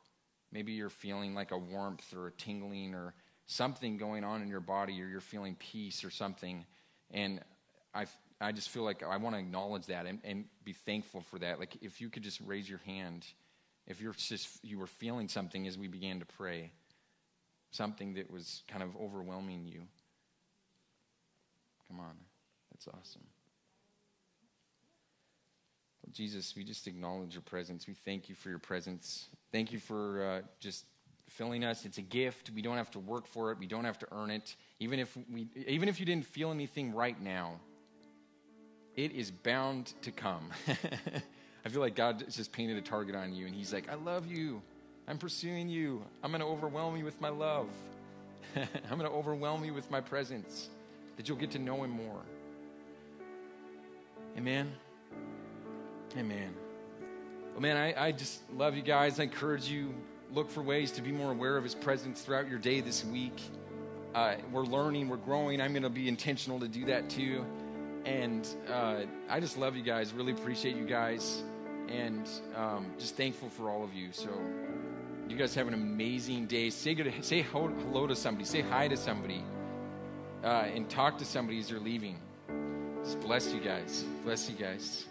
Maybe 0.51 0.73
you're 0.73 0.91
feeling 0.91 1.37
like 1.37 1.53
a 1.53 1.57
warmth 1.57 2.13
or 2.13 2.27
a 2.27 2.33
tingling 2.33 2.97
or 2.97 3.15
something 3.47 3.97
going 3.97 4.25
on 4.25 4.43
in 4.43 4.49
your 4.49 4.61
body 4.61 5.01
or 5.01 5.07
you're 5.07 5.21
feeling 5.21 5.55
peace 5.55 6.03
or 6.03 6.11
something. 6.11 6.67
And 7.13 7.41
I, 7.95 8.07
I 8.41 8.51
just 8.51 8.71
feel 8.71 8.83
like 8.83 9.05
I 9.05 9.17
want 9.19 9.37
to 9.37 9.41
acknowledge 9.41 9.87
that 9.87 10.07
and, 10.07 10.19
and 10.25 10.45
be 10.65 10.73
thankful 10.73 11.21
for 11.21 11.39
that. 11.39 11.61
Like 11.61 11.77
if 11.81 12.01
you 12.01 12.11
could 12.11 12.25
just 12.25 12.41
raise 12.41 12.69
your 12.69 12.81
hand, 12.87 13.25
if 13.87 14.01
you're 14.01 14.15
just, 14.15 14.49
you 14.65 14.81
were 14.81 14.89
feeling 14.89 15.29
something 15.29 15.69
as 15.69 15.79
we 15.79 15.87
began 15.87 16.19
to 16.19 16.27
pray, 16.27 16.73
something 17.71 18.15
that 18.15 18.33
was 18.33 18.65
kind 18.67 18.83
of 18.83 18.97
overwhelming 18.97 19.65
you. 19.65 19.83
Come 21.89 22.01
on, 22.01 22.17
that's 22.85 22.97
awesome. 22.97 23.23
Jesus, 26.13 26.55
we 26.55 26.65
just 26.65 26.87
acknowledge 26.87 27.33
your 27.33 27.43
presence. 27.43 27.87
We 27.87 27.95
thank 27.95 28.29
you 28.29 28.35
for 28.35 28.51
your 28.51 28.59
presence. 28.59 29.29
Thank 29.51 29.73
you 29.73 29.79
for 29.79 30.25
uh, 30.25 30.41
just 30.61 30.85
filling 31.31 31.65
us. 31.65 31.87
It's 31.87 31.97
a 31.97 32.03
gift. 32.03 32.51
We 32.55 32.61
don't 32.61 32.77
have 32.77 32.91
to 32.91 32.99
work 32.99 33.27
for 33.27 33.51
it. 33.51 33.59
We 33.59 33.67
don't 33.67 33.85
have 33.85 33.99
to 34.01 34.07
earn 34.13 34.31
it. 34.31 34.55
Even 34.79 34.99
if 34.99 35.17
we, 35.33 35.49
even 35.67 35.89
if 35.89 35.99
you 36.01 36.05
didn't 36.05 36.27
feel 36.27 36.51
anything 36.51 36.93
right 36.93 37.19
now, 37.21 37.61
it 38.95 39.13
is 39.13 39.31
bound 39.31 39.95
to 40.03 40.11
come. 40.11 40.51
I 41.65 41.69
feel 41.69 41.81
like 41.81 41.95
God 41.95 42.25
just 42.29 42.53
painted 42.53 42.77
a 42.77 42.83
target 42.83 43.15
on 43.15 43.33
you, 43.33 43.47
and 43.47 43.55
He's 43.55 43.73
like, 43.73 43.89
"I 43.89 43.95
love 43.95 44.27
you. 44.27 44.61
I'm 45.09 45.17
pursuing 45.17 45.69
you. 45.69 46.05
I'm 46.23 46.31
going 46.31 46.43
to 46.43 46.47
overwhelm 46.47 46.97
you 46.97 47.05
with 47.05 47.19
my 47.21 47.31
love. 47.31 47.69
I'm 48.57 48.99
going 48.99 49.11
to 49.11 49.17
overwhelm 49.17 49.65
you 49.65 49.73
with 49.73 49.91
my 49.91 50.01
presence, 50.01 50.69
that 51.17 51.27
you'll 51.29 51.39
get 51.39 51.53
to 51.53 51.59
know 51.59 51.85
Him 51.85 51.91
more." 51.91 52.23
Amen. 54.37 54.73
Amen. 56.17 56.55
Well, 57.53 57.61
man, 57.61 57.77
I, 57.77 58.07
I 58.07 58.13
just 58.13 58.41
love 58.55 58.77
you 58.77 58.83
guys. 58.83 59.21
I 59.21 59.25
encourage 59.25 59.69
you, 59.69 59.95
look 60.33 60.51
for 60.51 60.63
ways 60.63 60.91
to 60.93 61.03
be 61.03 61.13
more 61.13 61.33
aware 61.33 61.57
of 61.57 61.65
His 61.65 61.75
presence 61.75 62.23
throughout 62.23 62.49
your 62.49 62.59
day 62.59 62.81
this 62.81 63.05
week. 63.05 63.39
Uh, 64.15 64.37
we're 64.51 64.65
learning, 64.65 65.09
we're 65.09 65.17
growing. 65.17 65.61
I'm 65.61 65.73
going 65.73 65.83
to 65.83 65.91
be 65.91 66.09
intentional 66.09 66.61
to 66.61 66.69
do 66.69 66.87
that 66.87 67.11
too. 67.11 67.45
And 68.05 68.47
uh, 68.71 69.03
I 69.29 69.41
just 69.41 69.59
love 69.59 69.77
you 69.77 69.83
guys, 69.83 70.13
really 70.13 70.33
appreciate 70.33 70.77
you 70.77 70.85
guys, 70.85 71.43
and 71.89 72.29
um, 72.57 72.93
just 72.99 73.17
thankful 73.17 73.49
for 73.49 73.71
all 73.71 73.85
of 73.85 73.95
you. 73.95 74.09
So, 74.13 74.31
you 75.29 75.37
guys 75.37 75.55
have 75.55 75.69
an 75.69 75.75
amazing 75.75 76.47
day. 76.47 76.69
Say, 76.71 76.95
good, 76.95 77.13
say 77.23 77.43
hello 77.43 78.07
to 78.07 78.17
somebody, 78.17 78.45
say 78.45 78.61
hi 78.61 78.89
to 78.89 78.97
somebody, 78.97 79.45
uh, 80.43 80.67
and 80.75 80.91
talk 80.91 81.19
to 81.19 81.25
somebody 81.25 81.59
as 81.59 81.71
you're 81.71 81.81
leaving. 81.81 82.19
Just 83.05 83.21
bless 83.21 83.53
you 83.53 83.61
guys. 83.61 84.05
Bless 84.25 84.49
you 84.49 84.55
guys. 84.55 85.07